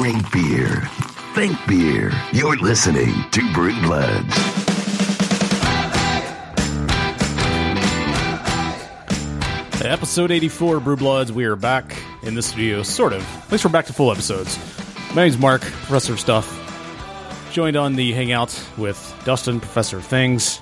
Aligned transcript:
Drink 0.00 0.32
beer. 0.32 0.80
Think 1.34 1.58
beer. 1.68 2.10
You're 2.32 2.56
listening 2.56 3.12
to 3.32 3.52
Brew 3.52 3.78
Bloods. 3.82 4.34
Episode 9.82 10.30
84, 10.30 10.80
Brew 10.80 10.96
Bloods. 10.96 11.32
We 11.32 11.44
are 11.46 11.56
back 11.56 11.96
in 12.22 12.34
the 12.34 12.42
studio, 12.42 12.82
sort 12.82 13.12
of. 13.14 13.22
At 13.46 13.50
least 13.52 13.64
we're 13.64 13.70
back 13.70 13.86
to 13.86 13.92
full 13.94 14.12
episodes. 14.12 14.58
My 15.14 15.22
name's 15.22 15.38
Mark, 15.38 15.62
Professor 15.62 16.12
of 16.12 16.20
Stuff. 16.20 16.56
Joined 17.52 17.76
on 17.76 17.96
the 17.96 18.12
hangout 18.12 18.62
with 18.76 18.98
Dustin, 19.24 19.58
Professor 19.58 19.96
of 19.96 20.04
Things. 20.04 20.60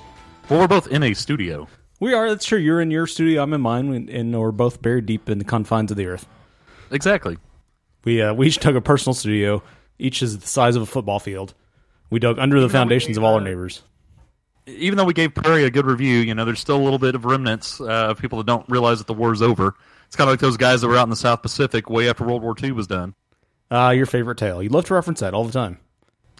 Well, 0.49 0.59
we're 0.61 0.67
both 0.69 0.87
in 0.87 1.03
a 1.03 1.13
studio. 1.13 1.67
We 1.99 2.13
are, 2.13 2.29
that's 2.29 2.45
true. 2.45 2.59
You're 2.59 2.79
in 2.81 2.91
your 2.91 3.07
studio, 3.07 3.43
I'm 3.43 3.53
in 3.53 3.61
mine, 3.61 3.93
and- 3.93 4.09
and 4.09 4.39
we're 4.39 4.51
both 4.51 4.81
buried 4.81 5.05
deep 5.05 5.29
in 5.29 5.37
the 5.37 5.43
confines 5.45 5.91
of 5.91 5.97
the 5.97 6.05
earth. 6.07 6.25
Exactly. 6.89 7.37
We, 8.05 8.21
uh, 8.21 8.33
we 8.33 8.47
each 8.47 8.59
dug 8.59 8.75
a 8.75 8.81
personal 8.81 9.13
studio. 9.13 9.61
Each 9.97 10.21
is 10.21 10.39
the 10.39 10.47
size 10.47 10.75
of 10.75 10.81
a 10.81 10.85
football 10.85 11.19
field. 11.19 11.53
We 12.09 12.19
dug 12.19 12.39
under 12.39 12.59
the 12.59 12.69
foundations 12.69 13.17
of 13.17 13.23
all 13.23 13.35
our 13.35 13.41
neighbors. 13.41 13.83
Even 14.65 14.97
though 14.97 15.03
we 15.03 15.13
gave 15.13 15.33
Prairie 15.33 15.63
a 15.63 15.69
good 15.69 15.85
review, 15.85 16.19
you 16.19 16.33
know, 16.33 16.45
there's 16.45 16.59
still 16.59 16.77
a 16.77 16.83
little 16.83 16.99
bit 16.99 17.15
of 17.15 17.25
remnants 17.25 17.81
uh, 17.81 17.85
of 17.85 18.19
people 18.19 18.37
that 18.37 18.47
don't 18.47 18.67
realize 18.69 18.99
that 18.99 19.07
the 19.07 19.13
war's 19.13 19.41
over. 19.41 19.75
It's 20.07 20.15
kind 20.15 20.27
of 20.27 20.33
like 20.33 20.39
those 20.39 20.57
guys 20.57 20.81
that 20.81 20.87
were 20.87 20.97
out 20.97 21.03
in 21.03 21.09
the 21.09 21.15
South 21.15 21.41
Pacific 21.41 21.89
way 21.89 22.09
after 22.09 22.23
World 22.23 22.41
War 22.41 22.55
II 22.61 22.71
was 22.71 22.87
done. 22.87 23.13
Uh, 23.69 23.93
your 23.95 24.05
favorite 24.05 24.37
tale. 24.37 24.63
You 24.63 24.69
love 24.69 24.85
to 24.85 24.93
reference 24.93 25.19
that 25.19 25.33
all 25.33 25.43
the 25.43 25.51
time. 25.51 25.79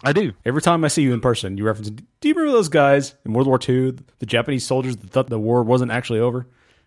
I 0.02 0.12
do. 0.12 0.32
Every 0.44 0.62
time 0.62 0.84
I 0.84 0.88
see 0.88 1.02
you 1.02 1.12
in 1.12 1.20
person, 1.20 1.58
you 1.58 1.64
reference. 1.64 1.90
Do 1.90 2.28
you 2.28 2.34
remember 2.34 2.56
those 2.56 2.68
guys 2.68 3.14
in 3.24 3.32
World 3.32 3.46
War 3.46 3.60
II, 3.66 3.96
the 4.18 4.26
Japanese 4.26 4.66
soldiers 4.66 4.96
that 4.96 5.10
thought 5.10 5.28
the 5.28 5.38
war 5.38 5.62
wasn't 5.62 5.92
actually 5.92 6.20
over? 6.20 6.46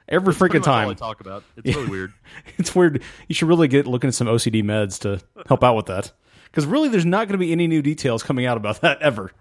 Every 0.10 0.34
freaking 0.34 0.62
I 0.62 0.86
time. 0.86 0.96
talk 0.96 1.22
about. 1.22 1.44
It's 1.58 1.76
really 1.76 1.90
weird. 1.90 2.14
It's 2.58 2.76
weird. 2.76 3.02
You 3.28 3.36
should 3.36 3.48
really 3.48 3.68
get 3.68 3.88
looking 3.88 4.08
at 4.10 4.14
some 4.14 4.28
OCD 4.28 4.64
meds 4.64 5.00
to 5.02 5.22
help 5.48 5.64
out 5.64 5.76
with 5.76 5.86
that. 5.88 6.12
Because 6.46 6.66
really, 6.66 6.90
there's 6.90 7.06
not 7.06 7.28
going 7.28 7.34
to 7.40 7.44
be 7.44 7.52
any 7.52 7.68
new 7.68 7.82
details 7.82 8.22
coming 8.22 8.46
out 8.46 8.58
about 8.58 8.82
that 8.82 9.02
ever. 9.02 9.32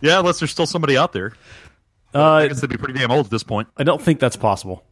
Yeah, 0.00 0.18
unless 0.18 0.38
there's 0.40 0.50
still 0.50 0.66
somebody 0.66 0.96
out 0.96 1.12
there. 1.12 1.32
I 2.14 2.18
Uh, 2.18 2.46
guess 2.48 2.60
they'd 2.60 2.70
be 2.70 2.76
pretty 2.76 2.98
damn 2.98 3.10
old 3.10 3.26
at 3.26 3.30
this 3.30 3.42
point. 3.42 3.68
I 3.76 3.84
don't 3.84 4.00
think 4.02 4.20
that's 4.20 4.36
possible. 4.36 4.84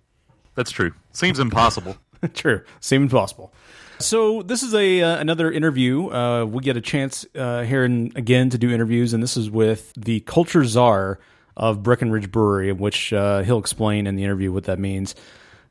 That's 0.54 0.70
true. 0.70 0.92
Seems 1.12 1.38
impossible. 1.38 1.96
True, 2.34 2.62
seems 2.80 3.12
possible. 3.12 3.52
So 3.98 4.40
this 4.42 4.62
is 4.62 4.74
a 4.74 5.02
uh, 5.02 5.18
another 5.18 5.52
interview. 5.52 6.08
Uh, 6.08 6.44
we 6.46 6.62
get 6.62 6.76
a 6.76 6.80
chance 6.80 7.26
uh, 7.34 7.62
here 7.62 7.84
and 7.84 8.16
again 8.16 8.48
to 8.50 8.56
do 8.58 8.70
interviews, 8.70 9.12
and 9.12 9.22
this 9.22 9.36
is 9.36 9.50
with 9.50 9.92
the 9.94 10.20
culture 10.20 10.64
czar 10.64 11.18
of 11.56 11.82
Breckenridge 11.82 12.30
Brewery, 12.30 12.72
which 12.72 13.12
uh, 13.12 13.42
he'll 13.42 13.58
explain 13.58 14.06
in 14.06 14.16
the 14.16 14.24
interview 14.24 14.52
what 14.52 14.64
that 14.64 14.78
means. 14.78 15.14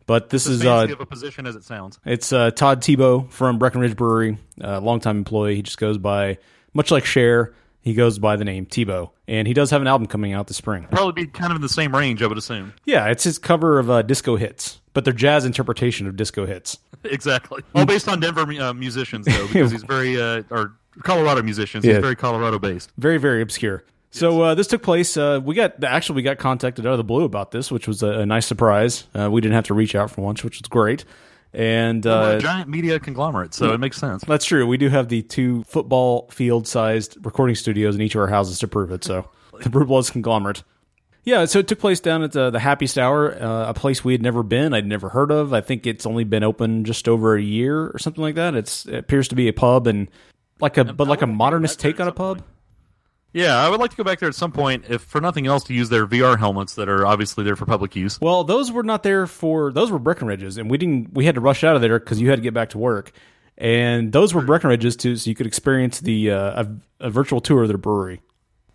But 0.06 0.30
this 0.30 0.48
As 0.48 0.60
is 0.60 0.66
uh, 0.66 0.88
of 0.92 1.00
a 1.00 1.06
position 1.06 1.46
as 1.46 1.56
it 1.56 1.64
sounds. 1.64 2.00
It's 2.06 2.34
uh, 2.34 2.52
Todd 2.52 2.82
Tebo 2.82 3.30
from 3.32 3.58
Breckenridge 3.58 3.96
Brewery, 3.96 4.38
a 4.60 4.80
longtime 4.80 5.18
employee. 5.18 5.56
He 5.56 5.62
just 5.62 5.78
goes 5.78 5.98
by, 5.98 6.40
much 6.74 6.92
like 6.92 7.06
Cher, 7.06 7.54
he 7.82 7.94
goes 7.94 8.20
by 8.20 8.36
the 8.36 8.46
name 8.46 8.66
Tebo. 8.66 9.12
And 9.28 9.48
he 9.48 9.54
does 9.54 9.70
have 9.72 9.82
an 9.82 9.88
album 9.88 10.08
coming 10.08 10.34
out 10.34 10.48
this 10.48 10.58
spring. 10.58 10.88
Probably 10.92 11.26
be 11.26 11.32
kind 11.32 11.52
of 11.52 11.56
in 11.56 11.62
the 11.62 11.70
same 11.70 11.96
range, 11.96 12.22
I 12.22 12.28
would 12.28 12.38
assume. 12.38 12.74
Yeah, 12.86 13.08
it's 13.08 13.24
his 13.24 13.38
cover 13.38 13.80
of 13.80 13.90
uh, 13.90 14.02
disco 14.02 14.36
hits, 14.36 14.82
but 14.94 15.06
they're 15.06 15.14
jazz 15.14 15.46
interpretation 15.46 16.08
of 16.08 16.16
disco 16.16 16.46
hits. 16.46 16.78
Exactly. 17.06 17.62
All 17.76 17.86
based 17.86 18.08
on 18.08 18.22
Denver 18.22 18.50
uh, 18.62 18.74
musicians, 18.74 19.26
though, 19.26 19.48
because 19.48 19.72
he's 19.74 19.84
very, 19.84 20.22
uh, 20.22 20.44
or 20.50 20.74
Colorado 21.04 21.42
musicians. 21.42 21.84
Yeah. 21.84 21.96
He's 21.96 22.02
very 22.02 22.16
Colorado 22.16 22.60
based. 22.60 22.94
Very, 22.98 23.18
very 23.18 23.42
obscure. 23.42 23.84
So 24.14 24.44
uh, 24.44 24.56
this 24.56 24.68
took 24.68 24.84
place. 24.84 25.18
Uh, 25.18 25.42
we 25.44 25.56
got 25.56 25.84
actually 25.84 26.18
we 26.18 26.22
got 26.22 26.38
contacted 26.38 26.86
out 26.86 26.92
of 26.92 26.98
the 26.98 27.04
blue 27.04 27.24
about 27.24 27.50
this, 27.50 27.72
which 27.72 27.88
was 27.88 28.04
a, 28.04 28.20
a 28.20 28.26
nice 28.28 28.46
surprise. 28.46 29.06
Uh, 29.18 29.30
we 29.32 29.42
didn't 29.42 29.56
have 29.56 29.66
to 29.66 29.74
reach 29.74 29.96
out 29.96 30.12
for 30.12 30.22
once, 30.22 30.44
which 30.44 30.60
was 30.60 30.68
great. 30.68 31.04
And 31.52 32.06
We're 32.06 32.12
uh, 32.12 32.36
a 32.36 32.40
giant 32.40 32.70
media 32.70 33.00
conglomerate, 33.00 33.56
so 33.56 33.74
it 33.74 33.80
makes 33.80 33.98
sense. 33.98 34.24
That's 34.24 34.46
true. 34.46 34.68
We 34.68 34.78
do 34.78 34.90
have 34.90 35.10
the 35.10 35.24
two 35.24 35.64
football 35.64 36.28
field 36.32 36.68
sized 36.68 37.18
recording 37.26 37.56
studios 37.56 37.96
in 37.96 38.02
each 38.02 38.14
of 38.14 38.22
our 38.22 38.28
houses 38.28 38.60
to 38.60 38.68
prove 38.68 38.92
it. 38.92 39.04
So 39.04 39.28
the 39.64 39.70
Brew 39.70 39.86
Bloods 39.86 40.12
conglomerate. 40.12 40.64
Yeah, 41.24 41.46
so 41.46 41.60
it 41.60 41.68
took 41.68 41.80
place 41.80 42.00
down 42.00 42.22
at 42.22 42.34
the, 42.34 42.50
the 42.50 42.60
Happiest 42.60 43.00
Hour, 43.00 43.42
uh, 43.42 43.70
a 43.70 43.74
place 43.74 44.04
we 44.04 44.14
had 44.14 44.22
never 44.22 44.44
been, 44.44 44.74
I'd 44.74 44.86
never 44.86 45.10
heard 45.10 45.32
of. 45.32 45.54
I 45.54 45.62
think 45.62 45.88
it's 45.88 46.06
only 46.06 46.26
been 46.26 46.44
open 46.44 46.84
just 46.84 47.08
over 47.08 47.36
a 47.36 47.42
year 47.42 47.88
or 47.88 47.98
something 47.98 48.22
like 48.22 48.36
that. 48.36 48.56
It's 48.56 48.86
it 48.86 48.96
appears 48.96 49.30
to 49.30 49.36
be 49.36 49.48
a 49.48 49.54
pub 49.54 49.88
and 49.88 50.10
like 50.60 50.78
a 50.78 50.84
but 50.84 51.08
like 51.08 51.22
a 51.22 51.28
modernist 51.28 51.80
take 51.80 52.00
on 52.00 52.08
a 52.08 52.12
pub. 52.12 52.40
point. 52.40 52.53
Yeah, 53.34 53.58
I 53.58 53.68
would 53.70 53.80
like 53.80 53.90
to 53.90 53.98
go 53.98 54.04
back 54.04 54.20
there 54.20 54.30
at 54.30 54.36
some 54.36 54.52
point, 54.52 54.86
if 54.90 55.02
for 55.02 55.20
nothing 55.20 55.48
else, 55.48 55.64
to 55.66 55.74
use 55.74 55.90
their 55.90 56.06
VR 56.06 56.38
helmets 56.38 56.76
that 56.76 56.88
are 56.88 57.06
obviously 57.06 57.44
there 57.44 57.56
for 57.56 57.66
public 57.66 57.96
use. 57.96 58.22
Well, 58.22 58.44
those 58.44 58.72
were 58.72 58.84
not 58.84 59.02
there 59.04 59.26
for 59.26 59.72
those 59.72 59.92
were 59.92 60.00
Breckenridge's, 60.00 60.58
and 60.58 60.70
we 60.70 60.78
didn't. 60.78 61.14
We 61.14 61.26
had 61.26 61.36
to 61.36 61.42
rush 61.42 61.64
out 61.64 61.76
of 61.76 61.82
there 61.82 62.00
because 62.00 62.22
you 62.22 62.30
had 62.30 62.36
to 62.38 62.42
get 62.44 62.54
back 62.54 62.70
to 62.70 62.78
work, 62.78 63.12
and 63.58 64.12
those 64.12 64.34
were 64.34 64.42
Breckenridge's 64.42 64.96
too, 64.96 65.16
so 65.16 65.30
you 65.30 65.36
could 65.36 65.48
experience 65.48 66.00
the 66.00 66.32
uh, 66.32 66.64
a, 66.64 67.08
a 67.08 67.10
virtual 67.10 67.42
tour 67.42 67.64
of 67.64 67.70
their 67.70 67.78
brewery. 67.78 68.22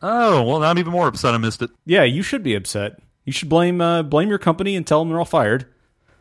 Oh, 0.02 0.42
well, 0.42 0.60
now 0.60 0.70
I'm 0.70 0.78
even 0.78 0.92
more 0.92 1.08
upset 1.08 1.34
I 1.34 1.38
missed 1.38 1.62
it. 1.62 1.70
Yeah, 1.86 2.04
you 2.04 2.22
should 2.22 2.42
be 2.42 2.54
upset. 2.54 3.00
You 3.24 3.32
should 3.32 3.48
blame 3.48 3.80
uh, 3.80 4.02
blame 4.02 4.28
your 4.28 4.38
company 4.38 4.74
and 4.74 4.86
tell 4.86 5.00
them 5.00 5.08
they're 5.08 5.18
all 5.18 5.24
fired. 5.24 5.66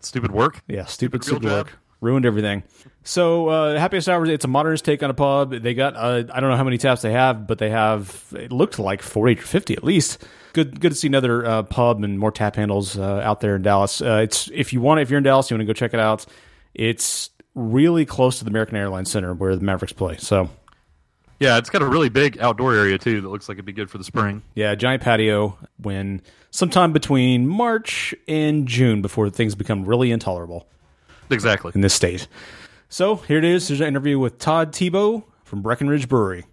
Stupid 0.01 0.31
work. 0.31 0.61
Yeah, 0.67 0.85
stupid, 0.85 1.23
Stupid 1.23 1.41
stupid 1.41 1.55
work. 1.55 1.79
Ruined 1.99 2.25
everything. 2.25 2.63
So, 3.03 3.47
uh, 3.47 3.79
Happiest 3.79 4.07
Hours, 4.07 4.29
it's 4.29 4.45
a 4.45 4.47
modernist 4.47 4.85
take 4.85 5.01
on 5.01 5.09
a 5.09 5.13
pub. 5.15 5.51
They 5.51 5.73
got, 5.73 5.95
uh, 5.95 6.23
I 6.31 6.39
don't 6.39 6.49
know 6.49 6.55
how 6.57 6.63
many 6.63 6.77
taps 6.77 7.01
they 7.01 7.11
have, 7.11 7.47
but 7.47 7.57
they 7.57 7.69
have, 7.71 8.25
it 8.37 8.51
looked 8.51 8.77
like 8.77 9.01
40 9.01 9.39
or 9.39 9.41
50 9.43 9.73
at 9.75 9.83
least. 9.83 10.23
Good 10.53 10.79
good 10.79 10.89
to 10.89 10.95
see 10.95 11.07
another 11.07 11.45
uh, 11.45 11.63
pub 11.63 12.03
and 12.03 12.19
more 12.19 12.31
tap 12.31 12.55
handles 12.55 12.97
uh, 12.97 13.21
out 13.23 13.41
there 13.41 13.55
in 13.55 13.61
Dallas. 13.61 14.01
Uh, 14.01 14.21
it's 14.23 14.49
If 14.53 14.73
you 14.73 14.81
want, 14.81 14.99
if 14.99 15.09
you're 15.09 15.17
in 15.17 15.23
Dallas, 15.23 15.49
you 15.49 15.55
want 15.55 15.61
to 15.61 15.65
go 15.65 15.73
check 15.73 15.93
it 15.93 15.99
out. 15.99 16.25
It's 16.73 17.29
really 17.55 18.05
close 18.05 18.37
to 18.39 18.43
the 18.43 18.49
American 18.49 18.75
Airlines 18.75 19.09
Center 19.09 19.33
where 19.33 19.55
the 19.55 19.63
Mavericks 19.63 19.93
play. 19.93 20.17
So, 20.17 20.49
Yeah, 21.39 21.57
it's 21.57 21.69
got 21.69 21.81
a 21.81 21.87
really 21.87 22.09
big 22.09 22.39
outdoor 22.39 22.75
area, 22.75 22.97
too, 22.97 23.21
that 23.21 23.29
looks 23.29 23.47
like 23.49 23.55
it'd 23.55 23.65
be 23.65 23.73
good 23.73 23.89
for 23.89 23.97
the 23.97 24.03
spring. 24.03 24.41
yeah, 24.55 24.75
giant 24.75 25.01
patio 25.01 25.57
when 25.77 26.21
sometime 26.51 26.93
between 26.93 27.47
March 27.47 28.13
and 28.27 28.67
June 28.67 29.01
before 29.01 29.29
things 29.29 29.55
become 29.55 29.85
really 29.85 30.11
intolerable. 30.11 30.67
Exactly. 31.29 31.71
in 31.75 31.81
this 31.81 31.93
state. 31.93 32.27
So 32.89 33.17
here 33.17 33.37
it 33.37 33.43
is. 33.45 33.67
There's 33.67 33.81
an 33.81 33.87
interview 33.87 34.17
with 34.19 34.39
Todd 34.39 34.71
Tebo 34.71 35.23
from 35.43 35.61
Breckenridge 35.61 36.07
Brewery. 36.07 36.45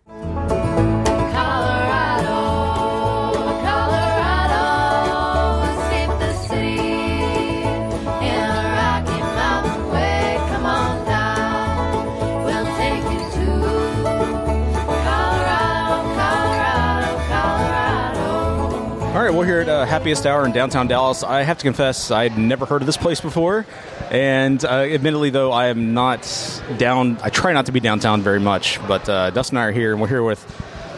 Happiest 19.95 20.27
Hour 20.27 20.45
in 20.45 20.51
downtown 20.51 20.89
Dallas. 20.89 21.23
I 21.23 21.43
have 21.43 21.57
to 21.59 21.63
confess, 21.63 22.11
I'd 22.11 22.37
never 22.37 22.67
heard 22.67 22.83
of 22.83 22.87
this 22.87 22.97
place 22.97 23.21
before. 23.21 23.65
And 24.11 24.63
uh, 24.65 24.69
admittedly, 24.69 25.31
though, 25.31 25.53
I 25.53 25.69
am 25.69 25.95
not 25.95 26.21
down. 26.79 27.17
I 27.23 27.31
try 27.31 27.53
not 27.53 27.67
to 27.67 27.73
be 27.73 27.79
downtown 27.79 28.21
very 28.21 28.41
much. 28.41 28.85
But 28.89 29.09
uh, 29.09 29.31
Dustin 29.31 29.57
and 29.57 29.63
I 29.63 29.69
are 29.69 29.73
here, 29.73 29.93
and 29.93 30.01
we're 30.01 30.09
here 30.09 30.25
with 30.25 30.45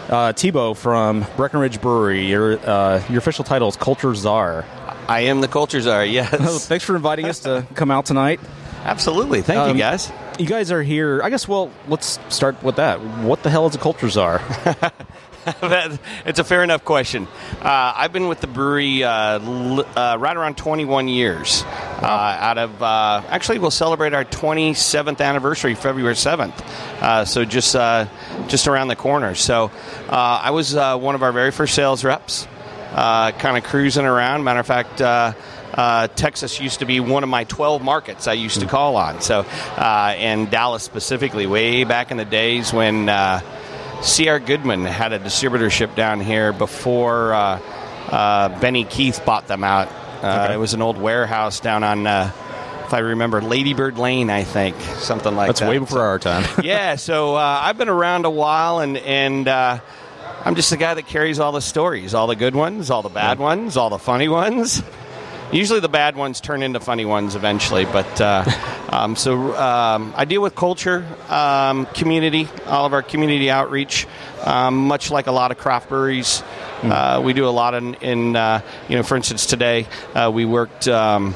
uh, 0.09 0.33
Tebo 0.33 0.75
from 0.75 1.27
Breckenridge 1.37 1.79
Brewery. 1.83 2.25
Your, 2.27 2.59
uh, 2.59 3.03
your 3.11 3.19
official 3.19 3.45
title 3.45 3.69
is 3.69 3.77
Culture 3.77 4.15
Czar. 4.15 4.65
I 5.09 5.21
am 5.25 5.43
the 5.43 5.49
culture 5.49 5.81
czar. 5.83 6.03
Yes, 6.11 6.67
thanks 6.67 6.83
for 6.87 6.97
inviting 6.97 7.27
us 7.27 7.41
to 7.41 7.67
come 7.75 7.91
out 7.91 8.07
tonight. 8.07 8.41
absolutely. 8.83 9.43
Thank 9.43 9.59
Um, 9.61 9.77
you, 9.77 9.83
guys. 9.83 10.11
You 10.39 10.47
guys 10.47 10.73
are 10.73 10.83
here. 10.83 11.21
I 11.23 11.29
guess, 11.29 11.47
well, 11.47 11.71
let's 11.87 12.19
start 12.31 12.63
with 12.63 12.77
that. 12.77 12.99
What 13.21 13.43
the 13.43 13.51
hell 13.51 13.67
is 13.67 13.75
a 13.75 13.79
Culture 13.79 14.09
Czar? 14.09 14.41
That- 15.61 15.99
it's 16.25 16.39
a 16.41 16.45
fair 16.45 16.65
enough 16.65 16.85
question. 16.85 17.29
Uh, 17.63 17.93
I've 17.97 18.13
been 18.13 18.27
with 18.29 18.41
the 18.41 18.47
brewery 18.49 19.05
uh, 19.05 19.39
l- 19.39 19.87
uh, 19.97 20.17
right 20.19 20.37
around 20.37 20.57
21 20.57 21.07
years. 21.09 21.63
Uh, 21.65 22.07
out 22.07 22.59
of 22.59 22.83
uh, 22.83 23.23
actually, 23.29 23.59
we'll 23.61 23.71
celebrate 23.71 24.13
our 24.13 24.25
27th 24.25 25.21
anniversary 25.21 25.75
February 25.77 26.15
7th. 26.15 26.59
Uh, 27.01 27.25
so 27.25 27.45
just 27.45 27.77
uh, 27.77 28.07
just 28.49 28.67
around 28.67 28.89
the 28.89 28.97
corner. 28.97 29.35
So 29.37 29.71
uh, 30.09 30.41
I 30.43 30.51
was 30.51 30.75
uh, 30.75 30.99
one 30.99 31.15
of 31.15 31.23
our 31.23 31.33
very 31.33 31.53
first 31.53 31.75
sales 31.75 32.03
reps. 32.05 32.49
Uh, 32.93 33.31
kind 33.33 33.57
of 33.57 33.65
cruising 33.65 34.05
around. 34.07 34.43
Matter 34.45 34.61
of 34.61 34.67
fact. 34.67 35.01
Uh, 35.01 35.33
uh, 35.75 36.07
Texas 36.09 36.59
used 36.59 36.79
to 36.79 36.87
be 36.87 37.01
one 37.01 37.23
of 37.23 37.29
my 37.29 37.45
12 37.45 37.83
markets 37.83 38.27
I 38.29 38.33
used 38.33 38.61
to 38.61 38.67
call 38.67 38.97
on. 38.97 39.21
So, 39.21 39.41
uh, 39.41 40.15
and 40.17 40.51
Dallas 40.51 40.83
specifically, 40.83 41.47
way 41.47 41.85
back 41.85 42.11
in 42.11 42.17
the 42.17 42.25
days 42.25 42.73
when 42.73 43.11
uh, 43.11 43.41
C.R. 44.03 44.39
Goodman 44.39 44.85
had 44.85 45.13
a 45.13 45.19
distributorship 45.19 45.95
down 45.95 46.21
here 46.21 46.53
before 46.53 47.33
uh, 47.35 47.61
uh, 48.11 48.61
Benny 48.61 48.85
Keith 48.85 49.25
bought 49.25 49.47
them 49.49 49.65
out. 49.65 49.89
Uh, 50.23 50.51
It 50.53 50.57
was 50.59 50.75
an 50.75 50.83
old 50.83 50.97
warehouse 50.97 51.61
down 51.61 51.83
on, 51.83 52.07
uh, 52.07 52.31
if 52.87 52.95
I 52.95 52.99
remember, 53.01 53.41
Ladybird 53.43 53.99
Lane, 53.99 54.31
I 54.31 54.45
think, 54.45 54.77
something 54.81 55.35
like 55.35 55.49
That's 55.49 55.61
that. 55.61 55.67
That's 55.67 55.71
way 55.75 55.79
before 55.79 56.03
our 56.03 56.19
time. 56.19 56.45
yeah, 56.65 56.97
so 56.97 57.35
uh, 57.35 57.61
I've 57.63 57.79
been 57.79 57.89
around 57.89 58.25
a 58.27 58.31
while, 58.31 58.79
and 58.81 58.97
and 58.99 59.49
uh, 59.49 59.81
I'm 60.45 60.55
just 60.55 60.71
the 60.71 60.77
guy 60.77 60.95
that 60.95 61.07
carries 61.07 61.41
all 61.41 61.53
the 61.53 61.61
stories, 61.61 62.15
all 62.15 62.27
the 62.29 62.37
good 62.37 62.55
ones, 62.55 62.91
all 62.91 63.03
the 63.03 63.09
bad 63.09 63.39
ones, 63.39 63.77
all 63.77 63.91
the 63.91 63.99
funny 63.99 64.29
ones. 64.29 64.83
Usually, 65.53 65.81
the 65.81 65.89
bad 65.89 66.17
ones 66.17 66.41
turn 66.41 66.63
into 66.63 66.81
funny 66.81 67.05
ones 67.05 67.35
eventually, 67.35 67.85
but 67.87 68.21
uh, 68.21 68.45
Um, 68.89 69.17
so 69.17 69.57
um, 69.57 70.15
I 70.17 70.25
deal 70.25 70.41
with 70.41 70.55
culture, 70.55 71.07
um, 71.29 71.87
community, 71.87 72.49
all 72.67 72.87
of 72.87 72.93
our 72.93 73.03
community 73.03 73.51
outreach, 73.51 74.07
um, 74.45 74.87
much 74.87 75.11
like 75.11 75.27
a 75.27 75.33
lot 75.33 75.51
of 75.51 75.59
craft 75.59 75.89
breweries. 75.89 76.43
Uh, 76.83 77.21
we 77.25 77.33
do 77.33 77.49
a 77.49 77.51
lot 77.51 77.75
in, 77.75 77.95
in 77.95 78.37
uh, 78.37 78.61
you 78.89 78.97
know, 78.97 79.03
for 79.03 79.17
instance, 79.17 79.47
today 79.47 79.87
uh, 80.15 80.31
we 80.33 80.45
worked. 80.45 80.87
Um, 80.87 81.35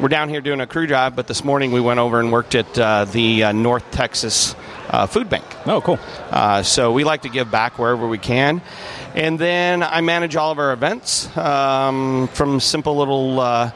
we're 0.00 0.08
down 0.08 0.28
here 0.28 0.40
doing 0.40 0.60
a 0.60 0.66
crew 0.66 0.86
drive, 0.86 1.14
but 1.14 1.26
this 1.26 1.44
morning 1.44 1.70
we 1.70 1.80
went 1.80 2.00
over 2.00 2.18
and 2.18 2.32
worked 2.32 2.54
at 2.54 2.78
uh, 2.78 3.04
the 3.04 3.44
uh, 3.44 3.52
North 3.52 3.90
Texas 3.90 4.54
uh, 4.88 5.06
Food 5.06 5.28
Bank. 5.28 5.44
Oh, 5.66 5.80
cool. 5.80 5.98
Uh, 6.30 6.62
so 6.62 6.92
we 6.92 7.04
like 7.04 7.22
to 7.22 7.28
give 7.28 7.50
back 7.50 7.78
wherever 7.78 8.06
we 8.06 8.18
can. 8.18 8.62
And 9.14 9.38
then 9.38 9.82
I 9.82 10.00
manage 10.00 10.34
all 10.36 10.50
of 10.50 10.58
our 10.58 10.72
events 10.72 11.34
um, 11.36 12.28
from 12.28 12.60
simple 12.60 12.96
little 12.96 13.38
uh, 13.38 13.70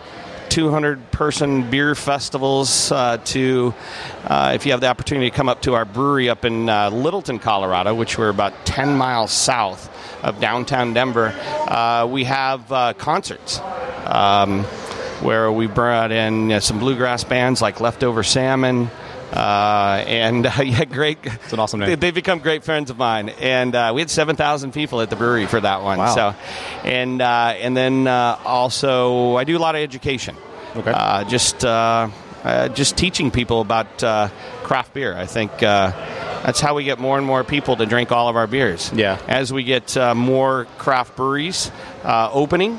200 0.56 1.10
person 1.10 1.68
beer 1.68 1.94
festivals 1.94 2.90
uh, 2.90 3.18
to 3.18 3.74
uh, 4.24 4.52
if 4.54 4.64
you 4.64 4.72
have 4.72 4.80
the 4.80 4.86
opportunity 4.86 5.28
to 5.28 5.36
come 5.36 5.50
up 5.50 5.60
to 5.60 5.74
our 5.74 5.84
brewery 5.84 6.30
up 6.30 6.46
in 6.46 6.66
uh, 6.66 6.88
Littleton, 6.88 7.38
Colorado, 7.40 7.94
which 7.94 8.16
we're 8.16 8.30
about 8.30 8.64
10 8.64 8.96
miles 8.96 9.32
south 9.32 9.90
of 10.24 10.40
downtown 10.40 10.94
Denver, 10.94 11.34
uh, 11.68 12.08
we 12.10 12.24
have 12.24 12.72
uh, 12.72 12.94
concerts. 12.94 13.60
Um, 14.06 14.64
where 15.20 15.52
we 15.52 15.66
brought 15.66 16.12
in 16.12 16.52
uh, 16.52 16.60
some 16.60 16.78
bluegrass 16.78 17.24
bands 17.24 17.60
like 17.60 17.80
Leftover 17.80 18.22
Salmon, 18.22 18.90
uh, 19.32 20.04
and 20.06 20.46
uh, 20.46 20.50
yeah, 20.62 20.84
great. 20.84 21.18
It's 21.22 21.52
an 21.52 21.58
awesome 21.58 21.80
name. 21.80 21.88
They, 21.90 21.94
they've 21.96 22.14
become 22.14 22.38
great 22.38 22.64
friends 22.64 22.90
of 22.90 22.98
mine, 22.98 23.28
and 23.28 23.74
uh, 23.74 23.92
we 23.94 24.00
had 24.00 24.10
seven 24.10 24.36
thousand 24.36 24.72
people 24.72 25.00
at 25.00 25.10
the 25.10 25.16
brewery 25.16 25.46
for 25.46 25.60
that 25.60 25.82
one. 25.82 25.98
Wow. 25.98 26.14
So, 26.14 26.34
and 26.84 27.20
uh, 27.20 27.54
and 27.58 27.76
then 27.76 28.06
uh, 28.06 28.38
also 28.44 29.36
I 29.36 29.44
do 29.44 29.56
a 29.56 29.60
lot 29.60 29.74
of 29.74 29.80
education. 29.80 30.36
Okay. 30.76 30.90
Uh, 30.90 31.24
just 31.24 31.64
uh, 31.64 32.08
uh, 32.44 32.68
just 32.68 32.96
teaching 32.96 33.30
people 33.30 33.60
about 33.60 34.02
uh, 34.02 34.28
craft 34.62 34.94
beer. 34.94 35.16
I 35.16 35.26
think. 35.26 35.62
Uh, 35.62 35.92
that's 36.46 36.60
how 36.60 36.74
we 36.74 36.84
get 36.84 37.00
more 37.00 37.18
and 37.18 37.26
more 37.26 37.42
people 37.42 37.74
to 37.74 37.86
drink 37.86 38.12
all 38.12 38.28
of 38.28 38.36
our 38.36 38.46
beers. 38.46 38.92
Yeah. 38.94 39.20
As 39.26 39.52
we 39.52 39.64
get 39.64 39.96
uh, 39.96 40.14
more 40.14 40.66
craft 40.78 41.16
breweries 41.16 41.72
uh, 42.04 42.30
opening, 42.32 42.78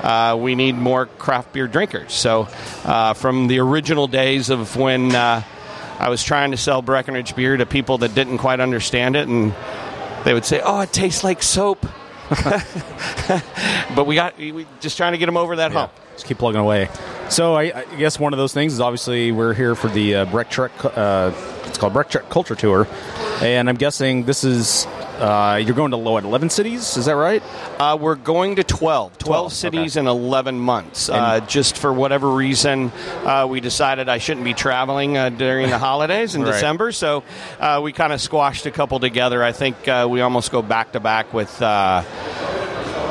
uh, 0.00 0.38
we 0.40 0.54
need 0.54 0.76
more 0.76 1.06
craft 1.06 1.52
beer 1.52 1.66
drinkers. 1.66 2.12
So, 2.12 2.46
uh, 2.84 3.14
from 3.14 3.48
the 3.48 3.58
original 3.58 4.06
days 4.06 4.48
of 4.48 4.76
when 4.76 5.12
uh, 5.12 5.42
I 6.00 6.08
was 6.08 6.22
trying 6.24 6.52
to 6.52 6.56
sell 6.56 6.80
Breckenridge 6.80 7.36
beer 7.36 7.58
to 7.58 7.66
people 7.66 7.98
that 7.98 8.14
didn't 8.14 8.38
quite 8.38 8.58
understand 8.58 9.16
it, 9.16 9.28
and 9.28 9.54
they 10.24 10.32
would 10.32 10.46
say, 10.46 10.62
"Oh, 10.64 10.80
it 10.80 10.92
tastes 10.94 11.22
like 11.22 11.42
soap," 11.42 11.86
but 13.94 14.06
we 14.06 14.14
got 14.14 14.38
we 14.38 14.66
just 14.80 14.96
trying 14.96 15.12
to 15.12 15.18
get 15.18 15.26
them 15.26 15.36
over 15.36 15.56
that 15.56 15.72
hump. 15.72 15.92
Just 16.14 16.26
keep 16.26 16.38
plugging 16.38 16.60
away. 16.60 16.88
So 17.30 17.54
I, 17.54 17.72
I 17.72 17.96
guess 17.96 18.18
one 18.18 18.32
of 18.32 18.38
those 18.38 18.52
things 18.52 18.72
is 18.72 18.80
obviously 18.80 19.30
we're 19.30 19.54
here 19.54 19.76
for 19.76 19.86
the 19.86 20.16
uh, 20.16 20.24
Breck 20.24 20.50
Trek. 20.50 20.72
Uh, 20.82 21.32
it's 21.64 21.78
called 21.78 21.92
Breck 21.92 22.10
Trek 22.10 22.28
Culture 22.28 22.56
Tour, 22.56 22.88
and 23.40 23.68
I'm 23.68 23.76
guessing 23.76 24.24
this 24.24 24.42
is 24.42 24.84
uh, 25.20 25.60
you're 25.64 25.76
going 25.76 25.92
to 25.92 25.96
low 25.96 26.18
at 26.18 26.24
11 26.24 26.50
cities. 26.50 26.96
Is 26.96 27.04
that 27.04 27.14
right? 27.14 27.40
Uh, 27.78 27.96
we're 28.00 28.16
going 28.16 28.56
to 28.56 28.64
12. 28.64 29.18
12, 29.18 29.18
12, 29.18 29.52
cities 29.52 29.96
okay. 29.96 30.00
in 30.00 30.08
11 30.08 30.58
months. 30.58 31.08
uh, 31.08 31.38
just 31.40 31.78
for 31.78 31.92
whatever 31.92 32.30
reason, 32.30 32.90
uh, 33.24 33.46
we 33.48 33.60
decided 33.60 34.08
I 34.08 34.18
shouldn't 34.18 34.44
be 34.44 34.54
traveling 34.54 35.16
uh, 35.16 35.28
during 35.28 35.70
the 35.70 35.78
holidays 35.78 36.34
in 36.34 36.42
Right. 36.50 36.52
December, 36.52 36.90
so 36.90 37.22
uh, 37.60 37.80
we 37.82 37.92
kind 37.92 38.12
of 38.12 38.20
squashed 38.20 38.66
a 38.66 38.72
couple 38.72 38.98
together. 38.98 39.44
I 39.44 39.52
think 39.52 39.86
uh, 39.86 40.08
we 40.10 40.20
almost 40.20 40.50
go 40.50 40.62
back 40.62 40.92
to 40.92 41.00
back 41.00 41.32
with. 41.32 41.62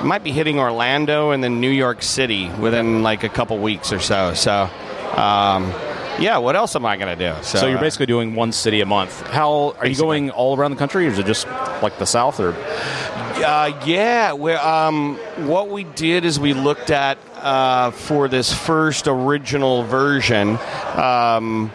Might 0.04 0.24
be 0.24 0.31
hitting 0.31 0.60
Orlando 0.60 1.31
and 1.31 1.44
then 1.44 1.60
New 1.60 1.69
York 1.69 2.01
City 2.01 2.50
within 2.50 3.04
like 3.04 3.24
a 3.24 3.30
couple 3.30 3.57
weeks 3.57 3.92
or 3.92 4.00
so. 4.00 4.34
So, 4.34 4.69
um, 5.16 5.74
yeah, 6.19 6.38
what 6.38 6.56
else 6.56 6.75
am 6.75 6.86
I 6.86 6.98
going 6.98 7.18
to 7.18 7.34
do? 7.34 7.44
So 7.44 7.68
you're 7.68 7.78
uh, 7.78 7.81
basically 7.81 8.06
doing 8.06 8.36
one 8.36 8.51
city 8.51 8.81
a 8.81 8.86
month. 8.86 9.22
How 9.28 9.75
are 9.80 9.88
you 9.88 9.96
going 9.96 10.31
all 10.31 10.57
around 10.57 10.72
the 10.72 10.78
country, 10.78 11.06
or 11.06 11.10
is 11.10 11.18
it 11.19 11.25
just 11.25 11.48
like 11.81 11.98
the 11.98 12.06
South? 12.06 12.40
Or 12.40 12.54
Uh, 12.54 13.80
yeah, 13.86 14.34
we 14.34 14.54
um, 14.54 15.18
what 15.48 15.69
we 15.69 15.84
did 15.86 16.25
is 16.25 16.40
we 16.40 16.54
looked 16.54 16.90
at 16.90 17.18
uh, 17.38 17.92
for 17.92 18.28
this 18.28 18.54
first 18.54 19.07
original 19.07 19.84
version 19.84 20.57
um, 20.95 21.69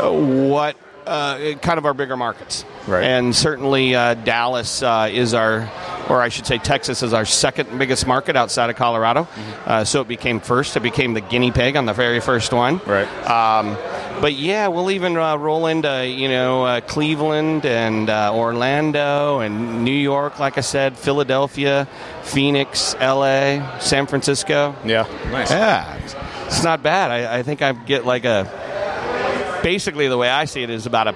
what 0.00 0.76
uh, 1.06 1.54
kind 1.60 1.78
of 1.78 1.84
our 1.84 1.94
bigger 1.94 2.16
markets, 2.16 2.64
Right. 2.86 3.04
And 3.04 3.34
certainly 3.34 3.94
uh, 3.94 4.14
Dallas 4.14 4.82
uh, 4.82 5.08
is 5.10 5.34
our, 5.34 5.70
or 6.10 6.20
I 6.20 6.28
should 6.28 6.46
say 6.46 6.58
Texas 6.58 7.02
is 7.02 7.12
our 7.14 7.24
second 7.24 7.78
biggest 7.78 8.06
market 8.06 8.36
outside 8.36 8.68
of 8.68 8.76
Colorado. 8.76 9.22
Mm-hmm. 9.24 9.70
Uh, 9.70 9.84
so 9.84 10.00
it 10.02 10.08
became 10.08 10.40
first. 10.40 10.76
It 10.76 10.80
became 10.80 11.14
the 11.14 11.20
guinea 11.22 11.52
pig 11.52 11.76
on 11.76 11.86
the 11.86 11.92
very 11.94 12.20
first 12.20 12.52
one. 12.52 12.78
Right. 12.84 13.06
Um, 13.26 13.76
but 14.20 14.34
yeah, 14.34 14.68
we'll 14.68 14.90
even 14.90 15.16
uh, 15.16 15.36
roll 15.36 15.66
into 15.66 16.06
you 16.06 16.28
know 16.28 16.64
uh, 16.64 16.80
Cleveland 16.82 17.64
and 17.64 18.10
uh, 18.10 18.32
Orlando 18.34 19.38
and 19.40 19.84
New 19.84 19.92
York, 19.94 20.38
like 20.38 20.58
I 20.58 20.62
said, 20.62 20.98
Philadelphia, 20.98 21.88
Phoenix, 22.24 22.94
L.A., 22.98 23.64
San 23.80 24.06
Francisco. 24.06 24.74
yeah, 24.84 25.06
nice. 25.30 25.50
Yeah, 25.50 25.96
it's- 25.96 26.16
it's 26.50 26.64
not 26.64 26.82
bad. 26.82 27.12
I, 27.12 27.38
I 27.38 27.42
think 27.44 27.62
I 27.62 27.72
get 27.72 28.04
like 28.04 28.24
a. 28.24 29.60
Basically, 29.62 30.08
the 30.08 30.18
way 30.18 30.28
I 30.28 30.46
see 30.46 30.62
it 30.64 30.70
is 30.70 30.86
about 30.86 31.06
a 31.06 31.14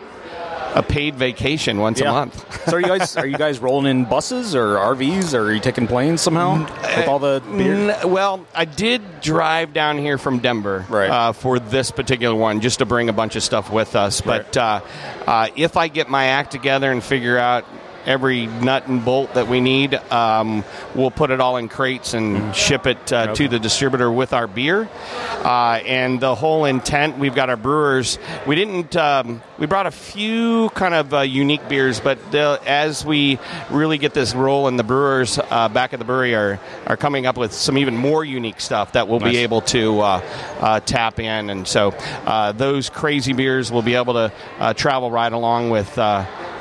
a 0.74 0.82
paid 0.82 1.14
vacation 1.14 1.78
once 1.78 2.00
a 2.00 2.04
month. 2.04 2.64
so 2.68 2.76
are 2.76 2.80
you 2.80 2.86
guys 2.86 3.16
are 3.16 3.26
you 3.26 3.38
guys 3.38 3.60
rolling 3.60 3.86
in 3.90 4.04
buses 4.04 4.54
or 4.54 4.74
RVs 4.76 5.32
or 5.34 5.42
are 5.42 5.52
you 5.52 5.60
taking 5.60 5.86
planes 5.86 6.20
somehow 6.20 6.60
with 6.96 7.06
all 7.08 7.18
the 7.18 7.42
beer? 7.56 7.74
N- 7.92 8.10
well, 8.10 8.44
I 8.54 8.64
did 8.64 9.20
drive 9.20 9.72
down 9.72 9.98
here 9.98 10.18
from 10.18 10.38
Denver 10.40 10.84
Right. 10.88 11.10
uh, 11.10 11.32
for 11.32 11.58
this 11.58 11.90
particular 11.90 12.34
one, 12.34 12.60
just 12.60 12.80
to 12.80 12.86
bring 12.86 13.08
a 13.08 13.12
bunch 13.12 13.36
of 13.36 13.42
stuff 13.42 13.70
with 13.70 13.94
us. 13.96 14.20
But 14.20 14.56
uh, 14.56 14.80
uh, 15.26 15.48
if 15.56 15.76
I 15.76 15.88
get 15.88 16.08
my 16.08 16.26
act 16.26 16.50
together 16.50 16.90
and 16.90 17.02
figure 17.02 17.38
out 17.38 17.64
every 18.06 18.46
nut 18.46 18.86
and 18.86 19.04
bolt 19.04 19.34
that 19.34 19.48
we 19.48 19.60
need, 19.60 19.94
um, 19.94 20.64
we'll 20.94 21.10
put 21.10 21.30
it 21.30 21.40
all 21.40 21.56
in 21.56 21.68
crates 21.68 22.14
and 22.14 22.54
ship 22.54 22.86
it 22.86 23.12
uh, 23.12 23.34
to 23.34 23.48
the 23.48 23.58
distributor 23.58 24.10
with 24.10 24.32
our 24.32 24.46
beer. 24.46 24.88
Uh, 25.42 25.80
and 25.84 26.20
the 26.20 26.34
whole 26.34 26.64
intent, 26.64 27.18
we've 27.18 27.34
got 27.34 27.50
our 27.50 27.56
brewers. 27.56 28.18
We 28.46 28.54
didn't. 28.54 28.96
Um, 28.96 29.42
we 29.58 29.66
brought 29.66 29.86
a 29.86 29.90
few 29.90 30.68
kind 30.70 30.94
of 30.94 31.14
uh, 31.14 31.20
unique 31.20 31.68
beers, 31.68 32.00
but 32.00 32.18
as 32.34 33.04
we 33.04 33.38
really 33.70 33.98
get 33.98 34.14
this 34.14 34.34
roll, 34.34 34.66
and 34.68 34.78
the 34.78 34.82
brewers 34.84 35.38
uh, 35.38 35.68
back 35.68 35.92
at 35.92 35.98
the 35.98 36.04
brewery 36.04 36.34
are, 36.34 36.58
are 36.86 36.96
coming 36.96 37.26
up 37.26 37.36
with 37.36 37.52
some 37.52 37.78
even 37.78 37.96
more 37.96 38.24
unique 38.24 38.60
stuff 38.60 38.92
that 38.92 39.06
we'll 39.08 39.20
Nice. 39.20 39.32
be 39.32 39.38
able 39.38 39.60
to 39.62 40.00
uh, 40.00 40.20
uh, 40.60 40.80
tap 40.80 41.20
in. 41.20 41.50
And 41.50 41.68
so 41.68 41.90
uh, 42.26 42.52
those 42.52 42.90
crazy 42.90 43.32
beers 43.32 43.70
will 43.70 43.82
be 43.82 43.94
able 43.94 44.14
to 44.14 44.32
uh, 44.58 44.74
travel 44.74 45.10
right 45.10 45.32
along 45.32 45.70
with 45.70 45.96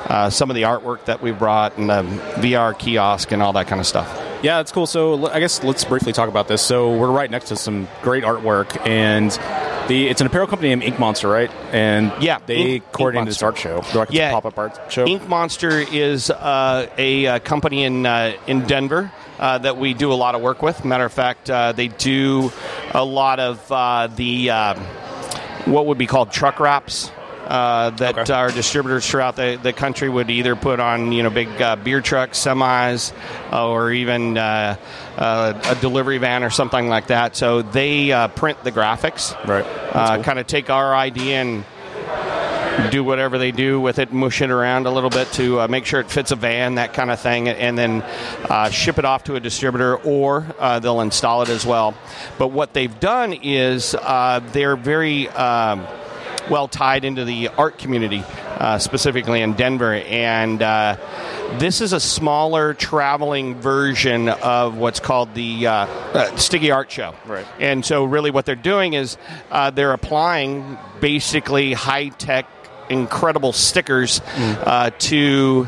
uh, 0.08 0.30
some 0.30 0.50
of 0.50 0.56
the 0.56 0.64
artwork 0.64 1.06
that 1.06 1.22
we 1.22 1.32
brought 1.32 1.78
and 1.78 1.90
the 1.90 2.04
VR 2.42 2.78
kiosk 2.78 3.32
and 3.32 3.42
all 3.42 3.54
that 3.54 3.68
kind 3.68 3.80
of 3.80 3.88
stuff. 3.88 4.20
Yeah, 4.44 4.60
it's 4.60 4.72
cool. 4.74 4.86
So 4.86 5.28
I 5.30 5.40
guess 5.40 5.64
let's 5.64 5.86
briefly 5.86 6.12
talk 6.12 6.28
about 6.28 6.48
this. 6.50 6.62
So 6.62 6.98
we're 6.98 7.12
right 7.12 7.32
next 7.32 7.48
to 7.50 7.56
some 7.56 7.88
great 8.02 8.26
artwork, 8.26 8.86
and 8.86 9.32
the 9.88 10.08
it's 10.10 10.20
an 10.20 10.28
apparel 10.28 10.48
company 10.48 10.68
named 10.70 10.84
Ink 10.84 11.00
Monster, 11.00 11.30
right? 11.30 11.50
And 11.72 12.12
Yeah, 12.22 12.40
they 12.46 12.76
Ink- 12.76 12.92
coordinated 12.92 13.30
this 13.32 13.42
art 13.42 13.58
show. 13.58 13.80
They're 13.82 14.02
like 14.02 14.10
a 14.10 14.14
Yeah. 14.14 14.32
pop 14.32 14.46
up 14.46 14.58
art 14.58 14.78
show. 14.92 15.06
Ink 15.06 15.30
Monster 15.30 15.80
is 15.80 16.30
uh, 16.30 16.88
a 16.98 17.26
uh, 17.28 17.40
company 17.40 17.86
in 17.86 18.06
uh, 18.06 18.34
in 18.46 18.64
Denver 18.68 19.12
uh, 19.40 19.60
that 19.60 19.78
we 19.78 19.94
do 19.94 20.12
a 20.12 20.16
lot 20.16 20.36
of 20.36 20.42
work 20.42 20.62
with. 20.62 20.84
Matter 20.84 21.06
of 21.06 21.14
fact, 21.14 21.50
uh, 21.50 21.72
they 21.72 21.88
do 21.88 22.52
a 22.94 23.04
lot 23.06 23.40
of 23.40 23.72
uh, 23.72 24.08
the 24.08 24.50
what 25.66 25.86
would 25.86 25.98
be 25.98 26.06
called 26.08 26.32
truck 26.34 26.60
wraps. 26.60 27.10
Uh, 27.48 27.90
that 27.92 28.18
Okay. 28.18 28.34
our 28.34 28.50
distributors 28.52 29.06
throughout 29.10 29.36
the, 29.36 29.60
the 29.62 29.74
country 29.74 30.08
would 30.08 30.30
either 30.30 30.56
put 30.56 30.80
on 30.80 31.12
you 31.12 31.24
know 31.24 31.30
big 31.30 31.62
uh, 31.62 31.76
beer 31.76 32.00
trucks, 32.02 32.40
semis, 32.40 33.12
uh, 33.52 33.68
or 33.70 33.92
even 33.92 34.38
uh, 34.38 34.78
uh, 35.18 35.54
a 35.66 35.76
delivery 35.76 36.18
van 36.20 36.44
or 36.44 36.50
something 36.50 36.88
like 36.88 37.08
that. 37.08 37.36
So 37.36 37.62
they 37.62 38.12
uh, 38.12 38.30
print 38.30 38.64
the 38.64 38.72
graphics, 38.72 39.34
Right. 39.46 39.66
Uh, 39.92 40.16
cool. 40.16 40.24
Kind 40.24 40.40
of 40.40 40.48
take 40.48 40.70
our 40.70 40.96
idea 40.96 41.42
and 41.42 41.66
do 42.92 43.04
whatever 43.04 43.38
they 43.38 43.52
do 43.52 43.80
with 43.80 44.00
it, 44.00 44.12
mush 44.12 44.42
it 44.42 44.50
around 44.50 44.88
a 44.88 44.90
little 44.92 45.10
bit 45.12 45.32
to 45.34 45.60
uh, 45.62 45.68
make 45.68 45.86
sure 45.86 46.00
it 46.00 46.10
fits 46.10 46.32
a 46.32 46.36
van, 46.36 46.76
that 46.76 46.94
kind 46.94 47.12
of 47.12 47.20
thing, 47.20 47.48
and 47.48 47.78
then 47.78 48.02
uh, 48.50 48.70
ship 48.70 48.98
it 48.98 49.06
off 49.06 49.26
to 49.26 49.36
a 49.36 49.40
distributor, 49.40 49.96
or 49.98 50.46
uh, 50.60 50.80
they'll 50.80 51.02
install 51.02 51.44
it 51.44 51.50
as 51.50 51.66
well. 51.66 51.94
But 52.40 52.48
what 52.48 52.74
they've 52.74 53.00
done 53.00 53.34
is 53.34 53.94
uh, 53.96 54.40
they're 54.54 54.76
very 54.76 55.28
um, 55.30 55.86
well 56.50 56.68
tied 56.68 57.06
into 57.06 57.26
the 57.26 57.50
art 57.50 57.78
community, 57.78 58.24
uh, 58.58 58.78
specifically 58.78 59.42
in 59.42 59.54
Denver, 59.54 59.94
and 59.94 60.62
uh, 60.62 60.98
this 61.60 61.82
is 61.82 61.94
a 61.94 62.00
smaller 62.00 62.74
traveling 62.74 63.56
version 63.56 64.30
of 64.30 64.78
what's 64.78 65.00
called 65.00 65.34
the 65.34 65.68
uh, 65.68 65.74
uh, 65.74 66.36
Sticky 66.36 66.72
Art 66.72 66.92
Show. 66.92 67.16
Right. 67.26 67.46
And 67.60 67.86
so, 67.86 68.04
really, 68.04 68.32
what 68.32 68.46
they're 68.46 68.56
doing 68.56 68.94
is 68.94 69.18
uh, 69.52 69.70
they're 69.72 69.94
applying 69.94 70.78
basically 71.00 71.74
high 71.74 72.10
tech, 72.10 72.48
incredible 72.90 73.54
stickers 73.54 74.22
uh, 74.36 74.92
to 75.00 75.68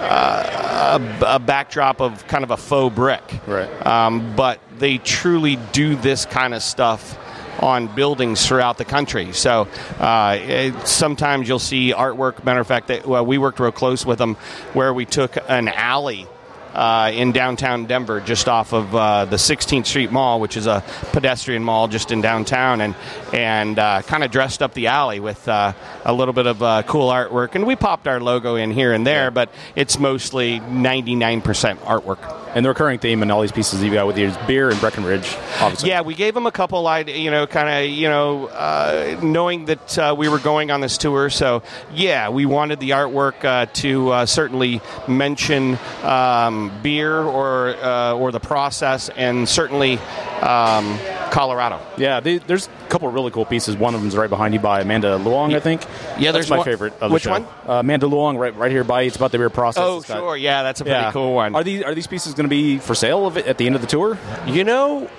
uh, 0.00 0.98
a, 1.20 1.34
a 1.36 1.38
backdrop 1.38 2.00
of 2.00 2.26
kind 2.26 2.44
of 2.44 2.50
a 2.50 2.56
faux 2.56 2.94
brick. 2.94 3.22
Right. 3.46 3.86
Um, 3.86 4.34
but 4.36 4.60
they 4.78 4.98
truly 4.98 5.56
do 5.72 5.94
this 5.96 6.26
kind 6.26 6.54
of 6.54 6.62
stuff 6.62 7.18
on 7.60 7.86
buildings 7.94 8.46
throughout 8.46 8.78
the 8.78 8.84
country. 8.84 9.32
So 9.32 9.68
uh, 9.98 10.38
it, 10.40 10.88
sometimes 10.88 11.46
you'll 11.46 11.58
see 11.58 11.92
artwork. 11.92 12.42
Matter 12.44 12.60
of 12.60 12.66
fact, 12.66 12.88
that, 12.88 13.06
well, 13.06 13.24
we 13.24 13.38
worked 13.38 13.60
real 13.60 13.70
close 13.70 14.04
with 14.04 14.18
them 14.18 14.34
where 14.72 14.92
we 14.92 15.04
took 15.04 15.36
an 15.48 15.68
alley 15.68 16.26
uh, 16.74 17.10
in 17.12 17.32
downtown 17.32 17.86
Denver, 17.86 18.20
just 18.20 18.48
off 18.48 18.72
of 18.72 18.94
uh, 18.94 19.24
the 19.24 19.36
16th 19.36 19.86
Street 19.86 20.12
Mall, 20.12 20.40
which 20.40 20.56
is 20.56 20.66
a 20.66 20.84
pedestrian 21.12 21.64
mall 21.64 21.88
just 21.88 22.12
in 22.12 22.20
downtown, 22.20 22.80
and 22.80 22.94
and 23.32 23.78
uh, 23.78 24.02
kind 24.02 24.22
of 24.22 24.30
dressed 24.30 24.62
up 24.62 24.74
the 24.74 24.86
alley 24.86 25.20
with 25.20 25.48
uh, 25.48 25.72
a 26.04 26.12
little 26.12 26.34
bit 26.34 26.46
of 26.46 26.62
uh, 26.62 26.82
cool 26.84 27.10
artwork. 27.10 27.54
And 27.54 27.66
we 27.66 27.76
popped 27.76 28.06
our 28.06 28.20
logo 28.20 28.54
in 28.54 28.70
here 28.70 28.92
and 28.92 29.06
there, 29.06 29.30
but 29.30 29.50
it's 29.74 29.98
mostly 29.98 30.60
99% 30.60 31.42
artwork. 31.78 32.39
And 32.52 32.64
the 32.64 32.68
recurring 32.70 32.98
theme 32.98 33.22
in 33.22 33.30
all 33.30 33.40
these 33.42 33.52
pieces 33.52 33.78
that 33.78 33.86
you 33.86 33.92
got 33.92 34.08
with 34.08 34.18
you 34.18 34.26
is 34.26 34.36
beer 34.48 34.70
and 34.70 34.80
Breckenridge, 34.80 35.36
obviously. 35.60 35.88
Yeah, 35.90 36.00
we 36.00 36.14
gave 36.14 36.34
them 36.34 36.46
a 36.46 36.50
couple, 36.50 36.82
you 37.06 37.30
know, 37.30 37.46
kind 37.46 37.68
of, 37.68 37.88
you 37.90 38.08
know, 38.08 38.46
uh, 38.48 39.20
knowing 39.22 39.66
that 39.66 39.96
uh, 39.98 40.14
we 40.18 40.28
were 40.28 40.40
going 40.40 40.72
on 40.72 40.80
this 40.80 40.98
tour. 40.98 41.30
So, 41.30 41.62
yeah, 41.94 42.28
we 42.30 42.46
wanted 42.46 42.80
the 42.80 42.90
artwork 42.90 43.44
uh, 43.44 43.66
to 43.74 44.10
uh, 44.10 44.26
certainly 44.26 44.80
mention 45.06 45.78
um, 46.02 46.72
beer 46.82 47.16
or 47.20 47.68
uh, 47.76 48.14
or 48.14 48.32
the 48.32 48.40
process, 48.40 49.08
and 49.10 49.48
certainly 49.48 49.98
um, 50.42 50.98
Colorado. 51.30 51.80
Yeah, 51.98 52.18
they, 52.20 52.38
there's 52.38 52.66
a 52.66 52.88
couple 52.88 53.06
of 53.06 53.14
really 53.14 53.30
cool 53.30 53.44
pieces. 53.44 53.76
One 53.76 53.94
of 53.94 54.00
them 54.00 54.08
is 54.08 54.16
right 54.16 54.28
behind 54.30 54.54
you 54.54 54.60
by 54.60 54.80
Amanda 54.80 55.18
Luong, 55.18 55.54
I 55.54 55.60
think. 55.60 55.82
Yeah, 56.18 56.32
that's 56.32 56.48
there's 56.48 56.50
my 56.50 56.56
one- 56.58 56.64
favorite. 56.64 56.92
Of 56.94 57.10
the 57.10 57.14
which 57.14 57.22
show. 57.24 57.30
one? 57.30 57.44
Uh, 57.66 57.74
Amanda 57.80 58.06
Luong, 58.06 58.38
right, 58.38 58.56
right 58.56 58.72
here 58.72 58.82
by. 58.84 59.02
It's 59.02 59.16
about 59.16 59.30
the 59.30 59.38
beer 59.38 59.50
process. 59.50 59.82
Oh, 59.86 60.00
got- 60.00 60.18
sure, 60.18 60.36
yeah, 60.36 60.62
that's 60.64 60.80
a 60.80 60.84
pretty 60.84 60.98
Yeah. 60.98 61.12
cool 61.12 61.34
one. 61.34 61.54
Are 61.54 61.62
these 61.62 61.82
are 61.84 61.94
these 61.94 62.06
pieces 62.08 62.34
going 62.40 62.48
to 62.48 62.56
be 62.56 62.78
for 62.78 62.94
sale 62.94 63.30
at 63.36 63.58
the 63.58 63.66
end 63.66 63.74
of 63.74 63.82
the 63.82 63.86
tour? 63.86 64.18
You 64.46 64.64
know, 64.64 65.10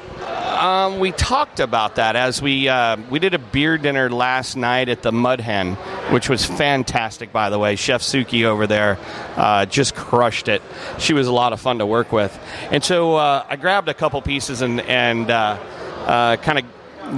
um, 0.59 0.97
we 0.97 1.11
talked 1.11 1.59
about 1.59 1.97
that 1.97 2.15
as 2.15 2.41
we 2.41 2.67
uh, 2.67 2.97
we 3.11 3.19
did 3.19 3.35
a 3.35 3.39
beer 3.39 3.77
dinner 3.77 4.09
last 4.09 4.55
night 4.55 4.89
at 4.89 5.03
the 5.03 5.11
Mud 5.11 5.39
Hen, 5.39 5.75
which 6.09 6.29
was 6.29 6.43
fantastic. 6.43 7.31
By 7.31 7.51
the 7.51 7.59
way, 7.59 7.75
Chef 7.75 8.01
Suki 8.01 8.45
over 8.45 8.65
there 8.65 8.97
uh, 9.35 9.67
just 9.67 9.93
crushed 9.93 10.47
it. 10.47 10.63
She 10.97 11.13
was 11.13 11.27
a 11.27 11.31
lot 11.31 11.53
of 11.53 11.61
fun 11.61 11.77
to 11.77 11.85
work 11.85 12.11
with, 12.11 12.37
and 12.71 12.83
so 12.83 13.15
uh, 13.17 13.45
I 13.47 13.55
grabbed 13.55 13.87
a 13.87 13.93
couple 13.93 14.19
pieces 14.23 14.63
and 14.63 14.81
and 14.81 15.29
uh, 15.29 15.59
uh, 16.07 16.37
kind 16.37 16.57
of 16.57 16.65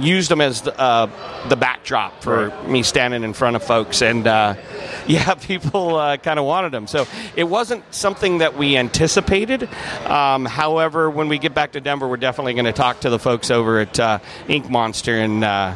used 0.00 0.30
them 0.30 0.40
as 0.40 0.62
the, 0.62 0.78
uh, 0.78 1.48
the 1.48 1.56
backdrop 1.56 2.22
for 2.22 2.50
me 2.66 2.82
standing 2.82 3.22
in 3.22 3.32
front 3.32 3.56
of 3.56 3.62
folks 3.62 4.02
and 4.02 4.26
uh, 4.26 4.54
yeah 5.06 5.34
people 5.34 5.96
uh, 5.96 6.16
kind 6.16 6.38
of 6.38 6.44
wanted 6.44 6.72
them 6.72 6.86
so 6.86 7.06
it 7.36 7.44
wasn't 7.44 7.82
something 7.94 8.38
that 8.38 8.56
we 8.56 8.76
anticipated 8.76 9.68
um, 10.06 10.44
however 10.44 11.10
when 11.10 11.28
we 11.28 11.38
get 11.38 11.54
back 11.54 11.72
to 11.72 11.80
denver 11.80 12.08
we're 12.08 12.16
definitely 12.16 12.54
going 12.54 12.64
to 12.64 12.72
talk 12.72 13.00
to 13.00 13.10
the 13.10 13.18
folks 13.18 13.50
over 13.50 13.80
at 13.80 14.00
uh, 14.00 14.18
ink 14.48 14.68
monster 14.70 15.18
and 15.18 15.44
uh, 15.44 15.74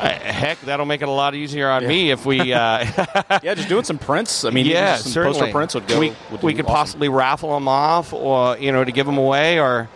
heck 0.00 0.60
that'll 0.62 0.86
make 0.86 1.02
it 1.02 1.08
a 1.08 1.12
lot 1.12 1.34
easier 1.34 1.68
on 1.68 1.86
me 1.86 2.10
if 2.10 2.24
we 2.24 2.52
uh, 2.52 2.84
Yeah, 3.42 3.54
just 3.54 3.68
doing 3.68 3.84
some 3.84 3.98
prints. 3.98 4.44
I 4.44 4.50
mean, 4.50 4.66
yeah, 4.66 4.96
some 4.96 5.12
certainly. 5.12 5.38
poster 5.38 5.52
prints 5.52 5.74
would 5.74 5.86
go. 5.86 5.98
We, 5.98 6.14
would 6.30 6.42
we 6.42 6.54
could 6.54 6.64
awesome. 6.66 6.74
possibly 6.74 7.08
raffle 7.08 7.54
them 7.54 7.68
off, 7.68 8.12
or 8.12 8.56
you 8.58 8.72
know, 8.72 8.84
to 8.84 8.92
give 8.92 9.06
them 9.06 9.18
away, 9.18 9.60
or 9.60 9.88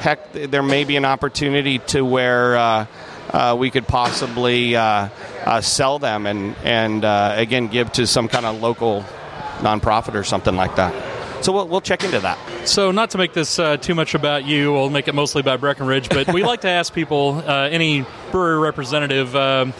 heck, 0.00 0.32
there 0.32 0.62
may 0.62 0.84
be 0.84 0.96
an 0.96 1.04
opportunity 1.04 1.78
to 1.78 2.04
where 2.04 2.56
uh, 2.56 2.86
uh, 3.32 3.56
we 3.58 3.70
could 3.70 3.86
possibly 3.86 4.74
uh, 4.74 5.08
uh, 5.44 5.60
sell 5.60 5.98
them 5.98 6.26
and 6.26 6.56
and 6.64 7.04
uh, 7.04 7.34
again 7.36 7.68
give 7.68 7.92
to 7.92 8.06
some 8.06 8.28
kind 8.28 8.46
of 8.46 8.60
local 8.60 9.04
nonprofit 9.58 10.14
or 10.14 10.24
something 10.24 10.56
like 10.56 10.76
that. 10.76 10.94
So 11.44 11.52
we'll, 11.52 11.68
we'll 11.68 11.80
check 11.80 12.04
into 12.04 12.20
that. 12.20 12.38
So, 12.66 12.90
not 12.90 13.10
to 13.10 13.18
make 13.18 13.32
this 13.32 13.58
uh, 13.58 13.78
too 13.78 13.94
much 13.94 14.14
about 14.14 14.44
you, 14.44 14.72
we'll 14.72 14.90
make 14.90 15.08
it 15.08 15.14
mostly 15.14 15.40
about 15.40 15.60
Breckenridge, 15.60 16.10
but 16.10 16.30
we 16.32 16.44
like 16.44 16.60
to 16.62 16.68
ask 16.68 16.92
people, 16.92 17.42
uh, 17.46 17.68
any 17.70 18.04
brewery 18.30 18.58
representative, 18.58 19.34
um, 19.34 19.72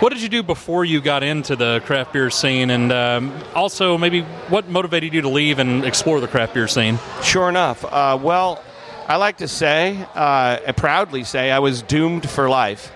what 0.00 0.12
did 0.12 0.22
you 0.22 0.30
do 0.30 0.42
before 0.42 0.84
you 0.84 1.02
got 1.02 1.22
into 1.22 1.54
the 1.54 1.82
craft 1.84 2.14
beer 2.14 2.30
scene? 2.30 2.70
And 2.70 2.92
um, 2.92 3.38
also, 3.54 3.98
maybe 3.98 4.22
what 4.48 4.68
motivated 4.68 5.12
you 5.12 5.22
to 5.22 5.28
leave 5.28 5.58
and 5.58 5.84
explore 5.84 6.20
the 6.20 6.28
craft 6.28 6.54
beer 6.54 6.68
scene? 6.68 6.98
Sure 7.22 7.48
enough. 7.48 7.84
Uh, 7.84 8.18
well, 8.20 8.62
I 9.08 9.16
like 9.16 9.36
to 9.36 9.46
say, 9.46 10.04
uh, 10.16 10.72
proudly 10.72 11.22
say, 11.22 11.52
I 11.52 11.60
was 11.60 11.82
doomed 11.82 12.28
for 12.28 12.48
life. 12.48 12.92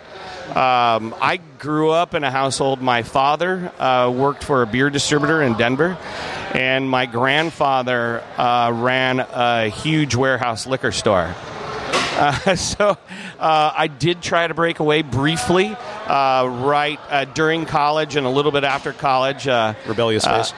Um, 0.48 1.14
I 1.22 1.38
grew 1.60 1.90
up 1.90 2.14
in 2.14 2.24
a 2.24 2.30
household. 2.32 2.82
My 2.82 3.04
father 3.04 3.72
uh, 3.78 4.10
worked 4.10 4.42
for 4.42 4.62
a 4.62 4.66
beer 4.66 4.90
distributor 4.90 5.40
in 5.40 5.54
Denver, 5.54 5.96
and 6.52 6.90
my 6.90 7.06
grandfather 7.06 8.24
uh, 8.36 8.72
ran 8.74 9.20
a 9.20 9.68
huge 9.68 10.16
warehouse 10.16 10.66
liquor 10.66 10.90
store. 10.90 11.32
Uh, 11.36 12.56
so 12.56 12.98
uh, 13.38 13.72
I 13.76 13.86
did 13.86 14.20
try 14.20 14.48
to 14.48 14.54
break 14.54 14.80
away 14.80 15.02
briefly, 15.02 15.66
uh, 16.06 16.48
right 16.64 16.98
uh, 17.08 17.24
during 17.26 17.66
college 17.66 18.16
and 18.16 18.26
a 18.26 18.30
little 18.30 18.50
bit 18.50 18.64
after 18.64 18.92
college. 18.92 19.46
Uh, 19.46 19.74
Rebellious 19.86 20.24
face. 20.24 20.52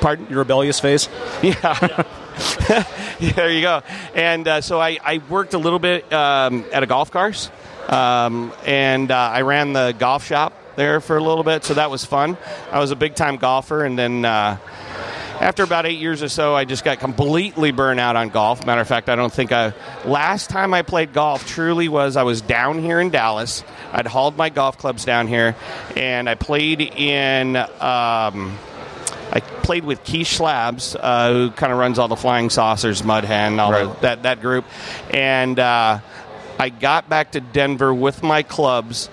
pardon? 0.00 0.26
Your 0.28 0.40
rebellious 0.40 0.80
face. 0.80 1.08
Yeah. 1.42 2.02
There 3.34 3.50
you 3.50 3.62
go. 3.62 3.82
And 4.14 4.46
uh, 4.46 4.60
so 4.60 4.78
I, 4.78 4.98
I 5.02 5.22
worked 5.30 5.54
a 5.54 5.58
little 5.58 5.78
bit 5.78 6.12
um, 6.12 6.66
at 6.70 6.82
a 6.82 6.86
golf 6.86 7.10
course, 7.10 7.50
um, 7.88 8.52
and 8.66 9.10
uh, 9.10 9.16
I 9.16 9.40
ran 9.40 9.72
the 9.72 9.94
golf 9.98 10.26
shop 10.26 10.52
there 10.76 11.00
for 11.00 11.16
a 11.16 11.22
little 11.22 11.44
bit, 11.44 11.64
so 11.64 11.74
that 11.74 11.90
was 11.90 12.04
fun. 12.04 12.36
I 12.70 12.78
was 12.78 12.90
a 12.90 12.96
big 12.96 13.14
time 13.14 13.36
golfer, 13.36 13.84
and 13.84 13.98
then. 13.98 14.24
Uh, 14.24 14.58
after 15.38 15.62
about 15.64 15.84
eight 15.84 15.98
years 15.98 16.22
or 16.22 16.30
so, 16.30 16.54
I 16.54 16.64
just 16.64 16.82
got 16.82 16.98
completely 16.98 17.70
burnt 17.70 18.00
out 18.00 18.16
on 18.16 18.30
golf. 18.30 18.64
Matter 18.64 18.80
of 18.80 18.88
fact, 18.88 19.10
I 19.10 19.16
don't 19.16 19.32
think 19.32 19.52
I. 19.52 19.74
Last 20.06 20.48
time 20.48 20.72
I 20.72 20.80
played 20.80 21.12
golf 21.12 21.46
truly 21.46 21.88
was 21.88 22.16
I 22.16 22.22
was 22.22 22.40
down 22.40 22.80
here 22.80 23.00
in 23.00 23.10
Dallas. 23.10 23.62
I'd 23.92 24.06
hauled 24.06 24.38
my 24.38 24.48
golf 24.48 24.78
clubs 24.78 25.04
down 25.04 25.28
here, 25.28 25.54
and 25.94 26.26
I 26.26 26.36
played 26.36 26.80
in. 26.80 27.54
Um, 27.54 28.56
I 29.36 29.40
played 29.40 29.84
with 29.84 30.02
Keith 30.02 30.28
Schlabs, 30.28 30.96
uh, 30.98 31.30
who 31.30 31.50
kind 31.50 31.70
of 31.70 31.78
runs 31.78 31.98
all 31.98 32.08
the 32.08 32.16
Flying 32.16 32.48
Saucers, 32.48 33.04
Mud 33.04 33.24
Hen, 33.24 33.60
all 33.60 33.70
the, 33.70 34.00
that 34.00 34.22
that 34.22 34.40
group, 34.40 34.64
and 35.10 35.58
uh, 35.58 35.98
I 36.58 36.68
got 36.70 37.10
back 37.10 37.32
to 37.32 37.40
Denver 37.40 37.92
with 37.92 38.22
my 38.22 38.42
clubs, 38.42 39.10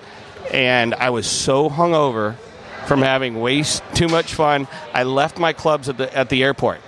and 0.50 0.94
I 0.94 1.10
was 1.10 1.26
so 1.26 1.68
hungover 1.68 2.36
from 2.86 3.02
having 3.02 3.38
way 3.38 3.64
too 3.92 4.08
much 4.08 4.32
fun. 4.32 4.66
I 4.94 5.02
left 5.02 5.38
my 5.38 5.52
clubs 5.52 5.90
at 5.90 5.98
the 5.98 6.16
at 6.16 6.30
the 6.30 6.42
airport. 6.42 6.80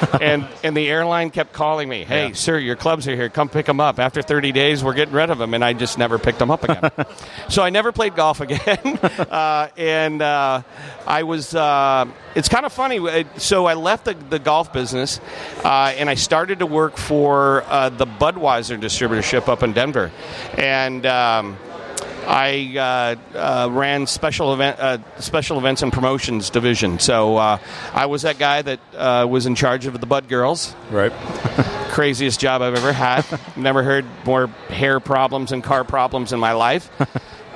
and 0.20 0.46
and 0.62 0.76
the 0.76 0.88
airline 0.88 1.30
kept 1.30 1.52
calling 1.52 1.88
me, 1.88 2.04
"Hey, 2.04 2.28
Yeah. 2.28 2.34
sir, 2.34 2.58
your 2.58 2.76
clubs 2.76 3.06
are 3.08 3.14
here. 3.14 3.28
Come 3.28 3.48
pick 3.48 3.66
them 3.66 3.80
up. 3.80 3.98
After 3.98 4.22
30 4.22 4.52
days, 4.52 4.82
we're 4.84 4.94
getting 4.94 5.14
rid 5.14 5.30
of 5.30 5.38
them." 5.38 5.54
And 5.54 5.64
I 5.64 5.72
just 5.72 5.98
never 5.98 6.18
picked 6.18 6.38
them 6.38 6.50
up 6.50 6.64
again. 6.64 6.90
so 7.48 7.62
I 7.62 7.70
never 7.70 7.92
played 7.92 8.14
golf 8.16 8.40
again. 8.40 8.98
uh, 9.30 9.68
and 9.76 10.22
uh, 10.22 10.62
I 11.06 11.22
was. 11.24 11.54
Uh, 11.54 12.06
it's 12.34 12.48
kind 12.48 12.64
of 12.66 12.72
funny. 12.72 12.98
Uh, 12.98 13.24
So 13.36 13.66
I 13.66 13.74
left 13.74 14.04
the, 14.04 14.14
the 14.14 14.38
golf 14.38 14.72
business, 14.72 15.20
uh, 15.64 15.92
and 15.96 16.08
I 16.08 16.14
started 16.14 16.60
to 16.60 16.66
work 16.66 16.96
for 16.96 17.64
uh, 17.66 17.88
the 17.90 18.06
Budweiser 18.06 18.78
distributorship 18.80 19.48
up 19.48 19.62
in 19.62 19.72
Denver, 19.72 20.10
and. 20.56 21.04
Um, 21.06 21.56
I 22.26 23.16
uh, 23.34 23.38
uh, 23.38 23.68
ran 23.70 24.06
special 24.06 24.52
event, 24.52 24.78
uh, 24.78 24.98
special 25.18 25.58
events 25.58 25.82
and 25.82 25.92
promotions 25.92 26.50
division. 26.50 26.98
So 26.98 27.36
uh, 27.36 27.58
I 27.92 28.06
was 28.06 28.22
that 28.22 28.38
guy 28.38 28.62
that 28.62 28.80
uh, 28.96 29.26
was 29.28 29.46
in 29.46 29.54
charge 29.54 29.86
of 29.86 29.98
the 30.00 30.06
Bud 30.06 30.28
Girls. 30.28 30.74
Right. 30.90 31.12
Craziest 31.90 32.40
job 32.40 32.62
I've 32.62 32.76
ever 32.76 32.92
had. 32.92 33.24
Never 33.56 33.82
heard 33.82 34.04
more 34.24 34.46
hair 34.68 35.00
problems 35.00 35.52
and 35.52 35.62
car 35.62 35.84
problems 35.84 36.32
in 36.32 36.40
my 36.40 36.52
life. 36.52 36.90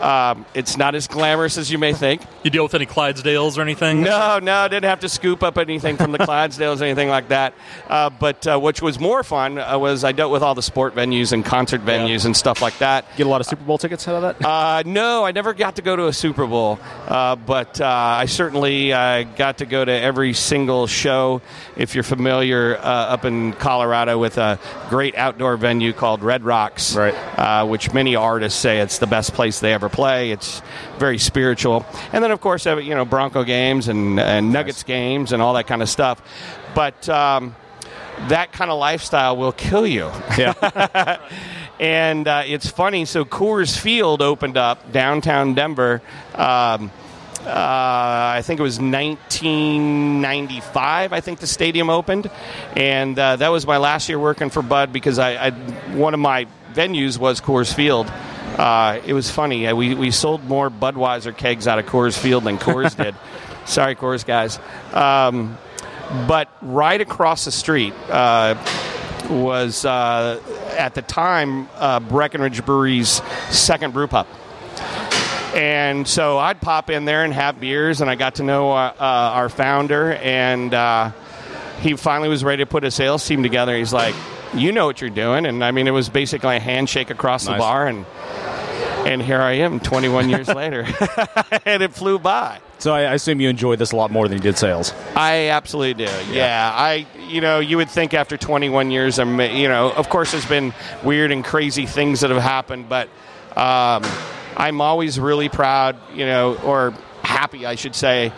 Um, 0.00 0.44
it's 0.54 0.76
not 0.76 0.94
as 0.94 1.06
glamorous 1.06 1.56
as 1.58 1.70
you 1.70 1.78
may 1.78 1.92
think. 1.92 2.22
You 2.42 2.50
deal 2.50 2.62
with 2.64 2.74
any 2.74 2.86
Clydesdales 2.86 3.56
or 3.56 3.62
anything? 3.62 4.02
No, 4.02 4.38
no, 4.40 4.54
I 4.56 4.68
didn't 4.68 4.84
have 4.84 5.00
to 5.00 5.08
scoop 5.08 5.42
up 5.42 5.56
anything 5.58 5.96
from 5.96 6.12
the 6.12 6.18
Clydesdales 6.26 6.80
or 6.80 6.84
anything 6.84 7.08
like 7.08 7.28
that. 7.28 7.54
Uh, 7.88 8.10
but 8.10 8.46
uh, 8.46 8.58
which 8.58 8.82
was 8.82 8.98
more 9.00 9.22
fun 9.22 9.58
uh, 9.58 9.78
was 9.78 10.04
I 10.04 10.12
dealt 10.12 10.32
with 10.32 10.42
all 10.42 10.54
the 10.54 10.62
sport 10.62 10.94
venues 10.94 11.32
and 11.32 11.44
concert 11.44 11.84
venues 11.84 12.24
and 12.26 12.36
stuff 12.36 12.60
like 12.60 12.76
that. 12.78 13.04
Get 13.16 13.26
a 13.26 13.30
lot 13.30 13.40
of 13.40 13.46
Super 13.46 13.64
Bowl 13.64 13.78
tickets 13.78 14.06
out 14.08 14.22
of 14.22 14.38
that. 14.38 14.46
Uh, 14.46 14.82
no, 14.84 15.24
I 15.24 15.32
never 15.32 15.54
got 15.54 15.76
to 15.76 15.82
go 15.82 15.96
to 15.96 16.06
a 16.06 16.12
Super 16.12 16.46
Bowl, 16.46 16.78
uh, 17.08 17.36
but 17.36 17.80
uh, 17.80 17.86
I 17.86 18.26
certainly 18.26 18.92
uh, 18.92 19.22
got 19.36 19.58
to 19.58 19.66
go 19.66 19.84
to 19.84 19.92
every 19.92 20.32
single 20.34 20.86
show. 20.86 21.40
If 21.76 21.94
you're 21.94 22.04
familiar, 22.04 22.76
uh, 22.76 22.80
up 22.82 23.24
in 23.24 23.52
Colorado 23.54 24.18
with 24.18 24.38
a 24.38 24.58
great 24.88 25.16
outdoor 25.16 25.56
venue 25.56 25.92
called 25.92 26.22
Red 26.22 26.44
Rocks, 26.44 26.94
Right. 26.96 27.14
Uh, 27.38 27.66
which 27.66 27.92
many 27.92 28.16
artists 28.16 28.58
say 28.58 28.80
it's 28.80 28.98
the 28.98 29.06
best 29.06 29.32
place 29.34 29.60
they 29.60 29.72
ever 29.72 29.83
play. 29.88 30.30
It's 30.30 30.62
very 30.98 31.18
spiritual, 31.18 31.84
and 32.12 32.22
then 32.22 32.30
of 32.30 32.40
course, 32.40 32.66
you 32.66 32.94
know 32.94 33.04
Bronco 33.04 33.44
games 33.44 33.88
and, 33.88 34.18
and 34.18 34.52
Nuggets 34.52 34.82
games 34.82 35.32
and 35.32 35.42
all 35.42 35.54
that 35.54 35.66
kind 35.66 35.82
of 35.82 35.88
stuff. 35.88 36.22
But 36.74 37.08
um, 37.08 37.54
that 38.28 38.52
kind 38.52 38.70
of 38.70 38.78
lifestyle 38.78 39.36
will 39.36 39.52
kill 39.52 39.86
you. 39.86 40.10
yeah. 40.38 41.18
And 41.80 42.28
uh, 42.28 42.44
it's 42.46 42.70
funny. 42.70 43.04
So 43.04 43.24
Coors 43.24 43.76
Field 43.76 44.22
opened 44.22 44.56
up 44.56 44.92
downtown 44.92 45.54
Denver. 45.54 46.02
Um, 46.34 46.92
uh, 47.40 48.36
I 48.36 48.42
think 48.42 48.60
it 48.60 48.62
was 48.62 48.78
1995. 48.80 51.12
I 51.12 51.20
think 51.20 51.40
the 51.40 51.46
stadium 51.46 51.90
opened, 51.90 52.30
and 52.74 53.18
uh, 53.18 53.36
that 53.36 53.48
was 53.48 53.66
my 53.66 53.76
last 53.76 54.08
year 54.08 54.18
working 54.18 54.48
for 54.48 54.62
Bud 54.62 54.94
because 54.94 55.18
I, 55.18 55.48
I 55.48 55.50
one 55.94 56.14
of 56.14 56.20
my 56.20 56.46
venues 56.72 57.18
was 57.18 57.42
Coors 57.42 57.74
Field, 57.74 58.10
Uh, 58.54 59.00
it 59.04 59.12
was 59.12 59.30
funny. 59.30 59.72
We 59.72 59.94
we 59.94 60.10
sold 60.10 60.44
more 60.44 60.70
Budweiser 60.70 61.36
kegs 61.36 61.66
out 61.66 61.78
of 61.78 61.86
Coors 61.86 62.16
Field 62.16 62.44
than 62.44 62.58
Coors 62.58 62.96
did. 63.02 63.14
Sorry, 63.64 63.96
Coors 63.96 64.24
guys. 64.24 64.58
Um, 64.92 65.58
but 66.28 66.48
right 66.62 67.00
across 67.00 67.44
the 67.44 67.50
street 67.50 67.94
uh, 68.10 68.54
was 69.30 69.84
uh, 69.84 70.40
at 70.76 70.94
the 70.94 71.02
time 71.02 71.68
uh, 71.76 72.00
Breckenridge 72.00 72.64
Brewery's 72.64 73.22
second 73.50 73.92
brew 73.92 74.06
pub. 74.06 74.26
And 75.54 76.06
so 76.06 76.38
I'd 76.38 76.60
pop 76.60 76.90
in 76.90 77.04
there 77.04 77.22
and 77.22 77.32
have 77.32 77.60
beers, 77.60 78.00
and 78.00 78.10
I 78.10 78.16
got 78.16 78.36
to 78.36 78.42
know 78.42 78.72
uh, 78.72 78.92
uh, 78.98 79.04
our 79.04 79.48
founder, 79.48 80.12
and 80.14 80.74
uh, 80.74 81.12
he 81.80 81.94
finally 81.94 82.28
was 82.28 82.42
ready 82.42 82.64
to 82.64 82.66
put 82.66 82.82
a 82.82 82.90
sales 82.90 83.24
team 83.24 83.42
together. 83.44 83.76
He's 83.76 83.92
like, 83.92 84.16
"You 84.52 84.72
know 84.72 84.86
what 84.86 85.00
you're 85.00 85.10
doing," 85.10 85.46
and 85.46 85.64
I 85.64 85.70
mean, 85.70 85.86
it 85.86 85.92
was 85.92 86.08
basically 86.08 86.56
a 86.56 86.60
handshake 86.60 87.10
across 87.10 87.44
the 87.44 87.52
bar, 87.52 87.86
and 87.86 88.04
and 89.06 89.22
here 89.22 89.40
I 89.40 89.52
am, 89.52 89.80
21 89.80 90.28
years 90.28 90.48
later, 90.48 90.86
and 91.64 91.82
it 91.82 91.92
flew 91.92 92.18
by. 92.18 92.60
So 92.78 92.92
I, 92.92 93.14
assume 93.14 93.40
you 93.40 93.48
enjoyed 93.48 93.78
this 93.78 93.92
a 93.92 93.96
lot 93.96 94.10
more 94.10 94.28
than 94.28 94.38
you 94.38 94.42
did 94.42 94.58
sales. 94.58 94.92
I 95.16 95.48
absolutely 95.48 96.04
do. 96.04 96.12
Yeah. 96.30 96.70
I, 96.74 97.06
you 97.28 97.40
know, 97.40 97.60
you 97.60 97.76
would 97.78 97.88
think 97.88 98.12
after 98.12 98.36
21 98.36 98.90
years, 98.90 99.18
I'm, 99.18 99.40
you 99.40 99.68
know, 99.68 99.90
of 99.92 100.08
course, 100.08 100.32
there's 100.32 100.46
been 100.46 100.74
weird 101.02 101.32
and 101.32 101.44
crazy 101.44 101.86
things 101.86 102.20
that 102.20 102.30
have 102.30 102.42
happened, 102.42 102.88
but 102.88 103.08
um, 103.56 104.02
I'm 104.56 104.80
always 104.80 105.18
really 105.18 105.48
proud, 105.48 105.96
you 106.12 106.26
know, 106.26 106.56
or 106.56 106.94
happy, 107.34 107.66
I 107.66 107.74
should 107.74 107.94
say. 107.94 108.32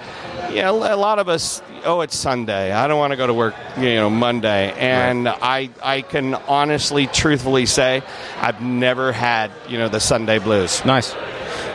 Know, 0.51 0.77
a 0.77 0.97
lot 0.97 1.19
of 1.19 1.29
us, 1.29 1.63
oh, 1.85 2.01
it's 2.01 2.17
Sunday. 2.17 2.73
I 2.73 2.89
don't 2.89 2.99
want 2.99 3.13
to 3.13 3.17
go 3.17 3.27
to 3.27 3.35
work, 3.35 3.55
you 3.79 3.95
know, 3.95 4.09
Monday, 4.09 4.73
and 4.73 5.29
I, 5.29 5.71
I 5.83 6.01
can 6.01 6.35
honestly, 6.35 7.07
truthfully 7.07 7.67
say, 7.67 8.03
I've 8.41 8.63
never 8.63 9.13
had, 9.13 9.51
you 9.69 9.79
know, 9.79 9.89
the 9.89 10.01
Sunday 10.01 10.39
blues. 10.39 10.85
Nice. 10.85 11.15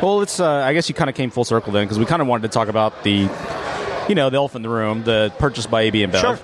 Well, 0.02 0.22
it's. 0.22 0.40
Uh, 0.40 0.50
I 0.50 0.74
guess 0.74 0.90
you 0.90 0.96
kind 0.96 1.10
of 1.10 1.16
came 1.16 1.30
full 1.30 1.46
circle 1.46 1.72
then 1.72 1.86
because 1.86 2.00
we 2.00 2.06
kind 2.06 2.22
of 2.22 2.28
wanted 2.28 2.44
to 2.44 2.54
talk 2.54 2.70
about 2.70 3.04
the, 3.04 3.30
you 4.10 4.16
know, 4.16 4.30
the 4.32 4.38
elephant 4.38 4.66
in 4.66 4.72
the 4.72 4.76
room, 4.76 5.04
the 5.04 5.32
purchase 5.38 5.68
by 5.68 5.82
AB 5.82 6.00
InBev. 6.00 6.22
Sure. 6.22 6.40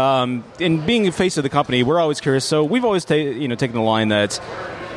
Um, 0.00 0.44
and 0.60 0.86
being 0.86 1.02
the 1.02 1.10
face 1.10 1.36
of 1.36 1.42
the 1.42 1.48
company, 1.48 1.82
we're 1.82 1.98
always 1.98 2.20
curious. 2.20 2.44
So 2.44 2.62
we've 2.62 2.84
always, 2.84 3.04
ta- 3.04 3.14
you 3.14 3.48
know, 3.48 3.56
taken 3.56 3.74
the 3.74 3.82
line 3.82 4.08
that 4.10 4.40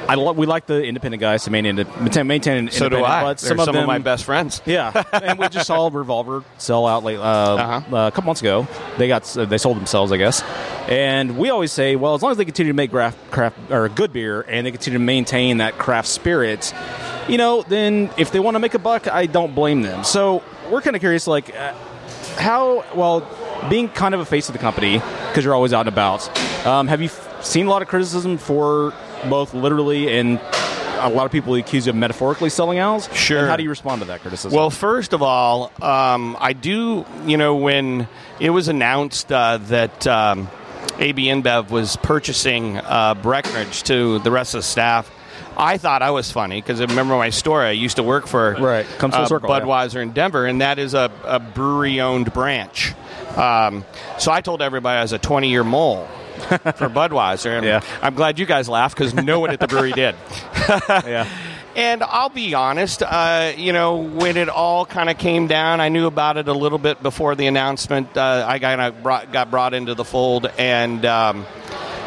I 0.07 0.15
lo- 0.15 0.33
we 0.33 0.45
like 0.45 0.65
the 0.65 0.83
independent 0.83 1.21
guys 1.21 1.43
to 1.45 1.51
maintain 1.51 1.75
maintain, 1.99 2.27
maintain 2.27 2.69
So 2.71 2.89
do 2.89 3.03
I. 3.03 3.23
But 3.23 3.37
They're 3.37 3.49
some, 3.49 3.57
some, 3.59 3.69
of 3.69 3.73
them, 3.75 3.85
my 3.87 3.99
best 3.99 4.25
friends. 4.25 4.61
Yeah, 4.65 5.03
and 5.13 5.39
we 5.39 5.47
just 5.49 5.67
saw 5.67 5.89
Revolver 5.91 6.43
sell 6.57 6.85
out 6.87 7.03
late, 7.03 7.17
uh, 7.17 7.21
Uh-huh. 7.21 7.95
uh, 7.95 8.07
a 8.07 8.11
couple 8.11 8.23
months 8.25 8.41
ago. 8.41 8.67
They 8.97 9.07
got 9.07 9.23
they 9.23 9.57
sold 9.57 9.77
themselves, 9.77 10.11
I 10.11 10.17
guess. 10.17 10.41
And 10.89 11.37
we 11.37 11.49
always 11.49 11.71
say, 11.71 11.95
well, 11.95 12.15
as 12.15 12.21
long 12.21 12.31
as 12.31 12.37
they 12.37 12.45
continue 12.45 12.71
to 12.73 12.75
make 12.75 12.91
craft, 12.91 13.17
craft 13.31 13.57
or 13.71 13.87
good 13.89 14.11
beer 14.11 14.41
and 14.41 14.65
they 14.67 14.71
continue 14.71 14.99
to 14.99 15.03
maintain 15.03 15.57
that 15.57 15.77
craft 15.77 16.07
spirit, 16.09 16.73
you 17.29 17.37
know, 17.37 17.63
then 17.63 18.09
if 18.17 18.31
they 18.31 18.39
want 18.39 18.55
to 18.55 18.59
make 18.59 18.73
a 18.73 18.79
buck, 18.79 19.07
I 19.07 19.25
don't 19.25 19.55
blame 19.55 19.81
them. 19.81 20.03
So 20.03 20.43
we're 20.69 20.81
kind 20.81 20.95
of 20.95 20.99
curious, 20.99 21.25
like 21.27 21.55
uh, 21.55 21.73
how 22.37 22.83
well 22.95 23.25
being 23.69 23.87
kind 23.87 24.13
of 24.13 24.19
a 24.19 24.25
face 24.25 24.49
of 24.49 24.53
the 24.53 24.59
company 24.59 25.01
because 25.29 25.45
you're 25.45 25.55
always 25.55 25.71
out 25.71 25.81
and 25.81 25.89
about. 25.89 26.27
Um, 26.67 26.87
have 26.89 26.99
you 27.01 27.07
f- 27.07 27.45
seen 27.45 27.67
a 27.67 27.69
lot 27.69 27.81
of 27.81 27.87
criticism 27.87 28.37
for 28.37 28.93
both 29.29 29.53
literally 29.53 30.11
and 30.17 30.39
a 30.99 31.09
lot 31.09 31.25
of 31.25 31.31
people 31.31 31.55
accuse 31.55 31.85
you 31.85 31.91
of 31.91 31.95
metaphorically 31.95 32.49
selling 32.49 32.79
out? 32.79 33.09
Sure. 33.13 33.39
And 33.39 33.47
how 33.47 33.57
do 33.57 33.63
you 33.63 33.69
respond 33.69 34.01
to 34.01 34.07
that 34.07 34.21
criticism? 34.21 34.55
Well, 34.55 34.69
first 34.69 35.13
of 35.13 35.21
all, 35.21 35.71
um, 35.81 36.37
I 36.39 36.53
do, 36.53 37.05
you 37.25 37.37
know, 37.37 37.55
when 37.55 38.07
it 38.39 38.51
was 38.51 38.67
announced 38.67 39.31
uh, 39.31 39.57
that 39.57 40.07
um, 40.07 40.49
AB 40.99 41.25
InBev 41.25 41.69
was 41.69 41.97
purchasing 41.97 42.77
uh, 42.77 43.15
Breckenridge 43.15 43.83
to 43.83 44.19
the 44.19 44.31
rest 44.31 44.53
of 44.53 44.59
the 44.59 44.63
staff, 44.63 45.11
I 45.57 45.77
thought 45.77 46.01
I 46.01 46.11
was 46.11 46.31
funny 46.31 46.61
because 46.61 46.81
I 46.81 46.85
remember 46.85 47.15
my 47.15 47.29
story. 47.29 47.67
I 47.67 47.71
used 47.71 47.97
to 47.97 48.03
work 48.03 48.27
for 48.27 48.55
Right. 48.59 48.85
Comes 48.97 49.13
full 49.13 49.23
uh, 49.23 49.27
circle, 49.27 49.49
yeah. 49.49 49.59
Budweiser 49.61 50.01
in 50.01 50.11
Denver, 50.11 50.45
and 50.45 50.61
that 50.61 50.79
is 50.79 50.93
a, 50.93 51.11
a 51.25 51.39
brewery 51.39 52.01
owned 52.01 52.33
branch. 52.33 52.93
Um, 53.35 53.85
so 54.19 54.31
I 54.31 54.41
told 54.41 54.61
everybody 54.61 54.97
I 54.97 55.01
was 55.01 55.11
a 55.11 55.19
20 55.19 55.49
year 55.49 55.63
mole. 55.63 56.07
for 56.75 56.89
Budweiser, 56.89 57.57
and 57.57 57.65
Yeah. 57.65 57.81
I'm 58.01 58.15
glad 58.15 58.39
you 58.39 58.45
guys 58.45 58.67
laughed 58.69 58.97
because 58.97 59.13
no 59.13 59.39
one 59.39 59.49
at 59.51 59.59
the 59.59 59.67
brewery 59.67 59.91
did. 59.91 60.15
yeah. 60.89 61.27
And 61.75 62.03
I'll 62.03 62.29
be 62.29 62.53
honest, 62.53 63.01
uh, 63.01 63.53
you 63.57 63.73
know, 63.73 63.95
when 63.95 64.37
it 64.37 64.47
all 64.47 64.85
kind 64.85 65.09
of 65.09 65.17
came 65.17 65.47
down, 65.47 65.81
I 65.81 65.89
knew 65.89 66.05
about 66.05 66.37
it 66.37 66.47
a 66.47 66.53
little 66.53 66.77
bit 66.77 67.01
before 67.01 67.33
the 67.35 67.47
announcement. 67.47 68.15
Uh, 68.15 68.45
I 68.47 68.59
kind 68.59 68.79
of 68.79 69.01
brought, 69.01 69.31
got 69.31 69.49
brought 69.49 69.73
into 69.73 69.95
the 69.95 70.05
fold, 70.05 70.45
and 70.59 71.03
um, 71.05 71.45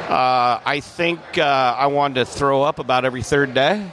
uh, 0.09 0.61
I 0.65 0.81
think 0.81 1.19
uh, 1.37 1.43
I 1.77 1.89
wanted 1.89 2.15
to 2.21 2.25
throw 2.27 2.63
up 2.63 2.79
about 2.79 3.05
every 3.05 3.23
third 3.23 3.55
day. 3.55 3.91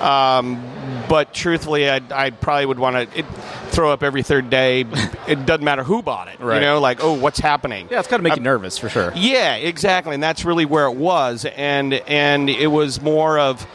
Um, 0.00 0.62
but 1.08 1.32
truthfully, 1.32 1.88
I, 1.88 2.00
I 2.10 2.30
probably 2.30 2.66
would 2.66 2.78
want 2.78 3.12
to 3.12 3.22
throw 3.70 3.92
up 3.92 4.02
every 4.02 4.22
third 4.22 4.50
day. 4.50 4.84
It 5.26 5.46
doesn't 5.46 5.64
matter 5.64 5.82
who 5.82 6.02
bought 6.02 6.28
it. 6.28 6.40
Right. 6.40 6.56
You 6.56 6.60
know, 6.60 6.80
like, 6.80 7.02
oh, 7.02 7.14
what's 7.14 7.38
happening? 7.38 7.88
Yeah, 7.90 8.00
it's 8.00 8.08
got 8.08 8.18
to 8.18 8.22
make 8.22 8.36
you 8.36 8.42
nervous 8.42 8.78
for 8.78 8.88
sure. 8.88 9.12
yeah, 9.14 9.54
exactly, 9.56 10.14
and 10.14 10.22
that's 10.22 10.44
really 10.44 10.64
where 10.64 10.86
it 10.86 10.96
was, 10.96 11.44
and 11.44 11.94
and 11.94 12.50
it 12.50 12.68
was 12.68 13.00
more 13.00 13.38
of, 13.38 13.66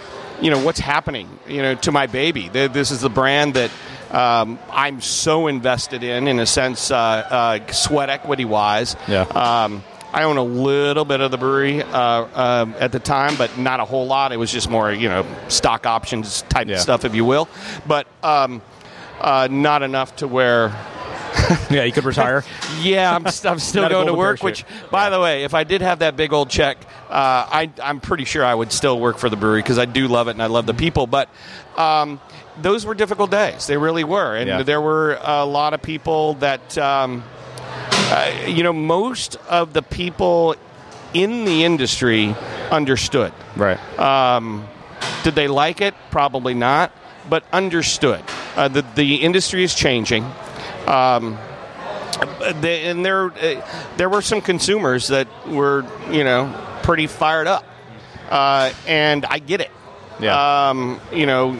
you 0.42 0.52
know, 0.52 0.64
what's 0.64 0.80
happening, 0.80 1.28
you 1.48 1.62
know, 1.62 1.76
to 1.76 1.92
my 1.92 2.08
baby. 2.08 2.50
This 2.50 2.92
is 2.92 3.02
the 3.02 3.10
brand 3.10 3.56
that 3.56 3.72
um, 4.12 4.60
I'm 4.72 5.02
so 5.02 5.48
invested 5.48 6.04
in, 6.04 6.28
in 6.28 6.40
a 6.40 6.46
sense, 6.46 6.92
uh, 6.92 6.96
uh, 6.96 7.72
sweat 7.72 8.10
equity 8.10 8.46
wise. 8.46 8.96
Yeah. 9.08 9.22
Um, 9.22 9.84
I 10.18 10.24
own 10.24 10.38
a 10.38 10.44
little 10.44 11.06
bit 11.06 11.22
of 11.22 11.30
the 11.30 11.38
brewery 11.38 11.84
uh, 11.84 12.26
um 12.34 12.76
at 12.80 12.92
the 12.92 13.00
time, 13.00 13.36
but 13.38 13.58
not 13.60 13.80
a 13.80 13.86
whole 13.86 14.08
lot. 14.08 14.32
It 14.32 14.38
was 14.38 14.52
just 14.52 14.68
more, 14.68 14.92
you 14.92 15.10
know, 15.10 15.24
stock 15.48 15.86
options 15.86 16.42
type 16.50 16.68
Yeah. 16.68 16.78
stuff, 16.80 17.06
if 17.06 17.14
you 17.14 17.24
will, 17.24 17.48
but 17.86 18.08
um, 18.24 18.64
uh, 19.22 19.48
not 19.52 19.84
enough 19.84 20.16
to 20.18 20.28
where 20.28 20.70
Yeah, 21.70 21.84
you 21.84 21.92
could 21.92 22.04
retire. 22.06 22.44
yeah, 22.82 23.14
I'm, 23.14 23.28
st- 23.28 23.52
I'm 23.52 23.60
still 23.60 23.88
going 23.90 24.08
to 24.08 24.14
work. 24.14 24.42
Which, 24.42 24.66
by 24.90 25.10
the 25.12 25.20
way, 25.20 25.44
if 25.44 25.54
I 25.54 25.64
did 25.66 25.82
have 25.82 26.00
that 26.00 26.16
big 26.18 26.34
old 26.34 26.50
check, 26.50 26.78
uh, 27.10 27.46
I, 27.52 27.70
I'm 27.84 28.00
pretty 28.00 28.26
sure 28.26 28.44
I 28.44 28.56
would 28.56 28.72
still 28.72 29.00
work 29.00 29.20
for 29.20 29.30
the 29.30 29.36
brewery 29.38 29.62
because 29.62 29.78
I 29.78 29.86
do 29.86 30.08
love 30.08 30.28
it 30.30 30.32
and 30.32 30.42
I 30.42 30.48
love 30.48 30.66
the 30.66 30.74
people. 30.74 31.06
But 31.06 31.30
um, 31.78 32.20
those 32.60 32.86
were 32.88 32.96
difficult 32.96 33.30
days. 33.30 33.68
They 33.68 33.78
really 33.78 34.04
were, 34.04 34.36
and 34.36 34.48
Yeah. 34.48 34.64
there 34.64 34.82
were 34.82 35.20
a 35.24 35.46
lot 35.46 35.74
of 35.76 35.82
people 35.84 36.34
that, 36.36 36.76
um, 36.80 37.24
uh, 38.10 38.46
you 38.48 38.64
know, 38.64 38.74
most 38.74 39.36
of 39.50 39.74
the 39.74 39.82
people 39.82 40.56
in 41.14 41.46
the 41.46 41.64
industry 41.64 42.36
understood. 42.72 43.34
right. 43.56 43.80
Um, 44.00 44.68
did 45.24 45.36
they 45.36 45.48
like 45.48 45.82
it? 45.82 45.94
Probably 46.12 46.54
not, 46.54 46.92
but 47.30 47.44
understood. 47.52 48.24
Uh, 48.56 48.68
the, 48.68 48.82
the 48.96 49.16
industry 49.16 49.64
is 49.64 49.74
changing. 49.76 50.24
Um, 50.86 51.38
they, 52.62 52.86
and 52.86 53.06
there, 53.06 53.26
uh, 53.26 53.62
there 53.98 54.10
were 54.10 54.22
some 54.22 54.42
consumers 54.42 55.08
that 55.10 55.28
were, 55.48 55.86
you 56.10 56.24
know, 56.24 56.54
pretty 56.84 57.08
fired 57.08 57.48
up. 57.48 57.66
Uh, 58.30 58.74
and 58.88 59.26
I 59.26 59.40
get 59.40 59.62
it. 59.62 59.72
Yeah. 60.20 60.70
Um, 60.70 61.00
you 61.14 61.26
know, 61.26 61.56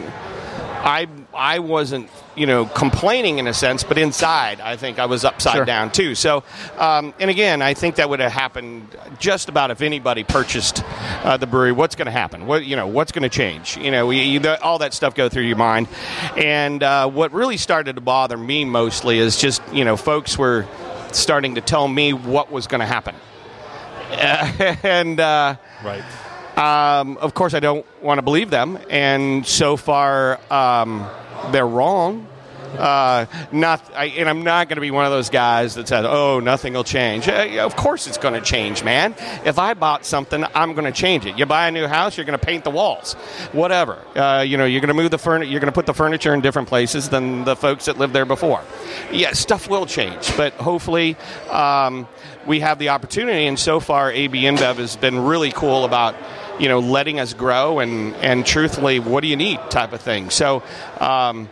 I 0.82 1.06
I 1.34 1.60
wasn't 1.60 2.10
you 2.38 2.46
know 2.46 2.64
complaining 2.66 3.38
in 3.38 3.46
a 3.46 3.54
sense, 3.54 3.82
but 3.84 3.98
inside 3.98 4.60
I 4.60 4.76
think 4.76 4.98
I 4.98 5.06
was 5.06 5.24
upside 5.24 5.54
Sure. 5.56 5.64
down 5.64 5.90
too. 5.90 6.14
So, 6.14 6.44
um, 6.78 7.12
and 7.18 7.30
again, 7.30 7.60
I 7.62 7.74
think 7.74 7.96
that 7.96 8.08
would 8.08 8.20
have 8.20 8.32
happened 8.32 8.96
just 9.18 9.48
about 9.48 9.70
if 9.70 9.82
anybody 9.82 10.24
purchased 10.24 10.82
uh, 11.24 11.36
the 11.36 11.46
brewery. 11.46 11.72
What's 11.72 11.94
going 11.96 12.06
to 12.06 12.12
happen? 12.12 12.46
What 12.46 12.64
you 12.64 12.76
know? 12.76 12.86
What's 12.86 13.12
going 13.12 13.22
to 13.24 13.28
change? 13.28 13.76
You 13.76 13.90
know, 13.90 14.10
you, 14.10 14.22
you, 14.22 14.38
the, 14.40 14.62
all 14.62 14.78
that 14.78 14.94
stuff 14.94 15.14
go 15.14 15.28
through 15.28 15.42
your 15.44 15.56
mind. 15.56 15.88
And 16.36 16.82
uh, 16.82 17.08
what 17.10 17.32
really 17.32 17.56
started 17.56 17.96
to 17.96 18.00
bother 18.02 18.36
me 18.38 18.64
mostly 18.64 19.18
is 19.18 19.36
just 19.36 19.60
you 19.72 19.84
know 19.84 19.96
folks 19.96 20.38
were 20.38 20.66
starting 21.12 21.54
to 21.56 21.60
tell 21.60 21.88
me 21.88 22.12
what 22.12 22.50
was 22.52 22.66
going 22.66 22.80
to 22.80 22.86
happen. 22.86 23.14
and 24.10 25.20
uh, 25.20 25.56
Right. 25.84 26.02
Um, 26.58 27.18
of 27.18 27.34
course, 27.34 27.54
I 27.54 27.60
don't 27.60 27.86
want 28.02 28.18
to 28.18 28.22
believe 28.22 28.50
them, 28.50 28.78
and 28.90 29.46
so 29.46 29.76
far 29.76 30.40
um, 30.52 31.08
they're 31.52 31.66
wrong. 31.66 32.26
Uh, 32.76 33.26
not, 33.50 33.94
I, 33.94 34.06
and 34.06 34.28
I'm 34.28 34.42
not 34.42 34.68
going 34.68 34.76
to 34.76 34.80
be 34.80 34.90
one 34.90 35.06
of 35.06 35.12
those 35.12 35.30
guys 35.30 35.76
that 35.76 35.86
says, 35.86 36.04
"Oh, 36.06 36.40
nothing 36.40 36.74
will 36.74 36.84
change." 36.84 37.28
Uh, 37.28 37.60
of 37.60 37.76
course, 37.76 38.08
it's 38.08 38.18
going 38.18 38.34
to 38.34 38.40
change, 38.40 38.82
man. 38.82 39.14
If 39.44 39.58
I 39.58 39.74
bought 39.74 40.04
something, 40.04 40.44
I'm 40.52 40.72
going 40.74 40.84
to 40.84 40.92
change 40.92 41.26
it. 41.26 41.38
You 41.38 41.46
buy 41.46 41.68
a 41.68 41.70
new 41.70 41.86
house, 41.86 42.16
you're 42.16 42.26
going 42.26 42.38
to 42.38 42.44
paint 42.44 42.64
the 42.64 42.70
walls, 42.70 43.14
whatever. 43.52 44.02
Uh, 44.16 44.44
you 44.46 44.56
know, 44.56 44.64
you're 44.64 44.80
going 44.80 44.88
to 44.88 44.94
move 44.94 45.12
the 45.12 45.18
furniture. 45.18 45.50
You're 45.50 45.60
going 45.60 45.72
to 45.72 45.74
put 45.74 45.86
the 45.86 45.94
furniture 45.94 46.34
in 46.34 46.40
different 46.40 46.68
places 46.68 47.08
than 47.08 47.44
the 47.44 47.54
folks 47.54 47.84
that 47.84 47.98
lived 47.98 48.12
there 48.12 48.26
before. 48.26 48.62
Yeah, 49.12 49.32
stuff 49.32 49.70
will 49.70 49.86
change, 49.86 50.36
but 50.36 50.54
hopefully. 50.54 51.16
Um, 51.50 52.08
we 52.46 52.60
have 52.60 52.78
the 52.78 52.88
opportunity, 52.88 53.46
and 53.46 53.58
so 53.58 53.78
far, 53.78 54.10
AB 54.10 54.42
InBev 54.42 54.76
has 54.76 54.96
been 54.96 55.18
really 55.18 55.52
cool 55.52 55.84
about 55.84 56.16
you 56.58 56.68
know 56.68 56.78
letting 56.78 57.20
us 57.20 57.34
grow 57.34 57.78
and 57.78 58.14
and 58.16 58.44
truthfully, 58.44 58.98
what 58.98 59.20
do 59.22 59.28
you 59.28 59.36
need 59.36 59.58
type 59.70 59.92
of 59.92 60.00
thing. 60.00 60.30
So. 60.30 60.62
Um, 61.00 61.48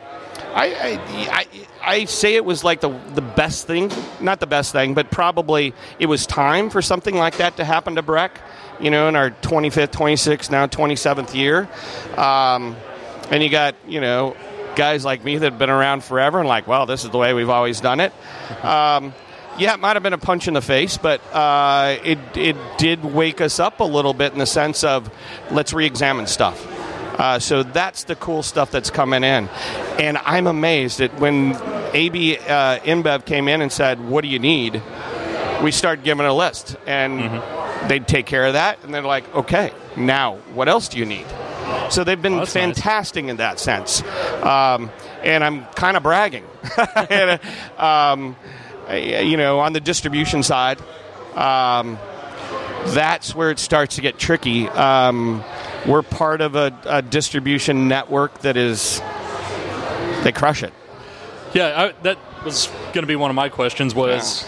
I, 0.54 0.98
I, 1.30 1.46
I, 1.82 2.04
say 2.06 2.34
it 2.34 2.44
was 2.44 2.64
like 2.64 2.80
the 2.80 2.88
the 3.14 3.20
best 3.20 3.66
thing, 3.66 3.90
not 4.20 4.40
the 4.40 4.46
best 4.46 4.72
thing, 4.72 4.94
but 4.94 5.10
probably 5.10 5.74
it 5.98 6.06
was 6.06 6.26
time 6.26 6.70
for 6.70 6.80
something 6.80 7.14
like 7.14 7.36
that 7.38 7.58
to 7.58 7.64
happen 7.64 7.96
to 7.96 8.02
Breck. 8.02 8.40
You 8.80 8.90
know, 8.90 9.08
in 9.08 9.16
our 9.16 9.30
25th, 9.30 9.92
26th, 9.92 10.50
now 10.50 10.66
27th 10.66 11.34
year, 11.34 11.68
um, 12.16 12.74
and 13.30 13.42
you 13.42 13.50
got 13.50 13.74
you 13.86 14.00
know 14.00 14.34
guys 14.76 15.04
like 15.04 15.24
me 15.24 15.38
that 15.38 15.52
have 15.52 15.58
been 15.58 15.70
around 15.70 16.04
forever 16.04 16.38
and 16.38 16.48
like, 16.48 16.66
well, 16.66 16.86
this 16.86 17.04
is 17.04 17.10
the 17.10 17.18
way 17.18 17.34
we've 17.34 17.50
always 17.50 17.80
done 17.80 18.00
it. 18.00 18.12
Um, 18.62 19.12
yeah, 19.58 19.74
it 19.74 19.80
might 19.80 19.94
have 19.96 20.02
been 20.02 20.12
a 20.12 20.18
punch 20.18 20.48
in 20.48 20.54
the 20.54 20.60
face, 20.62 20.96
but 20.98 21.20
uh, 21.34 21.96
it 22.04 22.18
it 22.36 22.56
did 22.78 23.04
wake 23.04 23.40
us 23.40 23.58
up 23.60 23.80
a 23.80 23.84
little 23.84 24.14
bit 24.14 24.32
in 24.32 24.38
the 24.38 24.46
sense 24.46 24.84
of 24.84 25.10
let's 25.50 25.72
re-examine 25.72 26.26
stuff. 26.26 26.64
Uh, 27.18 27.38
so 27.38 27.62
that's 27.62 28.04
the 28.04 28.14
cool 28.16 28.42
stuff 28.42 28.70
that's 28.70 28.90
coming 28.90 29.24
in, 29.24 29.48
and 29.98 30.18
I'm 30.18 30.46
amazed 30.46 30.98
that 30.98 31.18
when 31.18 31.54
AB 31.94 32.36
uh, 32.36 32.78
InBev 32.80 33.24
came 33.24 33.48
in 33.48 33.62
and 33.62 33.72
said, 33.72 34.00
"What 34.06 34.20
do 34.22 34.28
you 34.28 34.38
need?" 34.38 34.82
We 35.62 35.72
started 35.72 36.04
giving 36.04 36.26
a 36.26 36.34
list, 36.34 36.76
and 36.86 37.42
they'd 37.88 38.06
take 38.06 38.26
care 38.26 38.44
of 38.44 38.52
that, 38.52 38.84
and 38.84 38.92
they're 38.92 39.00
like, 39.02 39.34
"Okay, 39.34 39.72
now 39.96 40.36
what 40.52 40.68
else 40.68 40.88
do 40.88 40.98
you 40.98 41.06
need?" 41.06 41.24
So 41.88 42.04
they've 42.04 42.20
been 42.20 42.34
Oh, 42.34 42.38
that's 42.40 42.54
nice. 42.54 42.64
fantastic 42.64 43.24
in 43.24 43.36
that 43.38 43.58
sense, 43.58 44.02
um, 44.42 44.90
and 45.22 45.42
I'm 45.42 45.64
kind 45.74 45.96
of 45.96 46.02
bragging. 46.02 46.44
And, 47.10 47.40
um, 47.78 48.36
you 48.92 49.36
know, 49.36 49.58
on 49.60 49.72
the 49.72 49.80
distribution 49.80 50.42
side, 50.42 50.78
um, 51.34 51.98
that's 52.94 53.34
where 53.34 53.50
it 53.50 53.58
starts 53.58 53.96
to 53.96 54.00
get 54.00 54.18
tricky. 54.18 54.68
Um, 54.68 55.42
we're 55.86 56.02
part 56.02 56.40
of 56.40 56.54
a, 56.56 56.76
a 56.84 57.02
distribution 57.02 57.88
network 57.88 58.38
that 58.40 58.56
is 58.56 59.00
they 60.22 60.32
crush 60.32 60.62
it. 60.62 60.72
Yeah, 61.54 61.82
I, 61.90 62.02
that 62.02 62.18
was 62.44 62.66
going 62.92 63.02
to 63.02 63.06
be 63.06 63.16
one 63.16 63.30
of 63.30 63.34
my 63.36 63.48
questions. 63.48 63.94
Was 63.94 64.44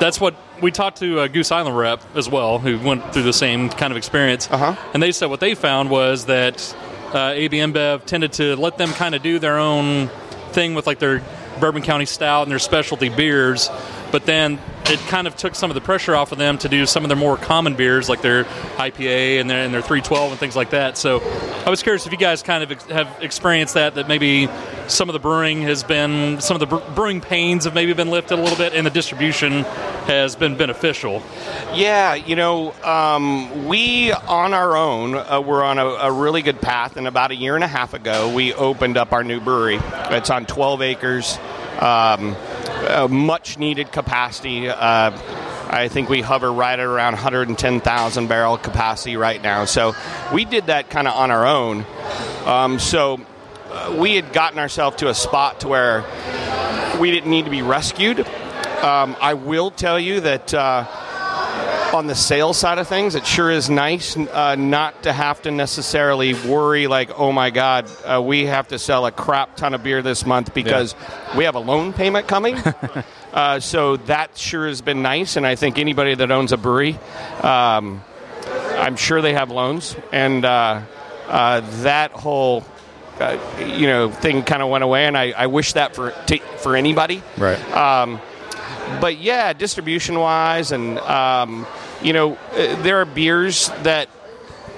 that's 0.00 0.20
what 0.20 0.34
we 0.62 0.70
talked 0.70 0.98
to 0.98 1.20
a 1.20 1.28
Goose 1.28 1.50
Island 1.52 1.76
rep 1.76 2.02
as 2.16 2.28
well, 2.28 2.58
who 2.58 2.78
went 2.78 3.12
through 3.12 3.22
the 3.22 3.32
same 3.32 3.68
kind 3.70 3.92
of 3.92 3.96
experience, 3.96 4.48
Uh-huh. 4.50 4.76
and 4.94 5.02
they 5.02 5.12
said 5.12 5.26
what 5.30 5.40
they 5.40 5.54
found 5.54 5.90
was 5.90 6.26
that 6.26 6.74
uh, 7.14 7.32
AB 7.34 7.56
InBev 7.56 8.04
tended 8.04 8.32
to 8.34 8.56
let 8.56 8.78
them 8.78 8.90
kind 8.90 9.14
of 9.14 9.22
do 9.22 9.38
their 9.38 9.58
own 9.58 10.08
thing 10.52 10.74
with 10.74 10.86
like 10.86 10.98
their 10.98 11.22
Bourbon 11.60 11.82
County 11.82 12.06
Stout 12.06 12.42
and 12.42 12.50
their 12.50 12.58
specialty 12.58 13.08
beers, 13.08 13.68
but 14.10 14.26
then 14.26 14.58
it 14.86 14.98
kind 15.08 15.26
of 15.26 15.36
took 15.36 15.54
some 15.54 15.70
of 15.70 15.74
the 15.74 15.80
pressure 15.80 16.16
off 16.16 16.32
of 16.32 16.38
them 16.38 16.58
to 16.58 16.68
do 16.68 16.84
some 16.84 17.04
of 17.04 17.08
their 17.08 17.16
more 17.16 17.36
common 17.36 17.76
beers 17.76 18.08
like 18.08 18.22
their 18.22 18.44
IPA 18.44 19.40
and 19.40 19.48
their, 19.48 19.64
and 19.64 19.72
their 19.72 19.82
312 19.82 20.32
and 20.32 20.40
things 20.40 20.56
like 20.56 20.70
that. 20.70 20.98
So 20.98 21.20
I 21.64 21.70
was 21.70 21.82
curious 21.82 22.06
if 22.06 22.12
you 22.12 22.18
guys 22.18 22.42
kind 22.42 22.64
of 22.64 22.72
ex- 22.72 22.84
have 22.86 23.22
experienced 23.22 23.74
that, 23.74 23.94
that 23.94 24.08
maybe 24.08 24.48
some 24.88 25.08
of 25.08 25.12
the 25.12 25.20
brewing 25.20 25.62
has 25.62 25.84
been, 25.84 26.40
some 26.40 26.60
of 26.60 26.60
the 26.60 26.66
bre- 26.66 26.94
brewing 26.94 27.20
pains 27.20 27.64
have 27.64 27.74
maybe 27.74 27.92
been 27.92 28.10
lifted 28.10 28.38
a 28.38 28.42
little 28.42 28.58
bit 28.58 28.74
and 28.74 28.84
the 28.84 28.90
distribution 28.90 29.62
has 30.06 30.34
been 30.34 30.56
beneficial. 30.56 31.22
Yeah, 31.74 32.14
you 32.14 32.34
know, 32.34 32.72
um, 32.82 33.68
we 33.68 34.12
on 34.12 34.54
our 34.54 34.76
own 34.76 35.14
uh, 35.14 35.40
we're 35.40 35.62
on 35.62 35.78
a, 35.78 35.86
a 35.86 36.12
really 36.12 36.42
good 36.42 36.60
path. 36.60 36.96
And 36.96 37.06
about 37.06 37.30
a 37.30 37.36
year 37.36 37.54
and 37.54 37.62
a 37.62 37.68
half 37.68 37.94
ago, 37.94 38.32
we 38.34 38.52
opened 38.54 38.96
up 38.96 39.12
our 39.12 39.22
new 39.22 39.40
brewery. 39.40 39.78
It's 40.10 40.30
on 40.30 40.46
12 40.46 40.82
acres, 40.82 41.38
um, 41.80 42.36
uh, 42.86 43.08
much 43.10 43.58
needed 43.58 43.90
capacity. 43.92 44.68
Uh, 44.68 45.10
I 45.72 45.88
think 45.88 46.08
we 46.08 46.20
hover 46.20 46.52
right 46.52 46.78
at 46.78 46.84
around 46.84 47.12
110,000 47.14 48.26
barrel 48.26 48.58
capacity 48.58 49.16
right 49.16 49.40
now. 49.40 49.64
So 49.64 49.94
we 50.32 50.44
did 50.44 50.66
that 50.66 50.90
kind 50.90 51.06
of 51.06 51.14
on 51.14 51.30
our 51.30 51.46
own. 51.46 51.86
Um, 52.44 52.78
so 52.78 53.20
uh, 53.70 53.96
we 53.98 54.16
had 54.16 54.32
gotten 54.32 54.58
ourselves 54.58 54.96
to 54.96 55.08
a 55.08 55.14
spot 55.14 55.60
to 55.60 55.68
where 55.68 56.04
we 56.98 57.10
didn't 57.10 57.30
need 57.30 57.44
to 57.44 57.50
be 57.50 57.62
rescued. 57.62 58.20
Um, 58.20 59.16
I 59.20 59.34
will 59.34 59.70
tell 59.70 60.00
you 60.00 60.20
that 60.22 60.52
uh, 60.52 60.86
on 61.92 62.06
the 62.06 62.14
sales 62.14 62.56
side 62.56 62.78
of 62.78 62.88
things, 62.88 63.14
it 63.14 63.26
sure 63.26 63.50
is 63.50 63.68
nice 63.68 64.16
uh, 64.16 64.54
not 64.54 65.02
to 65.02 65.12
have 65.12 65.42
to 65.42 65.50
necessarily 65.50 66.34
worry 66.34 66.86
like, 66.86 67.18
oh 67.18 67.32
my 67.32 67.50
God, 67.50 67.90
uh, 68.04 68.22
we 68.22 68.46
have 68.46 68.68
to 68.68 68.78
sell 68.78 69.06
a 69.06 69.12
crap 69.12 69.56
ton 69.56 69.74
of 69.74 69.82
beer 69.82 70.02
this 70.02 70.24
month 70.24 70.54
because 70.54 70.94
we 71.36 71.44
have 71.44 71.54
a 71.54 71.60
loan 71.60 71.92
payment 71.92 72.28
coming. 72.28 72.56
uh, 73.32 73.60
so 73.60 73.96
that 73.96 74.36
sure 74.36 74.68
has 74.68 74.82
been 74.82 75.02
nice, 75.02 75.36
and 75.36 75.46
I 75.46 75.56
think 75.56 75.78
anybody 75.78 76.14
that 76.14 76.30
owns 76.30 76.52
a 76.52 76.56
brewery, 76.56 76.98
um, 77.42 78.02
I'm 78.76 78.96
sure 78.96 79.20
they 79.20 79.34
have 79.34 79.50
loans, 79.50 79.96
and 80.12 80.44
uh, 80.44 80.82
uh, 81.28 81.60
that 81.82 82.12
whole. 82.12 82.64
Uh, 83.18 83.38
you 83.60 83.86
know, 83.86 84.10
thing 84.10 84.42
kind 84.42 84.62
of 84.62 84.70
went 84.70 84.82
away, 84.82 85.04
and 85.04 85.14
I, 85.14 85.32
I 85.32 85.48
wish 85.48 85.74
that 85.74 85.94
for 85.94 86.12
to, 86.28 86.38
for 86.38 86.74
anybody. 86.74 87.22
Right. 87.36 87.60
Um, 87.70 88.18
but 88.98 89.18
yeah, 89.18 89.52
distribution 89.52 90.18
wise, 90.18 90.72
and 90.72 90.98
um, 91.00 91.66
you 92.02 92.12
know, 92.12 92.34
uh, 92.34 92.82
there 92.82 93.00
are 93.00 93.04
beers 93.04 93.68
that 93.82 94.08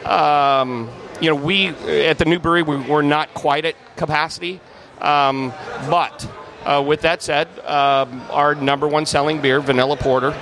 um, 0.04 0.90
you 1.20 1.28
know 1.28 1.36
we 1.36 1.68
at 1.68 2.18
the 2.18 2.24
new 2.24 2.38
brewery 2.38 2.62
we, 2.62 2.76
we're 2.76 3.02
not 3.02 3.32
quite 3.34 3.64
at 3.64 3.74
capacity, 3.96 4.60
um, 5.00 5.52
but. 5.88 6.28
Uh, 6.62 6.80
with 6.80 7.00
that 7.00 7.20
said, 7.20 7.48
um, 7.66 8.22
our 8.30 8.54
number 8.54 8.86
one 8.86 9.04
selling 9.04 9.40
beer, 9.40 9.58
Vanilla 9.58 9.96
Porter, 9.96 10.32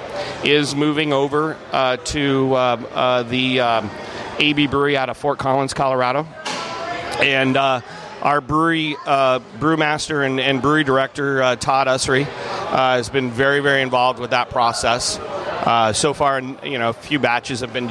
is 0.45 0.75
moving 0.75 1.14
over 1.14 1.57
uh, 1.73 1.97
to 1.97 2.53
uh, 2.53 2.59
uh, 2.93 3.23
the 3.23 3.59
um, 3.61 3.90
AB 4.38 4.66
Brewery 4.66 4.99
out 4.99 5.09
of 5.09 5.16
Fort 5.16 5.38
Collins, 5.38 5.73
Colorado 5.73 6.27
and 7.23 7.57
uh, 7.57 7.81
our 8.23 8.40
brewery 8.40 8.97
uh, 9.07 9.38
brewmaster 9.59 10.25
and, 10.25 10.40
and 10.40 10.61
brewery 10.61 10.85
director 10.85 11.57
Todd 11.57 11.87
Usry 11.87 12.25
has 12.25 13.09
been 13.09 13.31
very 13.31 13.61
very 13.61 13.83
involved 13.83 14.19
with 14.19 14.31
that 14.31 14.51
process. 14.51 15.19
Uh, 15.62 15.92
so 15.92 16.14
far, 16.14 16.40
you 16.40 16.79
know, 16.79 16.90
a 16.90 16.94
few 16.94 17.18
batches 17.18 17.61
have 17.61 17.73
been 17.73 17.90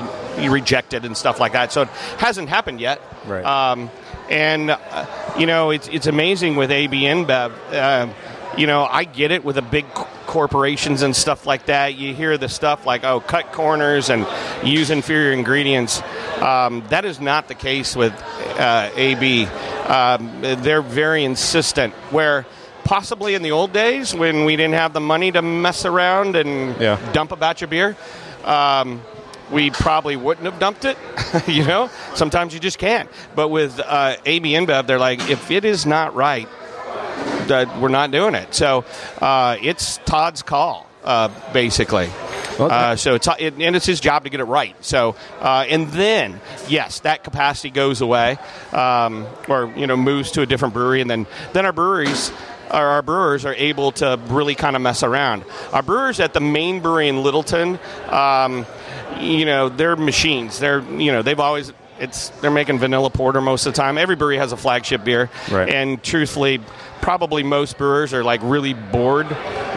rejected 0.50 1.06
and 1.06 1.16
stuff 1.16 1.40
like 1.40 1.54
that. 1.54 1.72
So 1.72 1.84
it 1.84 1.90
hasn't 2.18 2.50
happened 2.50 2.82
yet. 2.82 3.02
Right. 3.26 3.46
Um, 3.46 3.90
and 4.30 4.72
uh, 4.72 5.06
you 5.38 5.46
know, 5.46 5.72
it's 5.72 5.88
it's 5.88 6.08
amazing 6.08 6.56
with 6.56 6.72
AB 6.72 7.02
InBev. 7.02 7.52
Uh, 7.72 8.14
you 8.58 8.68
know, 8.68 8.86
I 8.86 9.04
get 9.04 9.32
it 9.32 9.44
with 9.44 9.56
the 9.56 9.62
big 9.62 9.86
corporations 10.26 11.02
and 11.02 11.16
stuff 11.16 11.46
like 11.46 11.68
that. 11.68 11.96
You 11.96 12.14
hear 12.14 12.38
the 12.38 12.50
stuff 12.50 12.86
like, 12.86 13.04
"Oh, 13.04 13.20
cut 13.20 13.52
corners 13.52 14.10
and 14.10 14.28
use 14.64 14.90
inferior 14.90 15.32
ingredients." 15.32 16.02
Um, 16.40 16.84
that 16.90 17.06
is 17.06 17.20
not 17.20 17.48
the 17.48 17.56
case 17.56 17.96
with 17.96 18.14
uh, 18.60 18.90
AB. 18.96 19.46
Um, 19.46 20.42
they're 20.42 20.82
very 20.82 21.24
insistent. 21.24 21.94
Where 22.12 22.46
possibly 22.90 23.36
in 23.36 23.44
the 23.44 23.52
old 23.52 23.72
days 23.72 24.16
when 24.16 24.46
we 24.46 24.56
didn't 24.56 24.74
have 24.74 24.94
the 24.94 25.00
money 25.00 25.32
to 25.32 25.44
mess 25.44 25.86
around 25.86 26.36
and 26.36 26.76
Yeah. 26.82 26.98
dump 27.14 27.32
a 27.32 27.36
batch 27.36 27.62
of 27.62 27.70
beer. 27.70 27.96
Um, 28.44 29.04
we 29.52 29.70
probably 29.70 30.16
wouldn't 30.16 30.46
have 30.46 30.58
dumped 30.60 30.86
it, 30.86 30.98
you 31.48 31.64
know. 31.66 31.92
Sometimes 32.16 32.52
you 32.52 32.60
just 32.60 32.80
can't. 32.80 33.08
But 33.36 33.50
with 33.50 33.80
uh, 33.80 34.16
AB 34.26 34.54
InBev, 34.54 34.88
they're 34.88 34.98
like, 34.98 35.30
if 35.30 35.52
it 35.52 35.66
is 35.66 35.86
not 35.86 36.16
right, 36.16 36.48
that 37.48 37.80
we're 37.80 37.90
not 37.90 38.10
doing 38.10 38.34
it. 38.34 38.56
So 38.56 38.86
uh, 39.22 39.58
it's 39.62 39.98
Todd's 40.06 40.42
call, 40.42 40.88
uh, 41.04 41.30
basically. 41.54 42.10
Well, 42.58 42.72
Uh, 42.72 42.96
so 42.96 43.14
it's 43.16 43.28
it, 43.40 43.54
and 43.60 43.76
it's 43.76 43.86
his 43.86 44.00
job 44.00 44.24
to 44.24 44.30
get 44.32 44.40
it 44.40 44.46
right. 44.46 44.76
So 44.84 45.16
uh, 45.42 45.66
and 45.70 45.88
then 45.92 46.42
yes, 46.68 47.02
that 47.02 47.24
capacity 47.24 47.70
goes 47.70 48.02
away, 48.02 48.38
um, 48.74 49.28
or 49.48 49.72
you 49.78 49.86
know 49.88 49.96
moves 49.96 50.32
to 50.32 50.42
a 50.42 50.46
different 50.48 50.74
brewery, 50.74 51.02
and 51.02 51.10
then 51.10 51.28
then 51.54 51.66
our 51.68 51.72
breweries. 51.72 52.32
Or 52.72 52.78
our 52.86 53.02
brewers 53.02 53.46
are 53.46 53.54
able 53.56 53.92
to 53.94 54.20
really 54.28 54.56
kind 54.56 54.76
of 54.76 54.82
mess 54.82 55.04
around. 55.04 55.44
Our 55.74 55.82
brewers 55.82 56.20
at 56.20 56.34
the 56.34 56.40
main 56.40 56.82
brewery 56.82 57.08
in 57.10 57.24
Littleton, 57.24 57.80
um, 58.10 58.66
you 59.20 59.46
know, 59.46 59.70
they're 59.70 59.96
machines. 59.96 60.60
They're 60.60 60.82
you 60.82 61.12
know 61.12 61.22
they've 61.22 61.40
always 61.40 61.74
it's 62.00 62.30
they're 62.42 62.52
making 62.52 62.80
vanilla 62.80 63.10
porter 63.10 63.42
most 63.42 63.66
of 63.66 63.74
the 63.74 63.82
time. 63.82 63.98
Every 63.98 64.16
brewery 64.16 64.38
has 64.38 64.52
a 64.54 64.58
flagship 64.58 65.04
beer, 65.04 65.30
Right. 65.52 65.68
and 65.68 66.02
truthfully, 66.02 66.62
probably 67.02 67.44
most 67.44 67.78
brewers 67.78 68.14
are 68.14 68.24
like 68.24 68.40
really 68.44 68.74
bored 68.74 69.28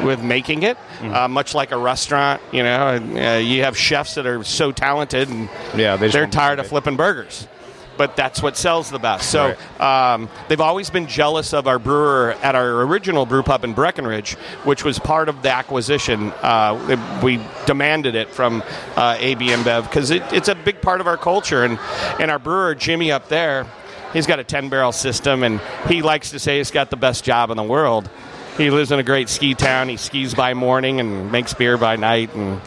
with 0.04 0.22
making 0.22 0.62
it. 0.62 0.76
Mm-hmm. 1.00 1.14
Uh, 1.14 1.28
much 1.28 1.54
like 1.54 1.72
a 1.72 1.76
restaurant, 1.76 2.40
you 2.52 2.62
know, 2.62 2.94
uh, 3.16 3.38
you 3.38 3.64
have 3.64 3.76
chefs 3.76 4.14
that 4.14 4.26
are 4.26 4.44
so 4.44 4.70
talented, 4.70 5.28
and 5.30 5.48
Yeah, 5.76 5.96
they 5.96 6.08
they're 6.08 6.26
tired 6.28 6.60
of 6.60 6.68
flipping 6.68 6.96
burgers. 6.96 7.48
But 7.96 8.16
that's 8.16 8.42
what 8.42 8.56
sells 8.56 8.90
the 8.90 8.98
best. 8.98 9.30
So 9.30 9.54
um, 9.80 10.28
they've 10.48 10.60
always 10.60 10.90
been 10.90 11.06
jealous 11.06 11.52
of 11.52 11.66
our 11.66 11.78
brewer 11.78 12.32
at 12.42 12.54
our 12.54 12.82
original 12.82 13.26
brew 13.26 13.42
pub 13.42 13.64
in 13.64 13.74
Breckenridge, 13.74 14.34
which 14.64 14.84
was 14.84 14.98
part 14.98 15.28
of 15.28 15.42
the 15.42 15.50
acquisition. 15.50 16.32
Uh, 16.42 17.20
we 17.22 17.40
demanded 17.66 18.14
it 18.14 18.28
from 18.28 18.62
uh, 18.96 19.16
AB 19.18 19.46
InBev 19.48 19.84
because 19.84 20.10
it, 20.10 20.22
it's 20.32 20.48
a 20.48 20.54
big 20.54 20.80
part 20.80 21.00
of 21.00 21.06
our 21.06 21.16
culture. 21.16 21.64
And, 21.64 21.78
and 22.18 22.30
our 22.30 22.38
brewer, 22.38 22.74
Jimmy, 22.74 23.12
up 23.12 23.28
there, 23.28 23.66
he's 24.12 24.26
got 24.26 24.38
a 24.38 24.44
10 24.44 24.68
barrel 24.68 24.92
system, 24.92 25.42
and 25.42 25.60
he 25.88 26.02
likes 26.02 26.30
to 26.30 26.38
say 26.38 26.58
he's 26.58 26.70
got 26.70 26.90
the 26.90 26.96
best 26.96 27.24
job 27.24 27.50
in 27.50 27.56
the 27.56 27.62
world. 27.62 28.08
He 28.56 28.70
lives 28.70 28.92
in 28.92 28.98
a 28.98 29.02
great 29.02 29.28
ski 29.28 29.54
town. 29.54 29.88
He 29.88 29.96
skis 29.96 30.34
by 30.34 30.54
morning 30.54 31.00
and 31.00 31.32
makes 31.32 31.54
beer 31.54 31.78
by 31.78 31.96
night, 31.96 32.34
and 32.34 32.60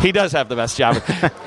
he 0.00 0.12
does 0.12 0.32
have 0.32 0.48
the 0.48 0.56
best 0.56 0.76
job. 0.76 1.02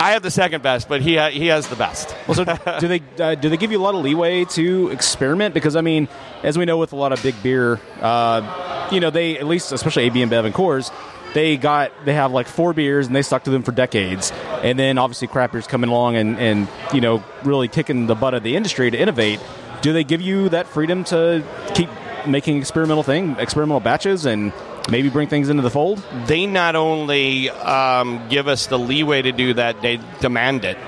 I 0.00 0.12
have 0.12 0.22
the 0.22 0.30
second 0.30 0.62
best, 0.62 0.88
but 0.88 1.02
he 1.02 1.16
ha- 1.16 1.30
he 1.30 1.46
has 1.48 1.66
the 1.68 1.76
best. 1.76 2.14
Well, 2.26 2.34
so 2.34 2.44
do 2.80 2.88
they 2.88 3.02
uh, 3.18 3.34
do 3.34 3.48
they 3.48 3.56
give 3.56 3.72
you 3.72 3.78
a 3.78 3.82
lot 3.82 3.94
of 3.94 4.02
leeway 4.02 4.44
to 4.46 4.88
experiment? 4.90 5.54
Because 5.54 5.76
I 5.76 5.80
mean, 5.80 6.08
as 6.42 6.56
we 6.56 6.64
know 6.64 6.78
with 6.78 6.92
a 6.92 6.96
lot 6.96 7.12
of 7.12 7.22
big 7.22 7.40
beer, 7.42 7.80
uh, 8.00 8.88
you 8.92 9.00
know 9.00 9.10
they 9.10 9.38
at 9.38 9.46
least 9.46 9.72
especially 9.72 10.04
AB 10.04 10.20
InBev 10.20 10.44
and 10.44 10.54
Coors, 10.54 10.92
they 11.34 11.56
got 11.56 11.92
they 12.04 12.14
have 12.14 12.32
like 12.32 12.46
four 12.46 12.72
beers 12.72 13.06
and 13.06 13.16
they 13.16 13.22
stuck 13.22 13.44
to 13.44 13.50
them 13.50 13.62
for 13.62 13.72
decades, 13.72 14.32
and 14.62 14.78
then 14.78 14.98
obviously 14.98 15.28
craft 15.28 15.52
beers 15.52 15.66
coming 15.66 15.90
along 15.90 16.16
and 16.16 16.38
and 16.38 16.68
you 16.94 17.00
know 17.00 17.22
really 17.44 17.68
kicking 17.68 18.06
the 18.06 18.14
butt 18.14 18.34
of 18.34 18.42
the 18.42 18.56
industry 18.56 18.90
to 18.90 18.98
innovate. 18.98 19.40
Do 19.80 19.92
they 19.92 20.04
give 20.04 20.20
you 20.20 20.48
that 20.48 20.66
freedom 20.66 21.04
to 21.04 21.44
keep 21.74 21.88
making 22.26 22.58
experimental 22.58 23.02
thing, 23.02 23.36
experimental 23.38 23.80
batches, 23.80 24.26
and 24.26 24.52
maybe 24.90 25.08
bring 25.08 25.28
things 25.28 25.48
into 25.48 25.62
the 25.62 25.70
fold? 25.70 26.04
They 26.26 26.46
not 26.46 26.76
only 26.76 27.50
um, 27.50 28.28
give 28.28 28.48
us 28.48 28.66
the 28.66 28.78
leeway 28.78 29.22
to 29.22 29.32
do 29.32 29.54
that, 29.54 29.82
they 29.82 30.00
demand 30.20 30.64
it. 30.64 30.78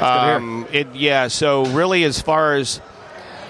Um, 0.00 0.66
it 0.72 0.94
yeah. 0.94 1.28
So 1.28 1.66
really, 1.66 2.04
as 2.04 2.20
far 2.20 2.54
as 2.54 2.80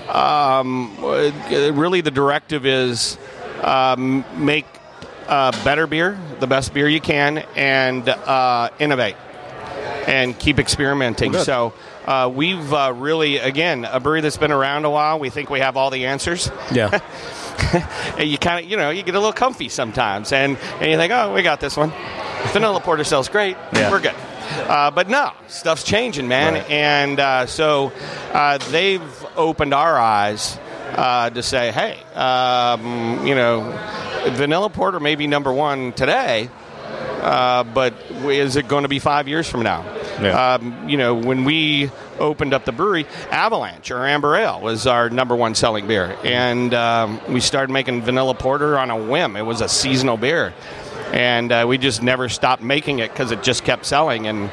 um, 0.08 0.96
really 1.00 2.00
the 2.00 2.10
directive 2.10 2.66
is 2.66 3.18
um, 3.62 4.24
make 4.36 4.66
uh, 5.28 5.52
better 5.64 5.86
beer, 5.86 6.18
the 6.40 6.46
best 6.46 6.74
beer 6.74 6.88
you 6.88 7.00
can, 7.00 7.38
and 7.56 8.08
uh, 8.08 8.70
innovate 8.78 9.16
and 10.06 10.38
keep 10.38 10.58
experimenting. 10.58 11.32
Well, 11.32 11.44
so. 11.44 11.74
Uh, 12.00 12.28
we've 12.28 12.72
uh, 12.72 12.92
really, 12.96 13.36
again, 13.36 13.84
a 13.84 14.00
brewery 14.00 14.22
that's 14.22 14.38
been 14.38 14.50
around 14.50 14.84
a 14.84 14.90
while. 14.90 15.20
We 15.20 15.30
think 15.30 15.48
we 15.48 15.60
have 15.60 15.76
all 15.76 15.90
the 15.90 16.06
answers. 16.06 16.50
Yeah. 16.72 16.98
and 17.72 18.20
you 18.30 18.38
kind 18.38 18.64
of, 18.64 18.70
you 18.70 18.76
know, 18.76 18.90
you 18.90 19.02
get 19.02 19.14
a 19.14 19.18
little 19.18 19.32
comfy 19.32 19.68
sometimes, 19.68 20.32
and, 20.32 20.56
and 20.80 20.90
you 20.90 20.96
think, 20.96 21.12
oh, 21.12 21.32
we 21.32 21.42
got 21.42 21.60
this 21.60 21.76
one. 21.76 21.92
Vanilla 22.52 22.80
porter 22.80 23.04
sells 23.04 23.28
great. 23.28 23.56
Yeah. 23.72 23.90
We're 23.90 24.00
good. 24.00 24.14
Uh, 24.50 24.90
but 24.90 25.08
no, 25.08 25.32
stuff's 25.46 25.84
changing, 25.84 26.28
man. 26.28 26.54
Right. 26.54 26.70
And 26.70 27.20
uh, 27.20 27.46
so 27.46 27.92
uh, 28.32 28.58
they've 28.70 29.26
opened 29.36 29.74
our 29.74 29.98
eyes 29.98 30.58
uh, 30.94 31.30
to 31.30 31.42
say, 31.42 31.70
hey, 31.70 31.98
um, 32.14 33.26
you 33.26 33.34
know, 33.34 33.62
vanilla 34.30 34.70
porter 34.70 35.00
may 35.00 35.14
be 35.14 35.26
number 35.26 35.52
one 35.52 35.92
today, 35.92 36.50
uh, 37.20 37.64
but 37.64 37.94
is 38.24 38.56
it 38.56 38.66
going 38.66 38.82
to 38.82 38.88
be 38.88 38.98
five 38.98 39.28
years 39.28 39.48
from 39.48 39.62
now? 39.62 39.84
Yeah. 40.20 40.54
Um, 40.54 40.88
you 40.88 40.96
know, 40.96 41.14
when 41.14 41.44
we 41.44 41.90
opened 42.20 42.54
up 42.54 42.64
the 42.64 42.72
brewery, 42.72 43.06
Avalanche 43.30 43.90
or 43.90 44.06
Amber 44.06 44.36
Ale 44.36 44.60
was 44.60 44.86
our 44.86 45.10
number 45.10 45.34
one 45.34 45.54
selling 45.54 45.86
beer, 45.88 46.16
and 46.24 46.72
um, 46.74 47.20
we 47.28 47.40
started 47.40 47.72
making 47.72 48.02
vanilla 48.02 48.34
porter 48.34 48.78
on 48.78 48.90
a 48.90 48.96
whim. 48.96 49.36
It 49.36 49.42
was 49.42 49.60
a 49.60 49.68
seasonal 49.68 50.16
beer, 50.16 50.52
and 51.12 51.50
uh, 51.50 51.64
we 51.66 51.78
just 51.78 52.02
never 52.02 52.28
stopped 52.28 52.62
making 52.62 52.98
it 53.00 53.10
because 53.10 53.32
it 53.32 53.42
just 53.42 53.64
kept 53.64 53.86
selling, 53.86 54.26
and 54.26 54.50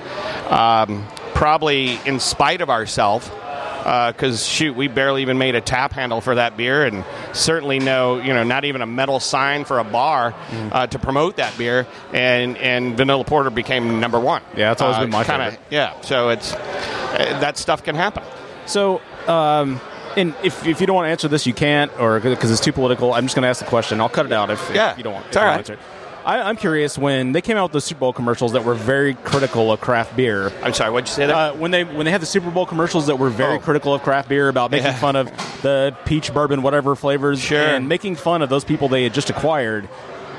um, 0.50 1.06
probably 1.34 2.00
in 2.06 2.20
spite 2.20 2.62
of 2.62 2.70
ourselves. 2.70 3.30
Because 3.78 4.46
shoot, 4.46 4.76
we 4.76 4.90
barely 4.90 5.22
even 5.22 5.38
made 5.38 5.56
a 5.56 5.62
tap 5.62 5.94
handle 5.94 6.20
for 6.20 6.36
that 6.36 6.58
beer, 6.58 6.86
and 6.86 7.06
certainly 7.32 7.80
no, 7.80 8.18
you 8.20 8.34
know, 8.34 8.44
not 8.44 8.66
even 8.66 8.82
a 8.82 8.86
metal 8.86 9.22
sign 9.22 9.64
for 9.64 9.80
a 9.80 9.86
bar 9.86 10.34
Mm. 10.50 10.70
uh, 10.74 10.88
to 10.88 11.00
promote 11.00 11.38
that 11.38 11.58
beer. 11.58 11.88
And 12.12 12.58
and 12.58 12.98
vanilla 12.98 13.24
porter 13.24 13.50
became 13.50 14.02
number 14.02 14.20
one. 14.20 14.42
Yeah, 14.58 14.70
that's 14.72 14.82
always 14.82 14.98
been 14.98 15.10
my 15.10 15.24
kinda- 15.24 15.52
favorite. 15.52 15.62
Yeah, 15.70 16.02
so 16.02 16.30
it's 16.30 16.54
uh, 16.54 16.77
that 17.14 17.58
stuff 17.58 17.84
can 17.84 17.96
happen. 17.96 18.24
So, 18.66 19.02
um, 19.28 19.80
and 20.16 20.34
if, 20.44 20.66
if 20.66 20.82
you 20.82 20.88
don't 20.88 20.96
want 20.96 21.06
to 21.08 21.12
answer 21.12 21.28
this, 21.28 21.46
you 21.46 21.54
can't, 21.54 21.92
or 22.00 22.20
because 22.20 22.52
it's 22.52 22.62
too 22.62 22.74
political, 22.74 23.14
I'm 23.14 23.26
just 23.26 23.36
going 23.36 23.44
to 23.44 23.50
ask 23.50 23.60
the 23.64 23.68
question. 23.70 24.02
I'll 24.02 24.10
cut 24.10 24.26
it 24.26 24.32
out 24.32 24.50
if, 24.50 24.70
if 24.70 24.76
Yeah, 24.76 24.98
you 24.98 25.04
don't 25.04 25.14
want. 25.14 25.28
if 25.28 25.36
you 25.36 25.42
right. 25.42 25.58
answer 25.58 25.74
it. 25.74 25.80
I, 26.26 26.42
I'm 26.42 26.58
curious 26.58 26.98
when 26.98 27.32
they 27.32 27.42
came 27.42 27.56
out 27.56 27.64
with 27.66 27.72
the 27.72 27.80
Super 27.82 28.00
Bowl 28.02 28.12
commercials 28.14 28.52
that 28.52 28.66
were 28.66 28.74
very 28.74 29.14
critical 29.14 29.72
of 29.72 29.80
craft 29.80 30.18
beer. 30.18 30.52
I'm 30.62 30.74
sorry, 30.74 30.92
what'd 30.92 31.08
you 31.08 31.14
say 31.14 31.28
there? 31.28 31.36
Uh, 31.36 31.54
when 31.54 31.72
they 31.72 31.86
when 31.86 32.04
they 32.06 32.12
had 32.12 32.22
the 32.22 32.26
Super 32.26 32.52
Bowl 32.52 32.66
commercials 32.66 33.08
that 33.08 33.18
were 33.18 33.30
very 33.30 33.56
Oh. 33.56 33.60
critical 33.60 33.94
of 33.94 34.02
craft 34.04 34.28
beer 34.28 34.50
about 34.50 34.70
making 34.72 34.88
Yeah. 34.88 34.98
fun 34.98 35.16
of 35.16 35.28
the 35.62 35.96
peach 36.04 36.34
bourbon 36.34 36.64
whatever 36.64 36.98
flavors 36.98 37.40
Sure. 37.40 37.62
and 37.62 37.88
making 37.88 38.18
fun 38.18 38.42
of 38.42 38.50
those 38.50 38.66
people 38.66 38.90
they 38.90 39.04
had 39.04 39.14
just 39.14 39.30
acquired. 39.30 39.88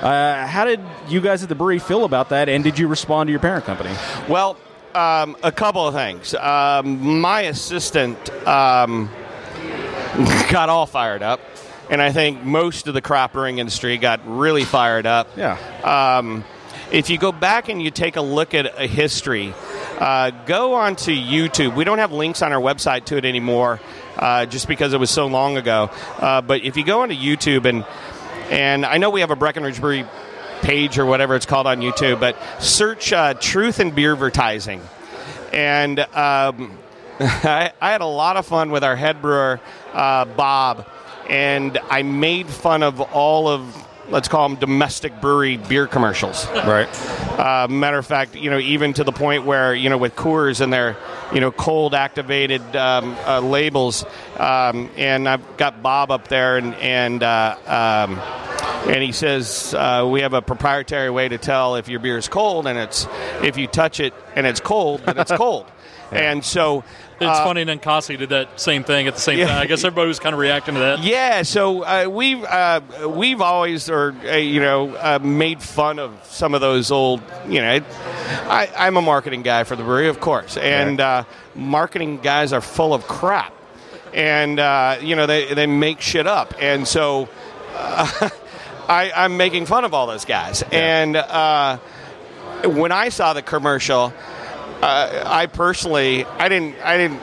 Uh, 0.03 0.47
how 0.47 0.67
did 0.67 0.81
you 1.09 1.23
guys 1.23 1.43
at 1.43 1.49
the 1.49 1.55
brewery 1.55 1.79
feel 1.79 2.05
about 2.05 2.29
that, 2.29 2.51
and 2.51 2.63
did 2.63 2.79
you 2.79 2.87
respond 2.87 3.29
to 3.29 3.31
your 3.31 3.41
parent 3.41 3.65
company? 3.65 3.91
Well, 4.29 4.59
um, 4.95 5.37
a 5.43 5.53
couple 5.53 5.87
of 5.87 5.95
things. 5.95 6.35
Um, 6.35 7.21
my 7.21 7.43
assistant 7.43 8.31
um, 8.47 9.11
got 10.51 10.69
all 10.69 10.87
fired 10.87 11.23
up, 11.23 11.41
and 11.91 12.01
I 12.03 12.13
think 12.13 12.43
most 12.45 12.87
of 12.87 12.95
the 12.95 13.03
crop 13.03 13.33
brewing 13.33 13.59
industry 13.59 13.97
got 13.99 14.21
really 14.27 14.65
fired 14.65 15.07
up. 15.07 15.29
Yeah. 15.37 15.59
Um, 15.83 16.45
if 16.91 17.11
you 17.11 17.19
go 17.19 17.33
back 17.33 17.69
and 17.69 17.83
you 17.83 17.91
take 17.91 18.17
a 18.17 18.23
look 18.23 18.55
at 18.55 18.81
a 18.81 18.87
history, 18.87 19.53
uh, 19.99 20.31
go 20.47 20.75
onto 20.75 21.15
YouTube. 21.15 21.75
We 21.75 21.85
don't 21.85 21.99
have 21.99 22.13
links 22.13 22.41
on 22.41 22.53
our 22.53 22.61
website 22.61 23.05
to 23.07 23.17
it 23.17 23.25
anymore, 23.25 23.81
uh, 24.17 24.47
just 24.47 24.69
because 24.69 24.95
it 24.95 25.01
was 25.01 25.11
so 25.11 25.27
long 25.27 25.57
ago. 25.57 25.91
Uh, 26.19 26.41
but 26.41 26.65
if 26.65 26.77
you 26.77 26.85
go 26.85 27.03
onto 27.03 27.15
YouTube 27.15 27.67
and 27.67 27.85
and 28.51 28.87
I 28.87 28.97
know 28.97 29.11
we 29.11 29.21
have 29.21 29.31
a 29.31 29.37
Breckenridge 29.37 29.79
Brewery 29.79 30.07
page 30.63 30.99
or 30.99 31.07
whatever 31.07 31.35
it's 31.35 31.47
called 31.47 31.67
on 31.67 31.81
YouTube, 31.81 32.21
but 32.21 32.37
search 32.61 33.13
uh, 33.13 33.35
"Truth 33.35 33.81
in 33.81 33.91
Beer 33.91 34.13
Advertising," 34.13 34.81
and 35.53 35.99
um, 35.99 36.79
I, 37.21 37.73
I 37.81 37.91
had 37.91 38.01
a 38.01 38.07
lot 38.07 38.37
of 38.37 38.47
fun 38.47 38.71
with 38.71 38.85
our 38.85 38.97
head 38.97 39.21
brewer 39.21 39.61
uh, 39.93 40.25
Bob, 40.25 40.89
and 41.29 41.79
I 41.91 42.03
made 42.03 42.49
fun 42.49 42.83
of 42.83 43.01
all 43.01 43.49
of 43.49 43.89
let's 44.11 44.29
call 44.29 44.49
them 44.49 44.59
domestic 44.59 45.21
brewery 45.21 45.57
beer 45.57 45.87
commercials. 45.87 46.47
Right. 46.49 46.89
Uh, 47.39 47.69
matter 47.69 47.99
of 47.99 48.07
fact, 48.07 48.35
you 48.35 48.51
know, 48.51 48.59
even 48.59 48.93
to 48.95 49.05
the 49.05 49.13
point 49.13 49.45
where 49.45 49.75
you 49.75 49.91
know 49.91 49.99
with 49.99 50.17
Coors 50.17 50.61
and 50.61 50.73
their 50.73 50.97
you 51.33 51.41
know 51.41 51.51
cold 51.51 51.95
activated 51.95 52.63
um, 52.77 53.17
uh, 53.27 53.41
labels, 53.41 54.05
um, 54.39 54.91
and 54.97 55.29
I've 55.29 55.57
got 55.57 55.83
Bob 55.83 56.11
up 56.11 56.29
there, 56.29 56.57
and 56.57 56.75
and 56.77 57.23
uh, 57.23 57.57
um, 57.67 58.21
and 58.89 59.03
he 59.03 59.13
says 59.13 59.75
uh, 59.75 60.09
we 60.11 60.23
have 60.23 60.33
a 60.35 60.43
proprietary 60.43 61.11
way 61.11 61.29
to 61.29 61.39
tell 61.39 61.77
if 61.77 61.89
your 61.89 62.01
beer 62.01 62.19
is 62.19 62.29
cold, 62.29 62.67
and 62.67 62.79
it's 62.79 63.07
if 63.43 63.57
you 63.57 63.67
touch 63.67 64.01
it 64.01 64.15
and 64.35 64.47
it's 64.47 64.61
cold, 64.61 65.03
then 65.05 65.19
it's 65.19 65.33
cold, 65.37 65.67
and 66.13 66.45
so. 66.45 66.85
It's 67.21 67.27
uh, 67.27 67.43
funny, 67.43 67.65
Ninkasi 67.65 68.17
did 68.17 68.29
that 68.29 68.61
same 68.61 68.85
thing 68.85 69.09
at 69.09 69.15
the 69.17 69.21
same 69.21 69.41
Yeah. 69.41 69.49
time. 69.49 69.59
I 69.63 69.67
guess 69.67 69.83
everybody 69.83 70.07
was 70.07 70.21
kind 70.21 70.35
of 70.35 70.39
reacting 70.39 70.75
to 70.75 70.81
that. 70.81 71.01
Yeah, 71.01 71.43
so 71.43 71.83
uh, 71.83 72.07
we've 72.09 72.45
uh, 72.45 72.81
we've 73.09 73.41
always, 73.41 73.91
or 73.91 74.15
uh, 74.25 74.37
you 74.37 74.61
know, 74.61 74.95
uh, 74.95 75.19
made 75.21 75.61
fun 75.61 75.99
of 75.99 76.13
some 76.27 76.55
of 76.55 76.61
those 76.61 76.93
old. 76.93 77.21
You 77.49 77.61
know, 77.61 77.81
I, 78.49 78.71
I'm 78.79 78.97
a 78.97 79.03
marketing 79.03 79.43
guy 79.43 79.65
for 79.65 79.75
the 79.75 79.83
brewery, 79.83 80.07
of 80.07 80.21
course, 80.21 80.57
and 80.57 81.01
uh, 81.01 81.25
marketing 81.57 82.19
guys 82.19 82.53
are 82.53 82.61
full 82.61 82.95
of 82.95 83.09
crap, 83.09 83.53
and 84.15 84.61
uh, 84.61 84.99
you 85.03 85.17
know 85.17 85.27
they 85.27 85.53
they 85.55 85.67
make 85.67 86.01
shit 86.01 86.29
up, 86.29 86.55
and 86.61 86.87
so 86.87 87.29
uh, 87.75 88.29
I, 88.89 89.13
I'm 89.15 89.37
making 89.37 89.67
fun 89.67 89.85
of 89.85 89.95
all 89.95 90.07
those 90.07 90.25
guys, 90.25 90.63
and 90.73 91.17
uh, 91.17 91.79
when 92.65 92.93
I 92.93 93.09
saw 93.11 93.33
the 93.33 93.43
commercial. 93.43 94.13
Uh, 94.81 95.25
I 95.27 95.47
personally, 95.47 96.25
I 96.25 96.49
didn't, 96.49 96.77
I 96.85 96.97
didn't 96.97 97.21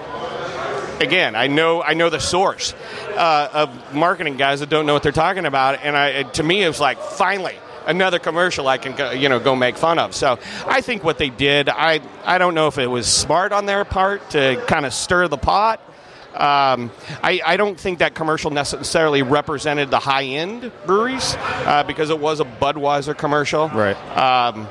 again, 1.02 1.36
I 1.36 1.48
know 1.48 1.82
I 1.82 1.94
know 1.94 2.10
the 2.10 2.20
source 2.20 2.74
uh, 3.16 3.50
of 3.54 3.94
marketing 3.94 4.38
guys 4.38 4.60
that 4.60 4.70
don't 4.70 4.86
know 4.86 4.94
what 4.94 5.04
they're 5.04 5.12
talking 5.12 5.46
about, 5.46 5.80
and 5.84 5.96
I, 5.96 6.24
to 6.24 6.44
me, 6.44 6.64
it 6.64 6.68
was 6.68 6.80
like 6.80 7.00
finally 7.00 7.56
another 7.86 8.20
commercial 8.20 8.68
I 8.68 8.78
can 8.78 8.96
go, 8.96 9.12
you 9.12 9.30
know 9.30 9.40
go 9.40 9.56
make 9.56 9.78
fun 9.78 10.00
of. 10.00 10.16
So 10.16 10.40
I 10.66 10.82
think 10.82 11.04
what 11.04 11.18
they 11.18 11.30
did, 11.30 11.70
I 11.70 12.02
I 12.24 12.38
don't 12.38 12.56
know 12.56 12.68
if 12.68 12.78
it 12.78 12.88
was 12.88 13.08
smart 13.08 13.52
on 13.52 13.66
their 13.66 13.86
part 13.86 14.30
to 14.32 14.64
kind 14.68 14.86
of 14.86 14.94
stir 14.94 15.28
the 15.28 15.38
pot. 15.38 15.82
Um, 16.36 16.92
I, 17.24 17.42
I 17.46 17.58
don't 17.58 17.80
think 17.80 18.00
that 18.00 18.14
commercial 18.16 18.52
necessarily 18.52 19.22
represented 19.22 19.90
the 19.90 20.00
high 20.00 20.26
end 20.26 20.72
breweries 20.86 21.36
uh, 21.40 21.84
because 21.88 22.10
it 22.10 22.20
was 22.20 22.40
a 22.40 22.46
Budweiser 22.46 23.18
commercial. 23.18 23.70
Right. 23.70 23.96
Um, 24.18 24.68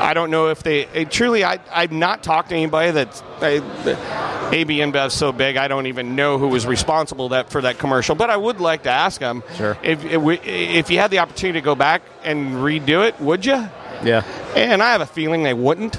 I 0.00 0.12
don't 0.14 0.30
know 0.30 0.48
if 0.48 0.62
they 0.62 0.84
eh, 0.86 1.04
truly. 1.04 1.44
I, 1.44 1.58
I've 1.72 1.92
not 1.92 2.22
talked 2.22 2.50
to 2.50 2.54
anybody 2.54 2.90
that's 2.90 3.22
I, 3.40 4.50
AB 4.52 4.78
InBev's 4.78 5.14
so 5.14 5.32
big. 5.32 5.56
I 5.56 5.68
don't 5.68 5.86
even 5.86 6.16
know 6.16 6.36
who 6.38 6.48
was 6.48 6.66
responsible 6.66 7.30
that 7.30 7.50
for 7.50 7.62
that 7.62 7.78
commercial. 7.78 8.14
But 8.14 8.28
I 8.30 8.36
would 8.36 8.60
like 8.60 8.82
to 8.82 8.90
ask 8.90 9.20
them 9.20 9.42
Sure. 9.56 9.78
if 9.82 10.04
if, 10.04 10.22
if 10.46 10.90
you 10.90 10.98
had 10.98 11.10
the 11.10 11.20
opportunity 11.20 11.60
to 11.60 11.64
go 11.64 11.74
back 11.74 12.02
and 12.24 12.56
redo 12.56 13.06
it, 13.06 13.18
would 13.20 13.46
you? 13.46 13.68
Yeah. 14.02 14.22
And 14.54 14.82
I 14.82 14.92
have 14.92 15.00
a 15.00 15.06
feeling 15.06 15.44
they 15.44 15.54
wouldn't. 15.54 15.98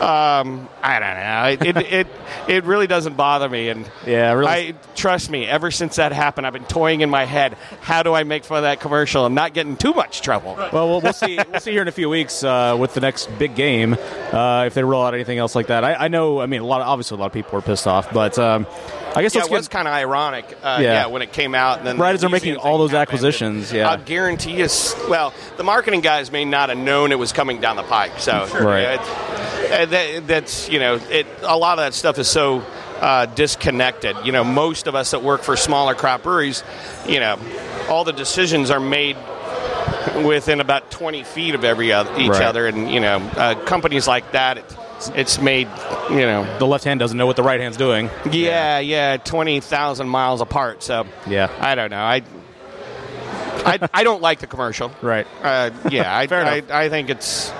Um, 0.00 0.68
I 0.82 0.98
don't 1.00 1.60
know. 1.66 1.70
It, 1.70 1.76
it 1.76 1.92
it 1.92 2.06
it 2.48 2.64
really 2.64 2.86
doesn't 2.86 3.16
bother 3.16 3.48
me, 3.48 3.68
and 3.68 3.90
Yeah, 4.06 4.32
really- 4.32 4.48
I 4.48 4.74
trust 4.94 5.30
me. 5.30 5.46
Ever 5.46 5.70
since 5.70 5.96
that 5.96 6.12
happened, 6.12 6.46
I've 6.46 6.52
been 6.52 6.64
toying 6.64 7.00
in 7.00 7.10
my 7.10 7.24
head. 7.24 7.56
How 7.80 8.02
do 8.02 8.14
I 8.14 8.24
make 8.24 8.44
fun 8.44 8.58
of 8.58 8.62
that 8.62 8.80
commercial 8.80 9.26
and 9.26 9.34
not 9.34 9.54
get 9.54 9.66
in 9.66 9.76
too 9.76 9.92
much 9.92 10.20
trouble? 10.22 10.54
Well, 10.72 10.88
we'll, 10.88 11.00
we'll 11.00 11.12
see. 11.12 11.38
We'll 11.50 11.60
see 11.60 11.72
here 11.72 11.82
in 11.82 11.88
a 11.88 11.92
few 11.92 12.08
weeks 12.08 12.44
uh, 12.44 12.76
with 12.78 12.94
the 12.94 13.00
next 13.00 13.26
big 13.38 13.54
game 13.54 13.96
uh, 14.32 14.64
if 14.66 14.74
they 14.74 14.84
roll 14.84 15.04
out 15.04 15.14
anything 15.14 15.38
else 15.38 15.54
like 15.54 15.66
that. 15.68 15.84
I, 15.84 15.94
I 15.94 16.08
know. 16.08 16.40
I 16.40 16.46
mean, 16.46 16.60
a 16.60 16.66
lot. 16.66 16.80
Of, 16.80 16.88
obviously, 16.88 17.16
a 17.16 17.20
lot 17.20 17.26
of 17.26 17.32
people 17.32 17.52
were 17.52 17.62
pissed 17.62 17.86
off, 17.86 18.12
but 18.12 18.38
um, 18.38 18.66
I 19.18 19.22
guess 19.22 19.34
Yeah, 19.34 19.42
it 19.44 19.50
was 19.50 19.66
kind 19.66 19.88
of 19.88 19.94
ironic. 19.94 20.44
Uh, 20.62 20.78
Yeah. 20.80 20.92
yeah. 20.92 21.06
when 21.06 21.22
it 21.22 21.32
came 21.32 21.54
out, 21.54 21.78
and 21.78 21.86
then 21.86 21.98
Right 21.98 22.14
as 22.14 22.20
they're 22.20 22.30
making 22.30 22.56
all 22.56 22.78
those 22.78 22.94
acquisitions, 22.94 23.72
yeah. 23.72 23.90
I'll 23.90 23.96
guarantee 23.98 24.52
you. 24.52 24.68
Well, 25.08 25.34
the 25.56 25.64
marketing 25.64 26.02
guys 26.02 26.30
may 26.30 26.44
not 26.44 26.68
have 26.68 26.78
known 26.78 27.10
it 27.10 27.18
was 27.18 27.32
coming 27.32 27.60
down 27.60 27.74
the 27.76 27.82
pike. 27.82 28.12
So 28.18 28.46
Right. 28.60 28.82
yeah, 28.82 28.92
it's- 28.94 29.08
uh, 29.72 29.86
that, 29.86 30.26
that's 30.28 30.68
you 30.68 30.78
know, 30.78 31.00
it, 31.10 31.26
a 31.42 31.56
lot 31.56 31.78
of 31.78 31.84
that 31.84 31.94
stuff 31.94 32.18
is 32.18 32.28
so 32.28 32.62
uh, 33.00 33.26
disconnected. 33.26 34.16
You 34.24 34.32
know, 34.32 34.44
most 34.44 34.86
of 34.86 34.94
us 34.94 35.10
that 35.12 35.22
work 35.22 35.42
for 35.42 35.56
smaller 35.56 35.94
craft 35.94 36.22
breweries, 36.24 36.62
you 37.06 37.20
know, 37.20 37.38
all 37.88 38.04
the 38.04 38.12
decisions 38.12 38.70
are 38.70 38.80
made 38.80 39.16
within 40.24 40.60
about 40.60 40.90
20 40.90 41.22
feet 41.24 41.54
of 41.54 41.64
every 41.64 41.92
other, 41.92 42.10
each 42.18 42.30
Right. 42.30 42.42
other, 42.42 42.66
and 42.66 42.90
you 42.90 43.00
know, 43.00 43.18
uh, 43.36 43.54
companies 43.66 44.06
like 44.08 44.32
that, 44.32 44.58
it, 44.58 44.64
it's 45.14 45.40
made, 45.40 45.68
you 46.10 46.16
know, 46.20 46.58
The 46.58 46.66
left 46.66 46.84
hand 46.84 47.00
doesn't 47.00 47.16
know 47.16 47.26
what 47.26 47.36
the 47.36 47.42
right 47.42 47.60
hand's 47.60 47.76
doing. 47.76 48.10
yeah, 48.30 48.78
yeah, 48.78 49.16
twenty 49.18 49.60
thousand 49.60 50.08
miles 50.08 50.40
apart. 50.40 50.82
So 50.82 51.06
Yeah. 51.26 51.50
I 51.60 51.74
don't 51.74 51.90
know. 51.90 52.02
I 52.02 52.22
I, 53.64 53.88
I 53.92 54.04
don't 54.04 54.22
like 54.22 54.38
the 54.40 54.46
commercial. 54.46 54.90
Right. 55.02 55.26
Uh, 55.42 55.70
yeah, 55.90 56.14
I, 56.16 56.26
I. 56.30 56.62
I 56.70 56.88
think 56.88 57.10
it's 57.10 57.50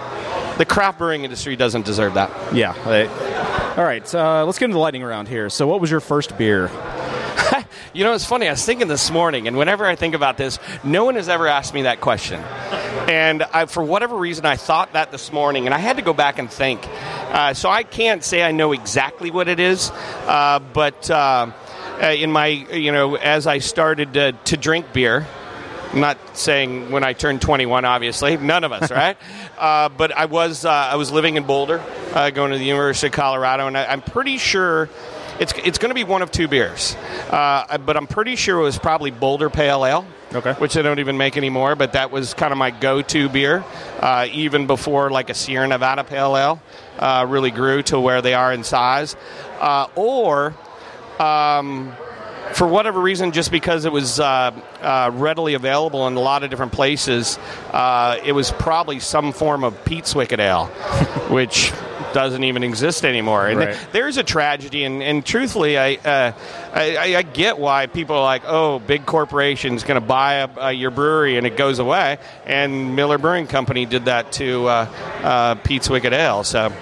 the 0.56 0.64
craft 0.64 0.98
brewing 0.98 1.24
industry 1.24 1.56
doesn't 1.56 1.84
deserve 1.84 2.14
that. 2.14 2.30
Yeah. 2.54 2.72
they- 2.84 3.08
all 3.78 3.84
right. 3.84 4.06
So 4.08 4.18
uh, 4.18 4.44
let's 4.44 4.58
get 4.58 4.66
into 4.66 4.74
the 4.74 4.80
lightning 4.80 5.04
round 5.04 5.28
here. 5.28 5.48
So, 5.50 5.66
what 5.68 5.80
was 5.80 5.88
your 5.90 6.00
first 6.00 6.36
beer? 6.36 6.68
You 7.92 8.04
know, 8.04 8.14
it's 8.14 8.24
funny. 8.24 8.48
I 8.48 8.52
was 8.52 8.64
thinking 8.64 8.88
this 8.88 9.10
morning, 9.10 9.48
and 9.48 9.56
whenever 9.56 9.86
I 9.86 9.96
think 9.96 10.14
about 10.14 10.36
this, 10.36 10.58
no 10.84 11.04
one 11.04 11.16
has 11.16 11.28
ever 11.28 11.46
asked 11.46 11.74
me 11.74 11.82
that 11.82 12.00
question. 12.00 12.40
And 13.08 13.42
I, 13.42 13.66
for 13.66 13.82
whatever 13.82 14.16
reason, 14.16 14.44
I 14.44 14.56
thought 14.56 14.92
that 14.92 15.10
this 15.10 15.32
morning, 15.32 15.66
and 15.66 15.74
I 15.74 15.78
had 15.78 15.96
to 15.96 16.02
go 16.02 16.12
back 16.12 16.38
and 16.38 16.50
think. 16.50 16.86
Uh, 16.86 17.54
so 17.54 17.70
I 17.70 17.82
can't 17.82 18.22
say 18.22 18.42
I 18.42 18.52
know 18.52 18.72
exactly 18.72 19.30
what 19.30 19.48
it 19.48 19.60
is, 19.60 19.90
uh, 20.26 20.60
but 20.72 21.10
uh, 21.10 21.50
uh, 22.02 22.06
in 22.06 22.30
my, 22.30 22.46
you 22.46 22.92
know, 22.92 23.16
as 23.16 23.46
I 23.46 23.58
started 23.58 24.14
to, 24.14 24.32
to 24.32 24.56
drink 24.56 24.92
beer, 24.92 25.26
I'm 25.92 26.00
not 26.00 26.36
saying 26.36 26.90
when 26.90 27.02
I 27.02 27.14
turned 27.14 27.40
21, 27.40 27.84
obviously, 27.84 28.36
none 28.36 28.64
of 28.64 28.72
us, 28.72 28.90
right? 28.90 29.16
uh, 29.56 29.88
but 29.88 30.12
I 30.12 30.26
was 30.26 30.64
uh, 30.64 30.70
I 30.70 30.96
was 30.96 31.10
living 31.10 31.36
in 31.36 31.44
Boulder, 31.44 31.82
uh, 32.12 32.30
going 32.30 32.52
to 32.52 32.58
the 32.58 32.64
University 32.64 33.06
of 33.06 33.14
Colorado, 33.14 33.66
and 33.66 33.76
I, 33.76 33.86
I'm 33.86 34.02
pretty 34.02 34.36
sure 34.36 34.90
it's 35.40 35.52
it's 35.64 35.78
going 35.78 35.90
to 35.90 35.94
be 35.94 36.04
one 36.04 36.22
of 36.22 36.30
two 36.30 36.48
beers. 36.48 36.96
Uh, 37.30 37.78
but 37.78 37.96
I'm 37.96 38.06
pretty 38.06 38.36
sure 38.36 38.58
it 38.58 38.62
was 38.62 38.78
probably 38.78 39.10
Boulder 39.10 39.50
Pale 39.50 39.84
Ale. 39.84 40.06
Okay. 40.34 40.52
Which 40.54 40.74
they 40.74 40.82
don't 40.82 40.98
even 40.98 41.16
make 41.16 41.38
anymore, 41.38 41.74
but 41.74 41.94
that 41.94 42.10
was 42.10 42.34
kind 42.34 42.52
of 42.52 42.58
my 42.58 42.70
go-to 42.70 43.30
beer, 43.30 43.64
uh, 44.00 44.26
even 44.30 44.66
before 44.66 45.10
like 45.10 45.30
a 45.30 45.34
Sierra 45.34 45.66
Nevada 45.66 46.04
Pale 46.04 46.36
Ale 46.36 46.62
uh, 46.98 47.24
really 47.26 47.50
grew 47.50 47.82
to 47.84 47.98
where 47.98 48.20
they 48.20 48.34
are 48.34 48.52
in 48.52 48.62
size, 48.62 49.16
uh, 49.58 49.86
or 49.94 50.54
um, 51.18 51.94
for 52.52 52.66
whatever 52.66 53.00
reason, 53.00 53.32
just 53.32 53.50
because 53.50 53.84
it 53.84 53.92
was 53.92 54.20
uh, 54.20 54.50
uh, 54.82 55.10
readily 55.14 55.54
available 55.54 56.06
in 56.06 56.16
a 56.16 56.20
lot 56.20 56.42
of 56.42 56.50
different 56.50 56.72
places, 56.72 57.38
uh, 57.72 58.18
it 58.24 58.32
was 58.32 58.50
probably 58.52 59.00
some 59.00 59.32
form 59.32 59.64
of 59.64 59.84
Pete's 59.84 60.14
Wicked 60.14 60.40
Ale, 60.40 60.66
which 61.30 61.72
doesn't 62.12 62.44
even 62.44 62.62
exist 62.64 63.04
anymore. 63.04 63.46
And 63.46 63.58
Right. 63.60 63.78
there's 63.92 64.16
a 64.16 64.22
tragedy, 64.22 64.84
and, 64.84 65.02
and 65.02 65.24
truthfully, 65.24 65.78
I, 65.78 65.94
uh, 66.04 66.32
I 66.74 67.16
I 67.16 67.22
get 67.22 67.58
why 67.58 67.86
people 67.86 68.16
are 68.16 68.22
like, 68.22 68.42
oh, 68.46 68.78
big 68.78 69.06
corporations 69.06 69.84
going 69.84 70.00
to 70.00 70.06
buy 70.06 70.42
up 70.42 70.56
uh, 70.62 70.68
your 70.68 70.90
brewery 70.90 71.36
and 71.36 71.46
it 71.46 71.56
goes 71.56 71.78
away. 71.78 72.18
And 72.46 72.94
Miller 72.96 73.18
Brewing 73.18 73.46
Company 73.46 73.86
did 73.86 74.06
that 74.06 74.32
to 74.32 74.66
uh, 74.68 74.86
uh, 75.22 75.54
Pete's 75.56 75.88
Wicked 75.90 76.12
Ale. 76.12 76.44
So. 76.44 76.72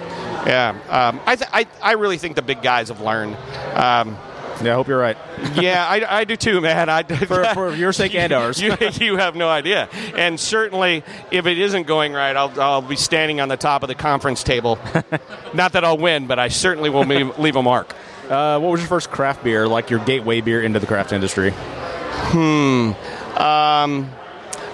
Yeah, 0.46 0.76
um, 0.90 1.18
I, 1.26 1.34
th- 1.34 1.50
I 1.52 1.66
I 1.82 1.92
really 1.94 2.18
think 2.18 2.36
the 2.36 2.42
big 2.42 2.62
guys 2.62 2.86
have 2.86 3.00
learned. 3.00 3.36
Um, 3.74 4.16
Yeah, 4.62 4.72
I 4.72 4.74
hope 4.74 4.88
you're 4.88 4.98
right. 4.98 5.16
yeah, 5.54 5.86
I, 5.86 6.20
I 6.20 6.24
do 6.24 6.34
too, 6.36 6.60
man. 6.60 6.88
I, 6.88 7.02
For, 7.02 7.44
for 7.54 7.74
your 7.76 7.92
sake 7.92 8.14
and 8.14 8.32
ours. 8.32 8.60
you, 8.60 8.74
you 9.00 9.16
have 9.16 9.36
no 9.36 9.48
idea. 9.48 9.88
And 10.16 10.40
certainly, 10.40 11.04
if 11.30 11.46
it 11.46 11.58
isn't 11.58 11.86
going 11.86 12.12
right, 12.12 12.34
I'll, 12.34 12.58
I'll 12.60 12.82
be 12.82 12.96
standing 12.96 13.40
on 13.40 13.48
the 13.48 13.56
top 13.58 13.82
of 13.82 13.88
the 13.88 13.94
conference 13.94 14.42
table. 14.42 14.78
Not 15.54 15.72
that 15.72 15.84
I'll 15.84 15.98
win, 15.98 16.26
but 16.26 16.38
I 16.38 16.48
certainly 16.48 16.88
will 16.90 17.04
leave, 17.04 17.38
leave 17.38 17.56
a 17.56 17.62
mark. 17.62 17.94
Uh, 18.30 18.58
what 18.58 18.72
was 18.72 18.80
your 18.80 18.88
first 18.88 19.10
craft 19.10 19.44
beer, 19.44 19.68
like 19.68 19.90
your 19.90 20.00
gateway 20.00 20.40
beer 20.40 20.62
into 20.62 20.80
the 20.80 20.86
craft 20.86 21.12
industry? 21.12 21.52
Hmm. 21.54 22.92
Um, 23.36 24.10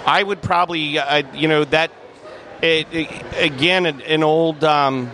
I 0.07 0.23
would 0.23 0.43
probably, 0.43 0.99
uh, 0.99 1.23
you 1.35 1.49
know, 1.49 1.65
that 1.65 1.91
it, 2.63 2.87
it- 2.93 3.23
again, 3.37 3.87
an, 3.87 4.01
an 4.03 4.23
old, 4.23 4.63
um, 4.65 5.11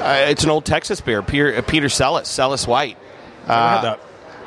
uh, 0.00 0.24
it's 0.28 0.44
an 0.44 0.50
old 0.50 0.64
Texas 0.64 1.00
beer, 1.00 1.22
Peter, 1.22 1.60
Peter 1.62 1.88
Celis, 1.88 2.28
Celis 2.28 2.66
White. 2.66 2.96
Never 3.48 3.60
Uh, 3.60 3.68
had 3.74 3.82
that. 3.84 4.00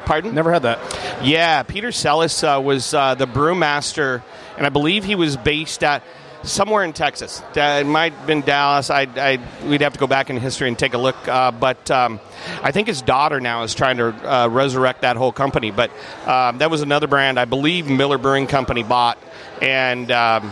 Pardon? 0.06 0.34
Never 0.36 0.52
had 0.52 0.64
that. 0.64 0.80
Yeah, 1.24 1.64
Peter 1.64 1.92
Celis 1.92 2.44
uh, 2.44 2.60
was 2.64 2.94
uh, 2.94 3.16
the 3.16 3.28
brewmaster, 3.28 4.22
and 4.58 4.66
I 4.66 4.70
believe 4.70 5.04
he 5.04 5.16
was 5.16 5.38
based 5.38 5.84
at 5.84 6.04
somewhere 6.44 6.84
in 6.84 6.92
Texas. 6.92 7.44
Da- 7.54 7.78
It 7.78 7.86
might 7.86 8.14
have 8.14 8.26
been 8.26 8.42
Dallas. 8.42 8.90
I, 8.90 9.02
I, 9.16 9.40
we'd 9.68 9.82
have 9.82 9.94
to 9.94 10.00
go 10.00 10.08
back 10.08 10.32
in 10.32 10.38
history 10.38 10.68
and 10.68 10.78
take 10.78 10.96
a 10.96 10.98
look. 10.98 11.16
Uh, 11.28 11.52
but 11.52 11.92
um, 11.92 12.20
I 12.64 12.72
think 12.72 12.88
his 12.88 13.04
daughter 13.04 13.40
now 13.40 13.62
is 13.62 13.76
trying 13.76 13.98
to 13.98 14.08
uh, 14.08 14.48
resurrect 14.48 15.02
that 15.02 15.18
whole 15.18 15.32
company. 15.32 15.70
But 15.70 15.92
um, 16.26 16.58
that 16.58 16.72
was 16.72 16.82
another 16.82 17.06
brand 17.08 17.40
I 17.40 17.46
believe 17.46 17.88
Miller 17.90 18.18
Brewing 18.18 18.48
Company 18.48 18.82
bought, 18.82 19.20
and 19.62 20.12
um, 20.12 20.52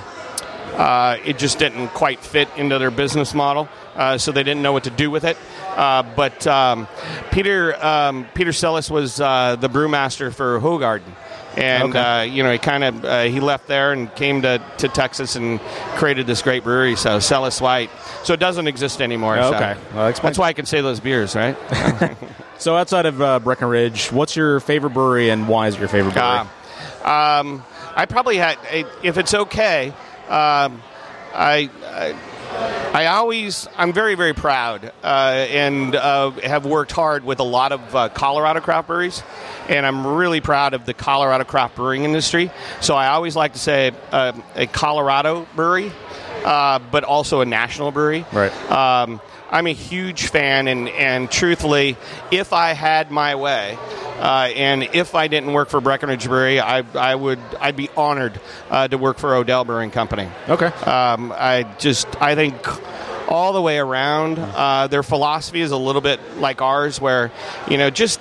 uh, 0.76 1.18
it 1.26 1.40
just 1.40 1.58
didn't 1.58 1.88
quite 1.90 2.20
fit 2.20 2.48
into 2.56 2.78
their 2.78 2.92
business 2.92 3.34
model, 3.34 3.68
uh, 4.00 4.18
so 4.18 4.32
they 4.32 4.44
didn't 4.44 4.62
know 4.64 4.72
what 4.74 4.86
to 4.86 4.90
do 4.90 5.12
with 5.12 5.26
it. 5.26 5.38
Uh, 5.76 6.04
but 6.16 6.48
um, 6.48 6.88
Peter 7.32 7.76
um, 7.86 8.26
Peter 8.34 8.52
Celis 8.54 8.90
was 8.90 9.20
uh, 9.20 9.56
the 9.60 9.70
brewmaster 9.70 10.34
for 10.34 10.60
Hoegaarden, 10.60 11.04
and 11.58 11.90
Okay. 11.90 12.00
uh, 12.00 12.22
you 12.24 12.42
know 12.44 12.52
he 12.52 12.58
kind 12.58 12.84
of 12.84 13.04
uh, 13.06 13.24
he 13.24 13.40
left 13.40 13.68
there 13.68 13.92
and 13.92 14.14
came 14.16 14.42
to, 14.44 14.62
to 14.78 14.88
Texas 14.88 15.36
and 15.36 15.60
created 15.98 16.26
this 16.28 16.42
great 16.42 16.64
brewery. 16.64 16.96
So 16.96 17.20
Celis 17.20 17.60
White, 17.62 17.90
so 18.24 18.34
it 18.34 18.40
doesn't 18.40 18.68
exist 18.68 19.02
anymore. 19.02 19.38
Oh, 19.38 19.52
so 19.52 19.56
okay. 19.58 19.76
Well, 19.94 20.12
that 20.12 20.22
that's 20.22 20.38
why 20.40 20.48
I 20.48 20.54
can 20.54 20.66
say 20.66 20.82
those 20.82 21.00
beers, 21.00 21.36
right? 21.36 21.56
So, 22.60 22.76
outside 22.76 23.06
of 23.06 23.22
uh, 23.22 23.40
Breckenridge, 23.40 24.12
what's 24.12 24.36
your 24.36 24.60
favorite 24.60 24.90
brewery 24.90 25.30
and 25.30 25.48
why 25.48 25.70
is 25.70 25.76
it 25.76 25.80
your 25.80 25.88
favorite 25.88 26.14
brewery? 26.14 26.40
Um, 27.06 27.64
I 27.96 28.06
probably 28.06 28.36
had, 28.36 28.58
if 29.02 29.18
it's 29.18 29.34
okay, 29.34 29.94
um, 30.28 30.82
I, 31.34 31.70
I, 31.86 32.16
I 32.94 33.06
always, 33.06 33.68
I'm 33.78 33.94
very, 33.94 34.16
very 34.16 34.34
proud 34.34 34.92
uh, 35.04 35.06
and 35.06 35.96
uh, 35.96 36.32
have 36.44 36.66
worked 36.66 36.92
hard 36.92 37.24
with 37.24 37.40
a 37.40 37.44
lot 37.44 37.72
of 37.72 37.96
uh, 37.96 38.10
Colorado 38.10 38.60
craft 38.62 38.88
breweries. 38.88 39.24
And 39.68 39.86
I'm 39.86 40.06
really 40.06 40.42
proud 40.42 40.74
of 40.74 40.86
the 40.86 40.94
Colorado 40.94 41.44
craft 41.44 41.76
brewing 41.76 42.04
industry. 42.04 42.50
So 42.82 42.96
I 42.96 43.10
always 43.10 43.36
like 43.36 43.54
to 43.54 43.60
say 43.60 43.92
uh, 44.12 44.34
a 44.56 44.66
Colorado 44.66 45.48
brewery, 45.56 45.92
uh, 46.44 46.80
but 46.92 47.04
also 47.04 47.42
a 47.42 47.46
national 47.46 47.92
brewery. 47.92 48.26
Right. 48.34 48.52
Um, 48.72 49.22
I'm 49.52 49.68
a 49.68 49.74
huge 49.74 50.28
fan, 50.28 50.68
and, 50.68 50.90
and 50.90 51.30
truthfully, 51.30 51.98
if 52.32 52.54
I 52.54 52.74
had 52.74 53.12
my 53.12 53.36
way, 53.36 53.78
uh, 54.20 54.52
and 54.56 54.84
if 54.94 55.16
I 55.16 55.28
didn't 55.28 55.54
work 55.54 55.70
for 55.70 55.82
Breckenridge 55.82 56.28
Brewery, 56.28 56.60
I, 56.60 56.84
I 56.94 57.16
would 57.16 57.40
I'd 57.60 57.76
be 57.76 57.90
honored 57.96 58.40
uh, 58.70 58.88
to 58.88 58.98
work 58.98 59.18
for 59.18 59.34
Odell 59.34 59.66
Brewing 59.66 59.92
Company. 59.92 60.30
Okay. 60.48 60.68
Um, 60.68 61.34
I 61.36 61.64
just 61.80 62.22
I 62.22 62.36
think 62.36 62.56
all 63.28 63.54
the 63.54 63.62
way 63.62 63.78
around, 63.78 64.40
uh, 64.40 64.88
their 64.88 65.04
philosophy 65.04 65.62
is 65.62 65.72
a 65.72 65.78
little 65.78 66.02
bit 66.02 66.20
like 66.38 66.62
ours, 66.62 67.00
where 67.02 67.32
you 67.70 67.78
know 67.78 67.90
just. 67.90 68.20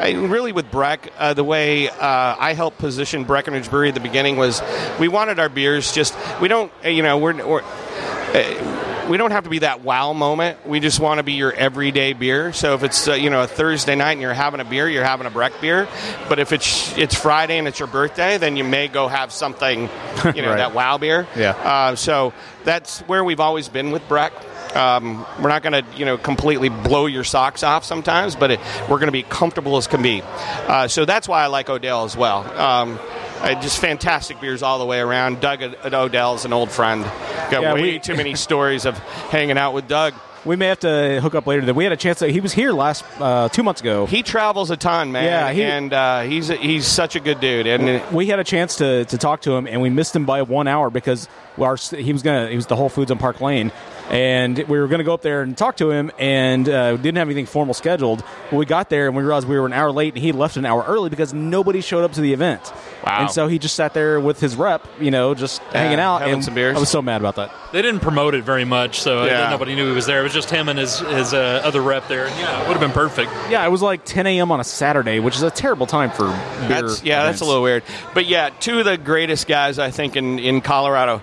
I, 0.00 0.12
really, 0.12 0.52
with 0.52 0.70
Breck, 0.70 1.12
uh, 1.18 1.34
the 1.34 1.44
way 1.44 1.90
uh, 1.90 1.94
I 2.00 2.54
helped 2.54 2.78
position 2.78 3.24
Breckenridge 3.24 3.68
Brewery 3.68 3.88
at 3.88 3.94
the 3.94 4.00
beginning 4.00 4.36
was 4.36 4.62
we 4.98 5.08
wanted 5.08 5.38
our 5.38 5.50
beers 5.50 5.92
just 5.92 6.16
we 6.40 6.48
don't 6.48 6.72
you 6.82 7.02
know 7.02 7.18
we're, 7.18 7.46
we're 7.46 7.60
uh, 7.62 8.79
we 9.10 9.16
don't 9.18 9.32
have 9.32 9.44
to 9.44 9.50
be 9.50 9.58
that 9.58 9.82
wow 9.82 10.12
moment. 10.14 10.66
We 10.66 10.80
just 10.80 11.00
want 11.00 11.18
to 11.18 11.22
be 11.22 11.32
your 11.32 11.52
everyday 11.52 12.12
beer. 12.14 12.52
So 12.52 12.74
if 12.74 12.82
it's 12.84 13.08
uh, 13.08 13.14
you 13.14 13.28
know 13.28 13.42
a 13.42 13.46
Thursday 13.46 13.94
night 13.96 14.12
and 14.12 14.20
you're 14.22 14.32
having 14.32 14.60
a 14.60 14.64
beer, 14.64 14.88
you're 14.88 15.04
having 15.04 15.26
a 15.26 15.30
Breck 15.30 15.52
beer. 15.60 15.88
But 16.28 16.38
if 16.38 16.52
it's 16.52 16.96
it's 16.96 17.14
Friday 17.14 17.58
and 17.58 17.66
it's 17.68 17.78
your 17.78 17.88
birthday, 17.88 18.38
then 18.38 18.56
you 18.56 18.64
may 18.64 18.88
go 18.88 19.08
have 19.08 19.32
something, 19.32 19.80
you 20.34 20.42
know, 20.42 20.50
Right. 20.50 20.56
that 20.58 20.74
wow 20.74 20.96
beer. 20.96 21.26
Yeah. 21.36 21.50
Uh, 21.50 21.96
so 21.96 22.32
that's 22.64 23.00
where 23.00 23.22
we've 23.24 23.40
always 23.40 23.68
been 23.68 23.90
with 23.90 24.06
Breck. 24.08 24.32
Um, 24.76 25.26
we're 25.42 25.48
not 25.48 25.64
going 25.64 25.72
to, 25.72 25.84
you 25.98 26.04
know, 26.04 26.16
completely 26.16 26.68
blow 26.68 27.06
your 27.06 27.24
socks 27.24 27.64
off 27.64 27.84
sometimes, 27.84 28.36
but 28.36 28.52
it, 28.52 28.60
we're 28.82 28.98
going 29.00 29.08
to 29.08 29.12
be 29.12 29.24
comfortable 29.24 29.76
as 29.76 29.88
can 29.88 30.00
be. 30.00 30.22
Uh, 30.22 30.86
so 30.86 31.04
that's 31.04 31.26
why 31.26 31.42
I 31.42 31.48
like 31.48 31.68
Odell 31.68 32.04
as 32.04 32.16
well. 32.16 32.44
Um, 32.56 33.00
uh, 33.42 33.60
just 33.60 33.78
fantastic 33.78 34.40
beers 34.40 34.62
all 34.62 34.78
the 34.78 34.86
way 34.86 35.00
around. 35.00 35.40
Doug 35.40 35.62
at, 35.62 35.74
at 35.84 35.94
Odell 35.94 36.34
is 36.34 36.44
an 36.44 36.52
old 36.52 36.70
friend. 36.70 37.02
Got 37.50 37.62
Yeah, 37.62 37.74
way 37.74 37.82
we- 37.82 37.98
too 37.98 38.16
many 38.16 38.34
stories 38.46 38.86
of 38.86 38.98
hanging 39.30 39.58
out 39.58 39.74
with 39.74 39.88
Doug. 39.88 40.14
We 40.42 40.56
may 40.56 40.68
have 40.68 40.80
to 40.80 41.20
hook 41.20 41.34
up 41.34 41.46
later. 41.46 41.66
That 41.66 41.74
we 41.74 41.84
had 41.84 41.92
a 41.92 41.98
chance. 41.98 42.20
To, 42.20 42.26
he 42.28 42.40
was 42.40 42.54
here 42.54 42.72
last 42.72 43.04
uh, 43.20 43.50
two 43.50 43.62
months 43.62 43.82
ago. 43.82 44.06
He 44.06 44.22
travels 44.22 44.70
a 44.70 44.76
ton, 44.78 45.12
man. 45.12 45.24
Yeah, 45.24 45.52
he- 45.52 45.62
and 45.62 45.92
uh, 45.92 46.20
he's 46.22 46.48
he's 46.48 46.86
such 46.86 47.14
a 47.14 47.20
good 47.20 47.40
dude. 47.40 47.66
And 47.66 48.02
we 48.10 48.26
had 48.26 48.38
a 48.38 48.44
chance 48.44 48.76
to, 48.76 49.04
to 49.04 49.18
talk 49.18 49.42
to 49.42 49.52
him, 49.54 49.66
and 49.66 49.82
we 49.82 49.90
missed 49.90 50.16
him 50.16 50.24
by 50.24 50.40
one 50.40 50.66
hour 50.66 50.88
because 50.88 51.28
our, 51.58 51.76
he 51.76 52.12
was 52.12 52.22
gonna 52.22 52.48
he 52.48 52.56
was 52.56 52.66
the 52.66 52.76
Whole 52.76 52.88
Foods 52.88 53.10
on 53.10 53.18
Park 53.18 53.40
Lane, 53.40 53.72
And 54.10 54.58
we 54.58 54.80
were 54.80 54.88
going 54.88 54.98
to 54.98 55.04
go 55.04 55.14
up 55.14 55.22
there 55.22 55.42
and 55.42 55.56
talk 55.56 55.76
to 55.76 55.90
him, 55.92 56.10
and 56.18 56.68
uh, 56.68 56.96
didn't 56.96 57.18
have 57.18 57.28
anything 57.28 57.46
formal 57.46 57.74
scheduled. 57.74 58.24
But 58.50 58.56
we 58.56 58.66
got 58.66 58.90
there, 58.90 59.06
and 59.06 59.14
we 59.16 59.22
realized 59.22 59.46
we 59.46 59.56
were 59.58 59.66
an 59.66 59.72
hour 59.72 59.92
late, 59.92 60.14
and 60.14 60.22
he 60.22 60.32
left 60.32 60.56
an 60.56 60.66
hour 60.66 60.82
early 60.84 61.10
because 61.10 61.32
nobody 61.32 61.80
showed 61.80 62.02
up 62.02 62.12
to 62.14 62.20
the 62.20 62.32
event. 62.32 62.60
Wow. 63.06 63.20
And 63.20 63.30
so 63.30 63.46
he 63.46 63.60
just 63.60 63.76
sat 63.76 63.94
there 63.94 64.18
with 64.18 64.40
his 64.40 64.56
rep, 64.56 64.84
you 65.00 65.12
know, 65.12 65.34
just 65.34 65.62
hanging 65.72 66.00
out. 66.00 66.22
having 66.22 66.34
and 66.34 66.44
some 66.44 66.54
beers. 66.54 66.76
I 66.76 66.80
was 66.80 66.88
so 66.88 67.00
mad 67.00 67.20
about 67.22 67.36
that. 67.36 67.52
They 67.72 67.82
didn't 67.82 68.00
promote 68.00 68.34
it 68.34 68.42
very 68.42 68.64
much, 68.64 68.98
so 69.00 69.24
Yeah. 69.26 69.48
nobody 69.48 69.76
knew 69.76 69.86
he 69.86 69.94
was 69.94 70.06
there. 70.06 70.20
It 70.20 70.24
was 70.24 70.32
just 70.34 70.50
him 70.50 70.68
and 70.68 70.76
his 70.78 70.98
his 70.98 71.32
uh, 71.32 71.62
other 71.64 71.80
rep 71.80 72.08
there. 72.08 72.26
And 72.26 72.36
yeah, 72.36 72.62
it 72.62 72.66
would 72.68 72.76
have 72.76 72.80
been 72.80 72.90
perfect. 72.90 73.30
Yeah, 73.48 73.64
it 73.64 73.70
was 73.70 73.80
like 73.80 74.04
10 74.04 74.26
a.m. 74.26 74.50
on 74.50 74.58
a 74.58 74.64
Saturday, 74.64 75.20
which 75.20 75.36
is 75.36 75.42
a 75.42 75.50
terrible 75.52 75.86
time 75.86 76.10
for 76.10 76.24
beer. 76.66 76.82
That's 76.82 77.04
yeah, 77.04 77.22
that's 77.24 77.42
a 77.42 77.44
little 77.44 77.62
weird. 77.62 77.84
But 78.12 78.26
yeah, 78.26 78.50
two 78.58 78.80
of 78.80 78.84
the 78.86 78.98
greatest 78.98 79.46
guys 79.46 79.78
I 79.78 79.92
think 79.92 80.16
in 80.16 80.40
in 80.40 80.60
Colorado. 80.62 81.22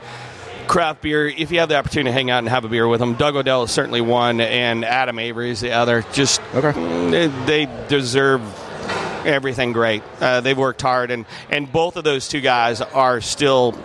Craft 0.68 1.02
beer. 1.02 1.28
If 1.28 1.52
you 1.52 1.60
have 1.60 1.70
the 1.70 1.78
opportunity 1.78 2.10
to 2.10 2.14
hang 2.14 2.30
out 2.30 2.40
and 2.40 2.50
have 2.50 2.66
a 2.66 2.68
beer 2.70 2.88
with 2.88 3.00
them, 3.00 3.14
Doug 3.16 3.36
Odell 3.36 3.64
is 3.64 3.72
certainly 3.72 4.02
one, 4.02 4.42
and 4.42 4.84
Adam 4.84 5.18
Avery 5.18 5.50
is 5.50 5.62
the 5.62 5.72
other. 5.72 6.04
Just 6.12 6.42
Okay. 6.54 6.72
mm, 6.78 7.12
they, 7.12 7.66
they 7.66 7.88
deserve 7.88 8.42
everything 9.26 9.72
great. 9.72 10.04
Uh, 10.20 10.42
they've 10.42 10.58
worked 10.58 10.82
hard, 10.82 11.10
and 11.12 11.26
and 11.50 11.72
both 11.72 11.96
of 11.98 12.04
those 12.04 12.28
two 12.28 12.42
guys 12.42 12.82
are 12.82 13.22
still 13.22 13.76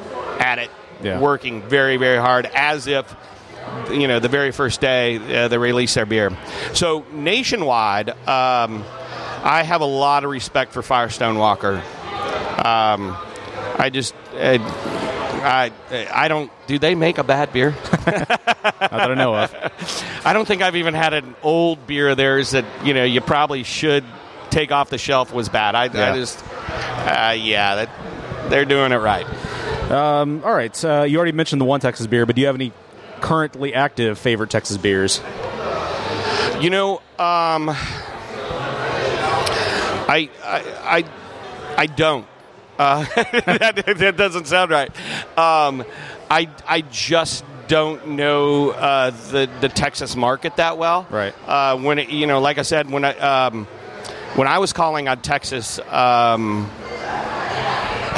at 0.40 0.58
it, 0.58 0.70
Yeah. 1.02 1.18
working 1.20 1.62
very 1.62 1.96
very 1.98 2.18
hard, 2.18 2.46
as 2.46 2.86
if 2.88 3.14
you 3.90 4.08
know 4.08 4.18
the 4.18 4.28
very 4.28 4.50
first 4.50 4.80
day 4.80 5.16
uh, 5.44 5.48
they 5.48 5.58
released 5.58 5.94
their 5.94 6.06
beer. 6.06 6.36
So 6.74 7.04
nationwide, 7.12 8.10
um, 8.28 8.84
I 9.44 9.62
have 9.64 9.80
a 9.82 9.86
lot 9.86 10.24
of 10.24 10.30
respect 10.30 10.72
for 10.72 10.82
Firestone 10.82 11.38
Walker. 11.38 11.80
Um, 12.64 13.16
I 13.78 13.88
just. 13.92 14.14
Uh, 14.36 14.58
I 15.42 15.72
I 16.12 16.28
don't. 16.28 16.50
Do 16.66 16.78
they 16.78 16.94
make 16.94 17.18
a 17.18 17.24
bad 17.24 17.52
beer? 17.52 17.70
Not 18.06 18.06
that 18.06 19.10
I 19.10 19.14
know 19.14 19.34
of. 19.34 19.54
I 20.24 20.32
don't 20.32 20.46
think 20.46 20.62
I've 20.62 20.76
even 20.76 20.94
had 20.94 21.12
an 21.14 21.34
old 21.42 21.86
beer 21.86 22.10
of 22.10 22.16
theirs 22.16 22.52
that 22.52 22.64
you 22.84 22.94
know 22.94 23.04
you 23.04 23.20
probably 23.20 23.62
should 23.62 24.04
take 24.50 24.70
off 24.72 24.90
the 24.90 24.98
shelf 24.98 25.32
was 25.32 25.48
bad. 25.48 25.74
I, 25.74 25.84
Yeah. 25.86 26.12
I 26.12 26.16
just 26.16 26.44
uh, 26.52 27.34
yeah, 27.36 27.74
that 27.76 27.90
they're 28.50 28.64
doing 28.64 28.92
it 28.92 28.96
right. 28.98 29.26
All 29.90 30.54
right, 30.54 30.84
uh, 30.84 31.02
you 31.02 31.16
already 31.16 31.32
mentioned 31.32 31.60
the 31.60 31.66
one 31.66 31.80
Texas 31.80 32.06
beer, 32.06 32.24
but 32.26 32.36
do 32.36 32.40
you 32.40 32.46
have 32.46 32.56
any 32.56 32.72
currently 33.20 33.74
active 33.74 34.18
favorite 34.18 34.50
Texas 34.50 34.76
beers? 34.76 35.20
You 36.60 36.70
know, 36.70 36.98
um, 37.18 37.68
I 40.08 40.28
I 40.44 40.62
I, 40.84 41.04
I 41.76 41.86
don't. 41.86 42.26
Uh, 42.78 43.04
that, 43.14 43.94
that 43.98 44.16
doesn't 44.16 44.46
sound 44.46 44.70
right. 44.70 44.90
Um, 45.38 45.84
I 46.30 46.48
I 46.66 46.80
just 46.90 47.44
don't 47.68 48.08
know 48.10 48.70
uh, 48.70 49.10
the 49.30 49.48
the 49.60 49.68
Texas 49.68 50.16
market 50.16 50.56
that 50.56 50.78
well. 50.78 51.06
Right. 51.10 51.34
Uh, 51.46 51.76
when 51.78 51.98
it, 51.98 52.08
you 52.08 52.26
know, 52.26 52.40
like 52.40 52.58
I 52.58 52.62
said, 52.62 52.90
when 52.90 53.04
I 53.04 53.16
um, 53.18 53.66
when 54.34 54.48
I 54.48 54.58
was 54.58 54.72
calling 54.72 55.08
on 55.08 55.20
Texas. 55.20 55.78
Um, 55.90 56.70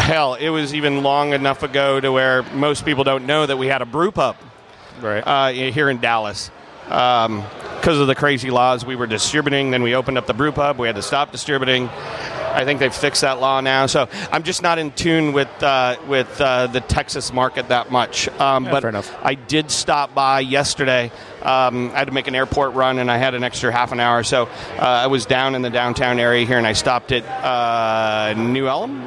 Hell, 0.05 0.35
it 0.35 0.51
was 0.51 0.75
even 0.75 1.03
long 1.03 1.33
enough 1.33 1.63
ago 1.63 1.99
to 1.99 2.13
where 2.13 2.43
most 2.53 2.85
people 2.85 3.05
don't 3.05 3.25
know 3.25 3.47
that 3.47 3.57
we 3.57 3.69
had 3.69 3.81
a 3.81 3.87
brew 3.87 4.11
pub 4.11 4.37
Right. 5.01 5.21
uh, 5.21 5.49
here 5.51 5.89
in 5.89 5.99
Dallas. 5.99 6.51
Because 6.85 7.99
of 7.99 8.07
the 8.07 8.15
crazy 8.15 8.51
laws 8.51 8.85
we 8.85 8.97
were 8.97 9.07
distributing, 9.07 9.71
then 9.71 9.83
we 9.83 9.95
opened 9.95 10.19
up 10.19 10.27
the 10.27 10.35
brew 10.35 10.53
pub. 10.53 10.79
We 10.79 10.89
had 10.89 10.97
to 10.97 11.03
stop 11.03 11.33
distributing. 11.33 11.89
I 12.55 12.65
think 12.65 12.81
they've 12.81 12.95
fixed 12.95 13.23
that 13.23 13.41
law 13.41 13.61
now. 13.61 13.87
So 13.87 14.09
I'm 14.33 14.43
just 14.45 14.63
not 14.63 14.79
in 14.79 14.93
tune 14.93 15.33
with 15.33 15.49
uh, 15.63 15.97
with 16.09 16.41
uh, 16.41 16.69
the 16.69 16.81
Texas 16.81 17.33
market 17.33 17.69
that 17.69 17.91
much. 17.91 18.29
Um, 18.41 18.65
Yeah, 18.65 18.71
but 18.71 18.81
fair 18.83 18.89
enough. 18.91 19.15
I 19.23 19.35
did 19.35 19.71
stop 19.71 20.15
by 20.15 20.41
yesterday. 20.41 21.11
Um, 21.43 21.91
I 21.95 21.99
had 21.99 22.07
to 22.07 22.13
make 22.13 22.27
an 22.29 22.35
airport 22.35 22.75
run, 22.75 22.99
and 22.99 23.11
I 23.11 23.19
had 23.19 23.35
an 23.35 23.45
extra 23.45 23.71
half 23.73 23.93
an 23.93 24.01
hour. 24.01 24.23
So 24.23 24.45
uh, 24.79 24.81
I 24.81 25.07
was 25.09 25.27
down 25.27 25.55
in 25.55 25.63
the 25.63 25.71
downtown 25.71 26.19
area 26.19 26.47
here, 26.47 26.57
and 26.59 26.67
I 26.67 26.73
stopped 26.73 27.13
at 27.13 27.25
uh, 27.25 28.35
New 28.41 28.67
Elm. 28.69 29.03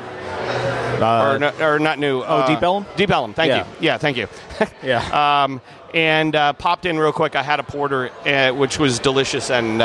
or, 0.98 1.40
no, 1.40 1.52
or 1.62 1.80
not 1.80 2.00
New. 2.00 2.24
Oh, 2.24 2.46
Deep 2.48 2.62
Ellum? 2.62 2.86
Deep 2.96 3.10
Ellum. 3.12 3.34
Thank 3.34 3.50
Yeah. 3.50 3.58
you. 3.60 3.66
Yeah, 3.80 3.98
thank 3.98 4.18
you. 4.18 4.28
yeah. 4.84 5.44
um, 5.44 5.62
and 5.94 6.36
uh, 6.36 6.54
popped 6.54 6.86
in 6.86 7.00
real 7.00 7.12
quick. 7.14 7.36
I 7.36 7.44
had 7.44 7.60
a 7.60 7.64
porter, 7.64 8.10
uh, 8.26 8.52
which 8.52 8.78
was 8.80 9.00
delicious, 9.00 9.50
and 9.50 9.82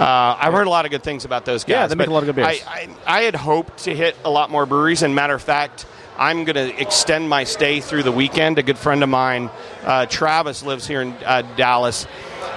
uh, 0.00 0.36
I've 0.40 0.52
heard 0.52 0.66
a 0.66 0.70
lot 0.70 0.84
of 0.84 0.90
good 0.90 1.02
things 1.02 1.24
about 1.24 1.44
those 1.44 1.64
guys. 1.64 1.70
Yeah, 1.70 1.86
they 1.86 1.94
make 1.94 2.08
a 2.08 2.12
lot 2.12 2.22
of 2.22 2.26
good 2.26 2.36
beers. 2.36 2.62
I, 2.66 2.88
I, 3.06 3.20
I 3.20 3.22
had 3.22 3.34
hoped 3.34 3.84
to 3.84 3.94
hit 3.94 4.16
a 4.24 4.30
lot 4.30 4.50
more 4.50 4.66
breweries, 4.66 5.02
and 5.02 5.14
matter 5.14 5.34
of 5.34 5.42
fact, 5.42 5.86
I'm 6.16 6.44
going 6.44 6.56
to 6.56 6.80
extend 6.80 7.28
my 7.28 7.44
stay 7.44 7.80
through 7.80 8.04
the 8.04 8.12
weekend. 8.12 8.58
A 8.58 8.62
good 8.62 8.78
friend 8.78 9.02
of 9.02 9.08
mine, 9.08 9.50
uh, 9.84 10.06
Travis, 10.06 10.62
lives 10.62 10.86
here 10.86 11.02
in 11.02 11.12
uh, 11.24 11.42
Dallas, 11.56 12.06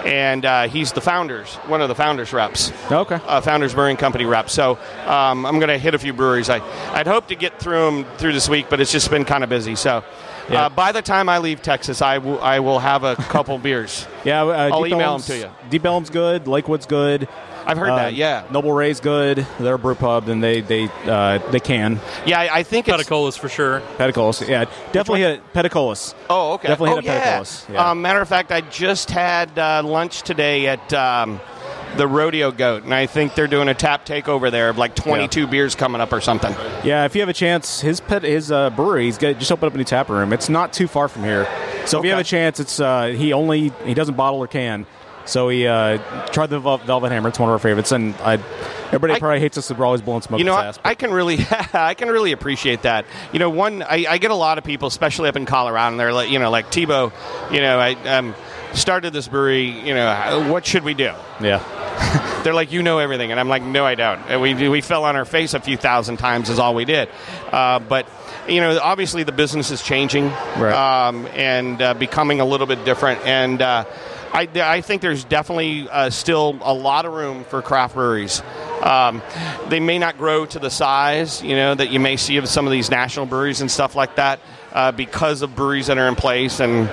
and 0.05 0.45
uh, 0.45 0.67
he's 0.67 0.91
the 0.91 1.01
founders, 1.01 1.55
one 1.65 1.81
of 1.81 1.89
the 1.89 1.95
founders 1.95 2.33
reps 2.33 2.71
okay. 2.91 3.19
uh, 3.25 3.41
Founders 3.41 3.73
Brewing 3.73 3.97
Company 3.97 4.25
rep. 4.25 4.49
So 4.49 4.77
um, 5.05 5.45
I'm 5.45 5.59
going 5.59 5.69
to 5.69 5.77
hit 5.77 5.95
a 5.95 5.99
few 5.99 6.13
breweries. 6.13 6.49
I, 6.49 6.59
I'd 6.93 7.07
hope 7.07 7.27
to 7.27 7.35
get 7.35 7.59
through 7.59 7.85
them 7.85 8.05
through 8.17 8.33
this 8.33 8.47
week, 8.47 8.67
but 8.69 8.79
it's 8.79 8.91
just 8.91 9.09
been 9.09 9.25
kind 9.25 9.43
of 9.43 9.49
busy. 9.49 9.75
So 9.75 10.03
Yeah. 10.50 10.66
uh, 10.66 10.70
by 10.70 10.91
the 10.91 11.02
time 11.02 11.28
I 11.30 11.39
leave 11.39 11.62
Texas, 11.62 12.02
I 12.02 12.20
will 12.20 12.39
I 12.41 12.60
will 12.60 12.80
have 12.80 13.04
a 13.04 13.16
couple 13.16 13.58
beers. 13.68 14.08
Yeah, 14.24 14.43
uh, 14.43 14.70
I'll 14.72 14.84
Deep 14.84 14.93
email 14.93 15.02
'em 15.02 15.06
Ellum's- 15.20 15.28
to 15.28 15.38
you. 15.38 15.50
Deep 15.70 15.84
Ellum's 15.86 16.10
good. 16.10 16.48
Lakewood's 16.48 16.86
good. 16.86 17.28
I've 17.66 17.78
heard 17.78 17.89
Uh, 17.89 17.95
that. 17.98 18.14
Yeah, 18.14 18.43
Noble 18.50 18.72
Rey's 18.72 19.02
good. 19.02 19.45
They're 19.60 19.74
a 19.74 19.80
brew 19.80 19.95
pub, 19.95 20.30
and 20.30 20.41
they 20.41 20.62
they 20.62 20.89
uh, 21.06 21.39
they 21.52 21.60
can 21.60 22.00
yeah. 22.26 22.39
I, 22.39 22.60
I 22.60 22.64
think 22.64 22.88
it's. 22.88 23.04
Peticolas 23.04 23.38
for 23.38 23.50
sure. 23.50 23.82
Peticolas. 23.98 24.48
Yeah, 24.48 24.64
definitely 24.93 25.20
hit 25.22 25.41
Peticolas. 25.54 26.14
Oh, 26.30 26.54
okay. 26.54 26.70
Definitely 26.70 26.91
oh, 26.93 26.95
hit 27.02 27.06
yeah. 27.06 27.39
Peticolas. 27.39 27.74
Yeah. 27.74 27.89
Um, 27.89 28.02
matter 28.02 28.22
of 28.22 28.30
fact, 28.30 28.54
I 28.54 28.62
just 28.62 29.12
had 29.12 29.58
uh, 29.60 29.82
lunch 29.84 30.22
today 30.22 30.68
at. 30.68 30.93
Um, 30.93 31.41
the 31.98 32.08
Rodeo 32.08 32.52
Goat, 32.52 32.84
and 32.84 32.93
I 32.93 33.06
think 33.06 33.36
they're 33.36 33.48
doing 33.48 33.68
a 33.68 33.74
tap 33.74 34.06
takeover 34.06 34.50
there 34.52 34.70
of 34.70 34.78
like 34.78 34.95
22 34.95 35.48
beers 35.48 35.76
coming 35.76 36.00
up 36.02 36.14
or 36.14 36.22
something. 36.22 36.54
Yeah, 36.84 37.06
if 37.06 37.16
you 37.16 37.22
have 37.22 37.30
a 37.30 37.34
chance, 37.34 37.82
his 37.82 38.00
pet 38.00 38.24
his 38.24 38.52
uh, 38.52 38.70
brewery, 38.70 39.06
he's 39.06 39.18
got, 39.18 39.38
just 39.39 39.52
opened 39.52 39.68
up 39.68 39.74
a 39.74 39.78
new 39.78 39.84
tap 39.84 40.10
room. 40.10 40.34
It's 40.34 40.50
not 40.50 40.74
too 40.74 40.88
far 40.88 41.08
from 41.08 41.24
here, 41.24 41.48
so 41.86 42.00
if 42.00 42.06
you 42.06 42.12
have 42.12 42.20
a 42.20 42.24
chance, 42.24 42.60
it's 42.60 42.80
uh, 42.80 43.08
he 43.08 43.34
only 43.34 43.72
he 43.86 43.93
doesn't 43.93 44.16
bottle 44.16 44.39
or 44.39 44.48
can. 44.48 44.86
So 45.26 45.50
he 45.50 45.68
uh, 45.68 45.98
tried 46.28 46.50
the 46.50 46.60
Velvet 46.60 47.12
Hammer. 47.12 47.28
It's 47.28 47.38
one 47.38 47.50
of 47.50 47.54
our 47.54 47.60
favorites, 47.60 47.91
and 47.91 48.16
I, 48.16 48.36
everybody 48.88 49.14
I- 49.14 49.20
probably 49.20 49.41
hates 49.41 49.58
us 49.58 49.70
we're 49.70 49.86
always 49.86 50.02
blowing 50.02 50.22
smoke 50.22 50.39
You 50.39 50.45
know, 50.45 50.56
up 50.56 50.78
I. 50.86 50.91
I 50.91 50.95
can 50.95 51.12
really, 51.12 51.39
I 51.74 51.95
can 51.95 52.08
really 52.08 52.32
appreciate 52.32 52.84
that. 52.84 53.06
You 53.34 53.39
know, 53.39 53.50
one, 53.50 53.84
I, 53.84 54.06
I 54.08 54.18
get 54.20 54.32
a 54.32 54.36
lot 54.36 54.58
of 54.58 54.64
people, 54.64 54.88
especially 54.88 55.28
up 55.28 55.36
in 55.36 55.45
Colorado, 55.45 55.91
and 55.91 56.00
they're 56.00 56.14
like, 56.14 56.30
you 56.30 56.39
know, 56.39 56.50
like 56.50 56.72
Tebo. 56.72 57.12
You 57.52 57.60
know, 57.60 57.78
I 57.78 57.91
um, 58.18 58.36
started 58.74 59.13
this 59.13 59.28
brewery. 59.28 59.65
You 59.88 59.93
know, 59.95 60.51
what 60.51 60.65
should 60.65 60.84
we 60.84 60.93
do? 60.93 61.11
yeah, 61.41 62.41
They're 62.43 62.53
like, 62.53 62.72
you 62.72 62.84
know 62.84 62.99
everything, 62.99 63.32
and 63.32 63.39
I'm 63.39 63.49
like, 63.49 63.63
no, 63.63 63.86
I 63.86 63.95
don't. 63.95 64.20
And 64.28 64.41
we 64.41 64.70
we 64.70 64.82
fell 64.82 65.03
on 65.05 65.15
our 65.15 65.26
face 65.26 65.53
a 65.53 65.59
few 65.59 65.78
thousand 65.78 66.18
times 66.18 66.49
is 66.49 66.59
all 66.59 66.76
we 66.76 66.86
did. 66.86 67.09
Uh, 67.51 67.80
but 67.80 68.07
you 68.47 68.61
know, 68.61 68.80
obviously 68.82 69.24
the 69.24 69.32
business 69.34 69.72
is 69.72 69.82
changing 69.82 70.28
Right. 70.57 71.07
um, 71.07 71.26
and 71.34 71.82
uh, 71.82 71.93
becoming 71.95 72.39
a 72.39 72.45
little 72.45 72.68
bit 72.68 72.86
different. 72.86 73.20
And 73.26 73.61
uh, 73.61 73.84
I 74.32 74.47
I 74.55 74.82
think 74.82 75.01
there's 75.01 75.24
definitely 75.26 75.89
uh, 75.89 76.09
still 76.09 76.57
a 76.61 76.74
lot 76.74 77.05
of 77.05 77.13
room 77.13 77.43
for 77.45 77.61
craft 77.61 77.95
breweries. 77.95 78.41
Um, 78.82 79.22
they 79.70 79.80
may 79.80 79.97
not 79.99 80.18
grow 80.18 80.45
to 80.45 80.59
the 80.59 80.70
size, 80.70 81.41
you 81.43 81.55
know, 81.55 81.74
that 81.76 81.89
you 81.91 81.99
may 81.99 82.15
see 82.15 82.38
of 82.38 82.47
some 82.47 82.65
of 82.68 82.72
these 82.72 82.89
national 82.91 83.26
breweries 83.26 83.59
and 83.59 83.70
stuff 83.72 83.95
like 83.95 84.15
that, 84.18 84.39
uh, 84.72 84.91
because 84.91 85.41
of 85.41 85.55
breweries 85.55 85.88
that 85.88 85.97
are 85.97 86.07
in 86.07 86.15
place 86.15 86.59
and 86.61 86.88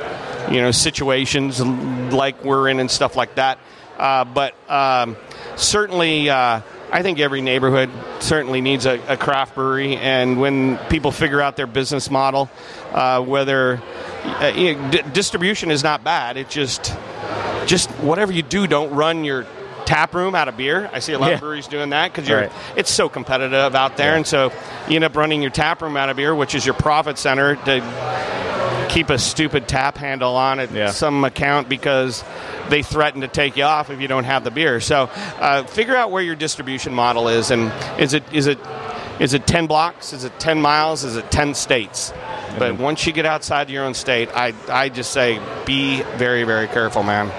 you 0.51 0.61
know 0.61 0.71
situations 0.71 1.61
like 1.61 2.45
we're 2.45 2.69
in 2.69 2.81
and 2.81 2.91
stuff 2.91 3.17
like 3.17 3.35
that. 3.37 3.59
Uh, 3.99 4.25
but 4.25 4.55
um, 4.71 5.17
certainly, 5.57 6.29
uh, 6.29 6.61
I 6.91 7.03
think 7.03 7.21
every 7.21 7.41
neighborhood 7.43 7.91
certainly 8.21 8.61
needs 8.61 8.87
a, 8.87 9.01
a 9.09 9.17
craft 9.17 9.55
brewery. 9.55 9.97
And 9.97 10.41
when 10.41 10.79
people 10.89 11.13
figure 11.13 11.41
out 11.41 11.57
their 11.57 11.67
business 11.69 12.11
model, 12.11 12.51
uh, 12.93 13.21
whether 13.23 13.81
uh, 14.25 14.53
you 14.55 14.75
know, 14.75 14.91
d- 14.91 15.03
distribution 15.13 15.71
is 15.71 15.83
not 15.85 16.03
bad, 16.03 16.37
it 16.37 16.49
just 16.51 16.93
just 17.67 17.91
whatever 17.93 18.33
you 18.33 18.43
do, 18.43 18.67
don't 18.67 18.93
run 18.95 19.25
your 19.25 19.47
tap 19.87 20.15
room 20.15 20.35
out 20.35 20.49
of 20.49 20.57
beer. 20.57 20.89
I 20.93 20.99
see 20.99 21.13
a 21.13 21.19
lot 21.19 21.29
Yeah. 21.29 21.35
of 21.35 21.41
breweries 21.41 21.67
doing 21.69 21.91
that 21.91 22.11
because 22.13 22.29
you're 22.29 22.41
Right. 22.43 22.53
it's 22.75 22.91
so 22.91 23.09
competitive 23.09 23.75
out 23.75 23.97
there, 23.97 24.17
and 24.17 24.27
so 24.27 24.51
you 24.89 24.97
end 24.97 25.05
up 25.05 25.15
running 25.17 25.41
your 25.43 25.51
tap 25.51 25.83
room 25.83 25.97
out 25.97 26.09
of 26.11 26.17
beer, 26.17 26.35
which 26.35 26.55
is 26.55 26.65
your 26.67 26.75
profit 26.75 27.17
center 27.19 27.55
to 27.57 27.81
keep 28.95 29.11
a 29.11 29.19
stupid 29.19 29.67
tap 29.67 29.99
handle 29.99 30.37
on 30.37 30.61
at 30.61 30.71
Yeah. 30.71 30.91
some 30.91 31.25
account 31.25 31.69
because 31.69 32.23
they 32.69 32.83
threaten 32.83 33.23
to 33.23 33.29
take 33.29 33.57
you 33.57 33.65
off 33.65 33.91
if 33.91 34.01
you 34.01 34.07
don't 34.07 34.25
have 34.25 34.45
the 34.45 34.53
beer. 34.53 34.81
So 34.81 35.11
uh, 35.41 35.65
figure 35.65 35.97
out 35.97 36.13
where 36.13 36.23
your 36.23 36.37
distribution 36.37 36.95
model 36.95 37.29
is, 37.29 37.51
and 37.51 37.73
is 37.99 38.15
it 38.15 38.23
is 38.33 38.47
it 38.47 38.59
is 39.19 39.35
it 39.35 39.47
ten 39.47 39.67
blocks? 39.67 40.13
Is 40.13 40.25
it 40.25 40.39
ten 40.39 40.61
miles? 40.63 41.03
Is 41.05 41.17
it 41.17 41.31
ten 41.31 41.55
states? 41.55 42.13
But 42.57 42.77
once 42.79 43.05
you 43.05 43.13
get 43.13 43.27
outside 43.27 43.69
your 43.69 43.85
own 43.85 43.95
state, 43.95 44.29
I 44.33 44.55
I 44.69 44.89
just 44.89 45.11
say 45.13 45.41
be 45.67 46.03
very 46.17 46.45
very 46.45 46.69
careful, 46.69 47.03
man. 47.03 47.33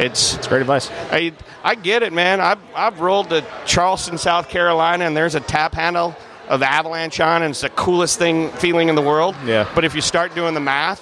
It's 0.00 0.36
it's 0.36 0.46
great 0.46 0.60
advice. 0.60 0.88
I 1.10 1.32
I 1.64 1.74
get 1.74 2.04
it, 2.04 2.12
man. 2.12 2.40
I've 2.40 2.60
I've 2.74 3.00
rolled 3.00 3.30
to 3.30 3.44
Charleston, 3.66 4.16
South 4.16 4.48
Carolina, 4.48 5.04
and 5.06 5.16
there's 5.16 5.34
a 5.34 5.40
tap 5.40 5.74
handle 5.74 6.14
of 6.50 6.62
Avalanche 6.62 7.18
on, 7.20 7.42
and 7.42 7.52
it's 7.52 7.62
the 7.62 7.70
coolest 7.70 8.18
thing 8.18 8.50
feeling 8.50 8.90
in 8.90 8.94
the 8.96 9.02
world. 9.02 9.34
Yeah. 9.46 9.66
But 9.74 9.84
if 9.86 9.94
you 9.94 10.02
start 10.02 10.34
doing 10.34 10.52
the 10.52 10.60
math, 10.60 11.00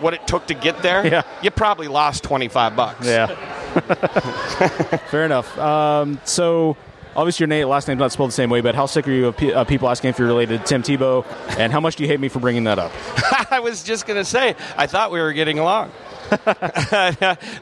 what 0.00 0.12
it 0.14 0.26
took 0.26 0.46
to 0.48 0.54
get 0.54 0.82
there, 0.82 1.06
Yeah. 1.06 1.22
you 1.42 1.50
probably 1.50 1.88
lost 1.88 2.22
twenty 2.24 2.48
five 2.48 2.76
bucks. 2.76 3.06
Yeah. 3.06 3.26
Fair 5.10 5.24
enough. 5.24 5.56
Um, 5.58 6.20
so, 6.24 6.76
obviously, 7.14 7.44
your 7.44 7.48
name, 7.48 7.68
last 7.68 7.86
name's 7.88 8.00
not 8.00 8.12
spelled 8.12 8.30
the 8.30 8.34
same 8.34 8.50
way, 8.50 8.60
but 8.60 8.74
how 8.74 8.86
sick 8.86 9.06
are 9.06 9.12
you 9.12 9.28
of 9.28 9.36
pe- 9.36 9.52
uh, 9.52 9.64
people 9.64 9.88
asking 9.88 10.10
if 10.10 10.18
you're 10.18 10.26
related 10.28 10.60
to 10.60 10.66
Tim 10.66 10.82
Tebow? 10.82 11.24
And 11.58 11.72
how 11.72 11.80
much 11.80 11.96
do 11.96 12.02
you 12.02 12.08
hate 12.08 12.18
me 12.20 12.28
for 12.28 12.40
bringing 12.40 12.64
that 12.64 12.78
up? 12.78 12.90
I 13.50 13.60
was 13.60 13.82
just 13.82 14.06
going 14.06 14.18
to 14.18 14.24
say, 14.24 14.56
I 14.76 14.86
thought 14.86 15.10
we 15.12 15.20
were 15.20 15.32
getting 15.32 15.58
along. 15.58 15.92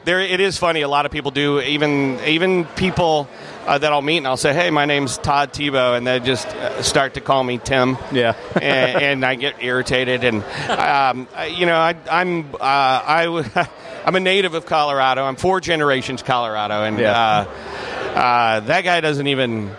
there, 0.05 0.19
it 0.19 0.39
is 0.39 0.57
funny. 0.57 0.81
A 0.81 0.87
lot 0.87 1.05
of 1.05 1.11
people 1.11 1.31
do. 1.31 1.59
Even 1.61 2.19
even 2.25 2.65
people 2.75 3.27
uh, 3.69 3.77
that 3.77 3.91
I'll 3.93 4.01
meet, 4.01 4.17
and 4.17 4.27
I'll 4.27 4.35
say, 4.37 4.53
"Hey, 4.53 4.71
my 4.71 4.85
name's 4.85 5.17
Todd 5.19 5.53
Thibault," 5.53 5.93
and 5.93 6.07
they 6.07 6.19
just 6.19 6.47
uh, 6.47 6.81
start 6.81 7.13
to 7.13 7.21
call 7.21 7.43
me 7.43 7.59
Tim. 7.59 7.97
Yeah. 8.11 8.33
and, 8.61 9.01
and 9.03 9.25
I 9.25 9.35
get 9.35 9.63
irritated. 9.63 10.23
And 10.23 10.43
um, 10.69 11.27
I- 11.35 11.53
you 11.55 11.65
know, 11.65 11.75
I, 11.77 11.95
I'm 12.11 12.53
uh, 12.55 12.57
I 12.61 13.25
w- 13.25 13.49
I'm 14.05 14.15
a 14.15 14.19
native 14.19 14.55
of 14.55 14.65
Colorado. 14.65 15.23
I'm 15.23 15.35
four 15.35 15.59
generations 15.61 16.23
Colorado, 16.23 16.83
and 16.83 16.97
Yeah. 16.97 17.11
uh, 17.11 18.19
uh, 18.19 18.59
that 18.61 18.81
guy 18.83 19.01
doesn't 19.01 19.27
even. 19.27 19.69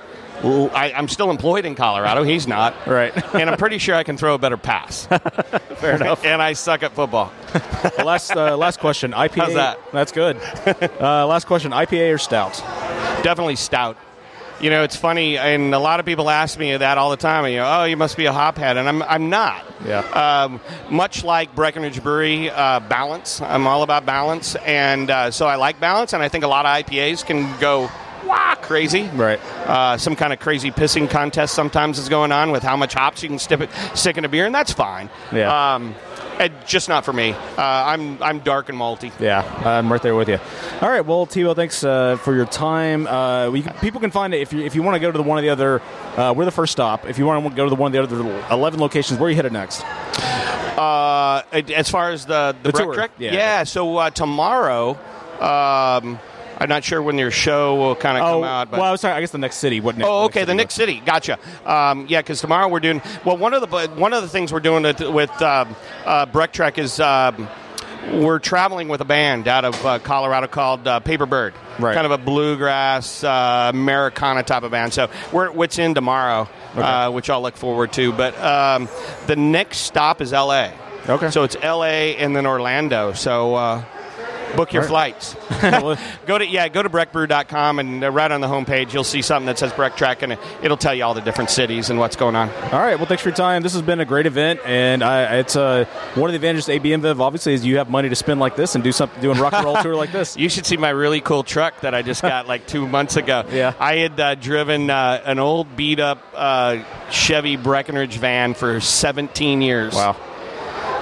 I, 0.42 0.94
I'm 0.96 1.08
still 1.08 1.30
employed 1.30 1.66
in 1.66 1.74
Colorado. 1.74 2.22
He's 2.22 2.46
not. 2.48 2.86
Right. 2.86 3.12
and 3.34 3.50
I'm 3.50 3.58
pretty 3.58 3.76
sure 3.76 3.94
I 3.94 4.04
can 4.04 4.16
throw 4.16 4.34
a 4.34 4.38
better 4.38 4.56
pass. 4.56 5.04
Fair 5.04 5.96
enough. 5.96 6.24
and 6.24 6.40
I 6.40 6.54
suck 6.54 6.82
at 6.82 6.92
football. 6.92 7.30
Last 8.02 8.34
uh, 8.34 8.56
last 8.56 8.80
question. 8.80 9.12
IPA. 9.12 9.34
How's 9.36 9.54
that? 9.54 9.78
That's 9.92 10.12
good. 10.12 10.38
Uh, 10.98 11.26
last 11.26 11.46
question. 11.46 11.72
IPA 11.72 12.14
or 12.14 12.18
stout? 12.18 12.54
Definitely 13.22 13.56
stout. 13.56 13.96
You 14.60 14.68
know, 14.68 14.82
it's 14.82 14.96
funny, 14.96 15.38
and 15.38 15.74
a 15.74 15.78
lot 15.78 16.00
of 16.00 16.06
people 16.06 16.28
ask 16.28 16.58
me 16.58 16.76
that 16.76 16.98
all 16.98 17.10
the 17.10 17.16
time. 17.16 17.50
You 17.50 17.58
know, 17.58 17.80
oh, 17.80 17.84
you 17.84 17.96
must 17.96 18.16
be 18.18 18.26
a 18.26 18.32
hophead, 18.32 18.76
and 18.76 18.86
I'm 18.86 19.02
I'm 19.02 19.30
not. 19.30 19.64
Yeah. 19.86 20.00
Um, 20.00 20.60
much 20.90 21.24
like 21.24 21.54
Breckenridge 21.54 22.02
Brewery, 22.02 22.50
uh, 22.50 22.80
balance. 22.80 23.40
I'm 23.40 23.66
all 23.66 23.82
about 23.82 24.04
balance, 24.04 24.56
and 24.56 25.10
uh, 25.10 25.30
so 25.30 25.46
I 25.46 25.56
like 25.56 25.80
balance, 25.80 26.12
and 26.12 26.22
I 26.22 26.28
think 26.28 26.44
a 26.44 26.48
lot 26.48 26.66
of 26.66 26.84
IPAs 26.84 27.24
can 27.24 27.58
go 27.58 27.90
crazy. 28.62 29.08
Right. 29.08 29.40
Uh, 29.66 29.96
some 29.98 30.16
kind 30.16 30.32
of 30.32 30.38
crazy 30.40 30.70
pissing 30.70 31.08
contest 31.08 31.54
sometimes 31.54 31.98
is 31.98 32.08
going 32.08 32.32
on 32.32 32.50
with 32.50 32.62
how 32.62 32.76
much 32.76 32.94
hops 32.94 33.22
you 33.22 33.28
can 33.28 33.38
stick, 33.38 33.68
stick 33.94 34.16
in 34.18 34.24
a 34.24 34.28
beer, 34.28 34.46
and 34.46 34.54
that's 34.54 34.72
fine. 34.72 35.10
Yeah. 35.32 35.74
Um, 35.74 35.94
it, 36.38 36.52
just 36.66 36.88
not 36.88 37.04
for 37.04 37.12
me. 37.12 37.32
Uh, 37.32 37.36
I'm 37.58 38.22
I'm 38.22 38.38
dark 38.40 38.70
and 38.70 38.78
malty. 38.78 39.12
Yeah, 39.20 39.42
I'm 39.62 39.92
right 39.92 40.00
there 40.00 40.14
with 40.14 40.28
you. 40.30 40.38
All 40.80 40.88
right, 40.88 41.04
well, 41.04 41.26
Tebo, 41.26 41.54
thanks 41.54 41.84
uh, 41.84 42.16
for 42.16 42.34
your 42.34 42.46
time. 42.46 43.06
Uh, 43.06 43.50
we, 43.50 43.62
people 43.82 44.00
can 44.00 44.10
find 44.10 44.32
it 44.32 44.40
if 44.40 44.50
you 44.52 44.60
if 44.64 44.74
you 44.74 44.82
want 44.82 44.94
to 44.94 45.00
go 45.00 45.12
to 45.12 45.18
the 45.18 45.22
one 45.22 45.36
of 45.36 45.42
the 45.42 45.50
other. 45.50 45.82
Uh, 46.16 46.32
we're 46.34 46.46
the 46.46 46.50
first 46.50 46.72
stop. 46.72 47.06
If 47.06 47.18
you 47.18 47.26
want 47.26 47.44
to 47.44 47.54
go 47.54 47.64
to 47.64 47.68
the 47.70 47.76
one 47.76 47.94
of 47.94 48.08
the 48.10 48.16
other 48.16 48.44
eleven 48.50 48.80
locations, 48.80 49.20
where 49.20 49.26
are 49.26 49.30
you 49.30 49.36
headed 49.36 49.52
next? 49.52 49.84
Uh, 49.84 51.42
as 51.52 51.90
far 51.90 52.10
as 52.10 52.24
the 52.24 52.56
the, 52.62 52.72
The 52.72 52.78
tour, 52.78 52.94
Trek? 52.94 53.10
yeah. 53.18 53.64
So 53.64 53.98
uh, 53.98 54.08
tomorrow, 54.10 54.98
um, 55.40 56.18
I'm 56.60 56.68
not 56.68 56.84
sure 56.84 57.02
when 57.02 57.16
your 57.16 57.30
show 57.30 57.74
will 57.76 57.96
kind 57.96 58.18
of 58.18 58.22
Oh, 58.24 58.32
come 58.34 58.44
out. 58.44 58.70
But 58.70 58.80
well, 58.80 58.88
I 58.88 58.92
was 58.92 59.00
sorry. 59.00 59.14
I 59.14 59.20
guess 59.20 59.30
the 59.30 59.38
next 59.38 59.56
city. 59.56 59.80
What? 59.80 59.96
Next, 59.96 60.08
Oh, 60.08 60.24
okay. 60.26 60.40
next 60.40 60.46
The 60.48 60.54
next 60.54 60.74
City, 60.74 61.02
gotcha. 61.04 61.38
Um, 61.64 62.06
yeah, 62.08 62.20
because 62.20 62.40
tomorrow 62.40 62.68
we're 62.68 62.80
doing 62.80 63.00
well. 63.24 63.36
One 63.38 63.54
of 63.54 63.62
the 63.68 63.88
one 63.96 64.12
of 64.12 64.22
the 64.22 64.28
things 64.28 64.52
we're 64.52 64.60
doing 64.60 64.82
with, 64.82 65.00
with 65.00 65.30
um, 65.42 65.74
uh, 66.04 66.26
Breck 66.26 66.52
Trek 66.52 66.78
is 66.78 67.00
um, 67.00 67.48
we're 68.12 68.38
traveling 68.38 68.88
with 68.88 69.00
a 69.00 69.04
band 69.06 69.48
out 69.48 69.64
of 69.64 69.86
uh, 69.86 69.98
Colorado 70.00 70.46
called 70.48 70.86
uh, 70.86 71.00
Paper 71.00 71.26
Bird, 71.26 71.54
Right. 71.78 71.94
kind 71.94 72.04
of 72.06 72.12
a 72.12 72.18
bluegrass 72.18 73.24
uh, 73.24 73.70
Americana 73.72 74.42
type 74.42 74.62
of 74.62 74.70
band. 74.70 74.92
So 74.92 75.08
we're 75.32 75.50
what's 75.50 75.78
in 75.78 75.94
tomorrow, 75.94 76.48
uh, 76.74 77.10
which 77.10 77.30
I'll 77.30 77.42
look 77.42 77.56
forward 77.56 77.92
to. 77.94 78.12
But 78.12 78.38
um, 78.38 78.88
the 79.26 79.36
next 79.36 79.78
stop 79.78 80.20
is 80.20 80.32
L.A. 80.34 80.72
Okay. 81.08 81.30
So 81.30 81.44
it's 81.44 81.56
L.A. 81.62 82.16
and 82.18 82.36
then 82.36 82.44
Orlando. 82.46 83.12
So. 83.14 83.82
Book 84.56 84.72
your 84.72 84.82
All 84.82 84.88
flights. 84.88 85.36
Go 86.26 86.38
to 86.38 86.46
yeah, 86.46 86.68
go 86.68 86.82
to 86.82 86.88
breckbrew.com 86.88 87.78
and 87.78 88.04
uh, 88.04 88.10
right 88.10 88.30
on 88.30 88.40
the 88.40 88.46
homepage 88.46 88.92
you'll 88.92 89.04
see 89.04 89.22
something 89.22 89.46
that 89.46 89.58
says 89.58 89.72
Breck 89.72 89.96
Trek 89.96 90.22
and 90.22 90.32
it, 90.32 90.38
it'll 90.62 90.76
tell 90.76 90.94
you 90.94 91.04
all 91.04 91.14
the 91.14 91.20
different 91.20 91.50
cities 91.50 91.90
and 91.90 91.98
what's 91.98 92.16
going 92.16 92.36
on. 92.36 92.50
All 92.72 92.80
right. 92.80 92.96
Well, 92.96 93.06
thanks 93.06 93.22
for 93.22 93.28
your 93.28 93.36
time. 93.36 93.62
This 93.62 93.72
has 93.72 93.82
been 93.82 94.00
a 94.00 94.04
great 94.04 94.26
event, 94.26 94.60
and 94.64 95.02
I, 95.02 95.36
it's 95.38 95.56
uh, 95.56 95.84
one 96.14 96.30
of 96.30 96.32
the 96.32 96.36
advantages 96.36 96.68
of 96.68 96.74
AB 96.74 96.90
InBev 96.90 97.20
obviously 97.20 97.54
is 97.54 97.64
you 97.64 97.78
have 97.78 97.90
money 97.90 98.08
to 98.08 98.16
spend 98.16 98.40
like 98.40 98.56
this 98.56 98.74
and 98.74 98.84
do 98.84 98.92
something, 98.92 99.20
doing 99.20 99.38
rock 99.38 99.52
and 99.52 99.64
roll 99.64 99.76
tour 99.76 99.94
like 99.96 100.12
this. 100.12 100.36
You 100.40 100.48
should 100.48 100.64
see 100.64 100.76
my 100.78 100.90
really 100.90 101.20
cool 101.20 101.42
truck 101.42 101.80
that 101.80 101.94
I 101.94 102.02
just 102.02 102.22
got 102.22 102.48
like 102.48 102.66
two 102.66 102.88
months 102.88 103.16
ago. 103.16 103.44
Yeah. 103.50 103.74
I 103.78 103.96
had 103.96 104.18
uh, 104.18 104.34
driven 104.36 104.90
uh, 104.90 105.22
an 105.24 105.38
old 105.38 105.76
beat 105.76 105.98
up 106.00 106.24
uh, 106.34 106.82
Chevy 107.10 107.56
Breckenridge 107.56 108.16
van 108.16 108.54
for 108.54 108.80
17 108.80 109.60
years. 109.60 109.94
Wow. 109.94 110.16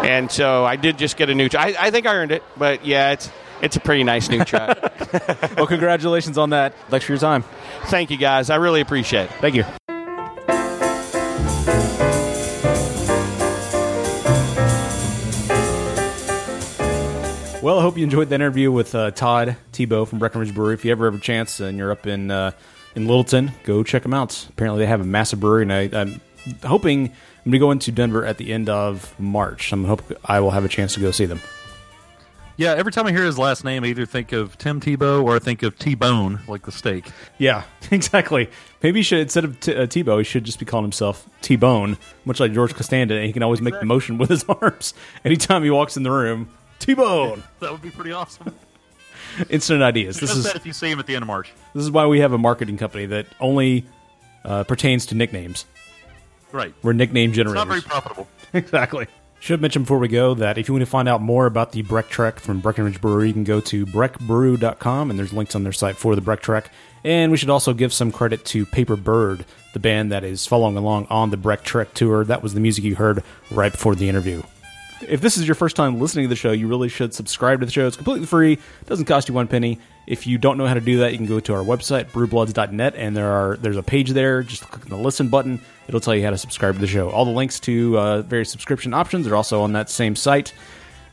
And 0.04 0.30
so 0.30 0.64
I 0.64 0.76
did 0.76 0.98
just 0.98 1.16
get 1.16 1.28
a 1.30 1.34
new 1.34 1.48
truck. 1.48 1.64
I, 1.66 1.86
I 1.86 1.90
think 1.90 2.06
I 2.06 2.14
earned 2.14 2.32
it, 2.32 2.42
but 2.56 2.84
yeah, 2.86 3.12
it's 3.12 3.30
it's 3.60 3.76
a 3.76 3.80
pretty 3.80 4.04
nice 4.04 4.28
new 4.28 4.44
truck. 4.44 4.78
Well, 5.56 5.66
congratulations 5.66 6.36
on 6.36 6.50
that. 6.50 6.74
Thanks 6.90 7.06
for 7.06 7.12
your 7.12 7.18
time. 7.18 7.42
Thank 7.86 8.10
you 8.10 8.18
guys. 8.18 8.50
I 8.50 8.56
really 8.56 8.80
appreciate 8.82 9.24
it. 9.24 9.30
Thank 9.40 9.54
you. 9.54 9.64
Well, 17.60 17.80
I 17.80 17.82
hope 17.82 17.98
you 17.98 18.04
enjoyed 18.04 18.28
the 18.28 18.36
interview 18.36 18.70
with 18.70 18.94
uh, 18.94 19.10
Todd 19.10 19.56
Thibault 19.72 20.06
from 20.06 20.20
Breckenridge 20.20 20.54
Brewery. 20.54 20.74
If 20.74 20.84
you 20.84 20.92
ever 20.92 21.10
have 21.10 21.20
a 21.20 21.22
chance 21.22 21.58
and 21.58 21.76
you're 21.76 21.90
up 21.90 22.06
in 22.06 22.30
uh, 22.30 22.52
in 22.94 23.06
Littleton, 23.06 23.50
go 23.64 23.82
check 23.82 24.04
them 24.04 24.14
out. 24.14 24.46
Apparently, 24.50 24.80
they 24.80 24.86
have 24.86 25.00
a 25.00 25.04
massive 25.04 25.40
brewery, 25.40 25.62
and 25.62 25.72
I, 25.72 25.90
I'm 25.92 26.20
hoping 26.64 27.12
I'm 27.48 27.52
going 27.52 27.60
to 27.60 27.64
go 27.64 27.70
into 27.70 27.92
Denver 27.92 28.26
at 28.26 28.36
the 28.36 28.52
end 28.52 28.68
of 28.68 29.18
March. 29.18 29.72
I'm 29.72 29.82
hope 29.86 30.02
I 30.22 30.38
will 30.40 30.50
have 30.50 30.66
a 30.66 30.68
chance 30.68 30.92
to 30.92 31.00
go 31.00 31.10
see 31.10 31.24
them. 31.24 31.40
Yeah, 32.58 32.74
every 32.74 32.92
time 32.92 33.06
I 33.06 33.10
hear 33.10 33.24
his 33.24 33.38
last 33.38 33.64
name, 33.64 33.84
I 33.84 33.86
either 33.86 34.04
think 34.04 34.32
of 34.32 34.58
Tim 34.58 34.82
Tebow 34.82 35.24
or 35.24 35.36
I 35.36 35.38
think 35.38 35.62
of 35.62 35.78
T-Bone, 35.78 36.40
like 36.46 36.66
the 36.66 36.72
steak. 36.72 37.06
Yeah, 37.38 37.62
exactly. 37.90 38.50
Maybe 38.82 38.98
he 38.98 39.02
should 39.02 39.20
instead 39.20 39.46
of 39.46 39.58
t- 39.60 39.74
uh, 39.74 39.86
Tebo, 39.86 40.18
he 40.18 40.24
should 40.24 40.44
just 40.44 40.58
be 40.58 40.66
calling 40.66 40.84
himself 40.84 41.26
T 41.40 41.56
Bone, 41.56 41.96
much 42.26 42.38
like 42.38 42.52
George 42.52 42.74
Costanza, 42.74 43.14
and 43.14 43.24
he 43.24 43.32
can 43.32 43.42
always 43.42 43.62
make 43.62 43.72
the 43.80 43.86
motion 43.86 44.18
with 44.18 44.28
his 44.28 44.44
arms 44.50 44.92
anytime 45.24 45.64
he 45.64 45.70
walks 45.70 45.96
in 45.96 46.02
the 46.02 46.10
room. 46.10 46.50
T 46.80 46.92
Bone, 46.92 47.42
That 47.60 47.72
would 47.72 47.80
be 47.80 47.90
pretty 47.90 48.12
awesome. 48.12 48.54
instant 49.48 49.82
ideas. 49.82 50.20
This 50.20 50.36
is 50.36 50.44
that 50.44 50.54
if 50.56 50.66
you 50.66 50.74
see 50.74 50.90
him 50.90 50.98
at 50.98 51.06
the 51.06 51.14
end 51.14 51.22
of 51.22 51.28
March. 51.28 51.50
this 51.72 51.82
is 51.82 51.90
why 51.90 52.04
we 52.04 52.20
have 52.20 52.34
a 52.34 52.38
marketing 52.38 52.76
company 52.76 53.06
that 53.06 53.24
only 53.40 53.86
uh, 54.44 54.64
pertains 54.64 55.06
to 55.06 55.14
nicknames. 55.14 55.64
Right. 56.52 56.74
We're 56.82 56.92
nickname 56.94 57.30
It's 57.30 57.36
generators. 57.36 57.56
not 57.56 57.68
very 57.68 57.80
profitable. 57.82 58.28
exactly. 58.52 59.06
Should 59.40 59.60
mention 59.60 59.82
before 59.82 59.98
we 59.98 60.08
go 60.08 60.34
that 60.34 60.58
if 60.58 60.66
you 60.66 60.74
want 60.74 60.82
to 60.82 60.90
find 60.90 61.08
out 61.08 61.22
more 61.22 61.46
about 61.46 61.70
the 61.72 61.82
Breck 61.82 62.08
Trek 62.08 62.40
from 62.40 62.60
Breckenridge 62.60 63.00
Brewery, 63.00 63.28
you 63.28 63.32
can 63.34 63.44
go 63.44 63.60
to 63.60 63.86
breckbrew.com 63.86 65.10
and 65.10 65.18
there's 65.18 65.32
links 65.32 65.54
on 65.54 65.62
their 65.62 65.72
site 65.72 65.96
for 65.96 66.14
the 66.16 66.20
Breck 66.20 66.40
Trek. 66.40 66.70
And 67.04 67.30
we 67.30 67.36
should 67.38 67.50
also 67.50 67.72
give 67.72 67.92
some 67.92 68.10
credit 68.10 68.44
to 68.46 68.66
Paper 68.66 68.96
Bird, 68.96 69.44
the 69.74 69.78
band 69.78 70.10
that 70.10 70.24
is 70.24 70.46
following 70.46 70.76
along 70.76 71.06
on 71.08 71.30
the 71.30 71.36
Breck 71.36 71.62
Trek 71.62 71.94
tour. 71.94 72.24
That 72.24 72.42
was 72.42 72.54
the 72.54 72.60
music 72.60 72.82
you 72.82 72.96
heard 72.96 73.22
right 73.52 73.70
before 73.70 73.94
the 73.94 74.08
interview. 74.08 74.42
If 75.06 75.20
this 75.20 75.36
is 75.36 75.46
your 75.46 75.54
first 75.54 75.76
time 75.76 76.00
listening 76.00 76.24
to 76.24 76.28
the 76.28 76.36
show, 76.36 76.50
you 76.50 76.66
really 76.66 76.88
should 76.88 77.14
subscribe 77.14 77.60
to 77.60 77.66
the 77.66 77.72
show. 77.72 77.86
It's 77.86 77.96
completely 77.96 78.26
free. 78.26 78.54
It 78.54 78.86
doesn't 78.86 79.04
cost 79.04 79.28
you 79.28 79.34
one 79.34 79.46
penny. 79.46 79.78
If 80.06 80.26
you 80.26 80.38
don't 80.38 80.56
know 80.58 80.66
how 80.66 80.74
to 80.74 80.80
do 80.80 80.98
that, 80.98 81.12
you 81.12 81.18
can 81.18 81.26
go 81.26 81.38
to 81.38 81.54
our 81.54 81.62
website, 81.62 82.06
brewbloods.net, 82.10 82.94
and 82.96 83.16
there 83.16 83.30
are 83.30 83.56
there's 83.58 83.76
a 83.76 83.82
page 83.82 84.10
there. 84.10 84.42
Just 84.42 84.68
click 84.68 84.84
on 84.84 84.90
the 84.90 85.04
listen 85.04 85.28
button. 85.28 85.60
It'll 85.86 86.00
tell 86.00 86.14
you 86.14 86.24
how 86.24 86.30
to 86.30 86.38
subscribe 86.38 86.74
to 86.74 86.80
the 86.80 86.86
show. 86.86 87.10
All 87.10 87.24
the 87.24 87.30
links 87.30 87.60
to 87.60 87.98
uh, 87.98 88.22
various 88.22 88.50
subscription 88.50 88.94
options 88.94 89.26
are 89.26 89.36
also 89.36 89.62
on 89.62 89.72
that 89.72 89.90
same 89.90 90.16
site. 90.16 90.52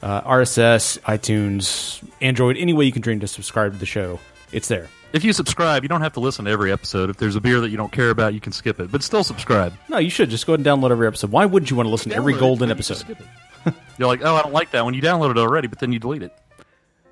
Uh, 0.01 0.21
RSS, 0.21 0.99
iTunes, 1.01 2.07
Android, 2.21 2.57
any 2.57 2.73
way 2.73 2.85
you 2.85 2.91
can 2.91 3.01
dream 3.01 3.19
to 3.19 3.27
subscribe 3.27 3.73
to 3.73 3.77
the 3.77 3.85
show, 3.85 4.19
it's 4.51 4.67
there. 4.67 4.87
If 5.13 5.23
you 5.23 5.31
subscribe, 5.31 5.83
you 5.83 5.89
don't 5.89 6.01
have 6.01 6.13
to 6.13 6.19
listen 6.19 6.45
to 6.45 6.51
every 6.51 6.71
episode. 6.71 7.09
If 7.09 7.17
there's 7.17 7.37
a 7.37 7.41
beer 7.41 7.61
that 7.61 7.69
you 7.69 7.77
don't 7.77 7.91
care 7.91 8.09
about, 8.09 8.33
you 8.33 8.41
can 8.41 8.51
skip 8.51 8.79
it. 8.81 8.91
But 8.91 9.01
still 9.01 9.23
subscribe. 9.23 9.73
No, 9.87 9.97
you 9.97 10.09
should 10.09 10.29
just 10.29 10.45
go 10.45 10.53
ahead 10.53 10.65
and 10.65 10.81
download 10.81 10.91
every 10.91 11.07
episode. 11.07 11.31
Why 11.31 11.45
wouldn't 11.45 11.71
you 11.71 11.77
want 11.77 11.87
to 11.87 11.91
listen 11.91 12.11
to 12.11 12.17
every 12.17 12.33
Download 12.33 12.37
it, 12.37 12.39
golden 12.39 12.69
then 12.69 12.77
you 12.77 12.83
just 12.83 13.09
episode? 13.09 13.25
You're 13.97 14.07
like, 14.07 14.21
oh, 14.23 14.35
I 14.35 14.41
don't 14.41 14.53
like 14.53 14.71
that 14.71 14.83
one. 14.83 14.93
You 14.93 15.01
downloaded 15.01 15.31
it 15.31 15.37
already, 15.37 15.67
but 15.67 15.79
then 15.79 15.91
you 15.91 15.99
delete 15.99 16.23
it. 16.23 16.37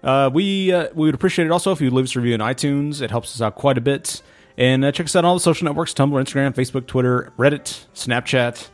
Uh, 0.03 0.29
we 0.33 0.71
uh, 0.71 0.89
we 0.93 1.07
would 1.07 1.15
appreciate 1.15 1.45
it 1.45 1.51
also 1.51 1.71
if 1.71 1.79
you 1.79 1.89
leave 1.89 2.05
us 2.05 2.15
a 2.15 2.19
review 2.19 2.33
on 2.33 2.39
iTunes. 2.41 3.01
It 3.01 3.09
helps 3.09 3.33
us 3.35 3.41
out 3.41 3.55
quite 3.55 3.77
a 3.77 3.81
bit. 3.81 4.21
And 4.57 4.85
uh, 4.85 4.91
check 4.91 5.05
us 5.05 5.15
out 5.15 5.19
on 5.19 5.29
all 5.29 5.35
the 5.35 5.39
social 5.39 5.65
networks: 5.65 5.93
Tumblr, 5.93 6.21
Instagram, 6.21 6.53
Facebook, 6.53 6.85
Twitter, 6.85 7.31
Reddit, 7.37 7.85
Snapchat. 7.95 8.69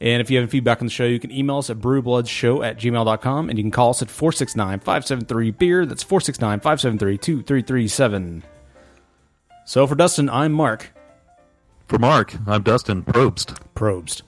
And 0.00 0.22
if 0.22 0.30
you 0.30 0.38
have 0.38 0.44
any 0.44 0.50
feedback 0.50 0.80
on 0.80 0.86
the 0.86 0.92
show, 0.92 1.04
you 1.04 1.20
can 1.20 1.30
email 1.30 1.58
us 1.58 1.68
at 1.68 1.78
brewbloodshow 1.78 2.66
at 2.66 2.78
gmail.com 2.78 3.50
and 3.50 3.58
you 3.58 3.62
can 3.62 3.70
call 3.70 3.90
us 3.90 4.00
at 4.00 4.08
469 4.08 4.80
573 4.80 5.50
beer. 5.50 5.84
That's 5.84 6.02
469 6.02 6.60
573 6.60 7.18
2337. 7.18 8.42
So 9.66 9.86
for 9.86 9.94
Dustin, 9.94 10.30
I'm 10.30 10.52
Mark 10.52 10.92
For 11.86 11.98
Mark, 11.98 12.34
I'm 12.46 12.62
Dustin 12.62 13.02
Probst. 13.04 13.58
Probst. 13.74 14.22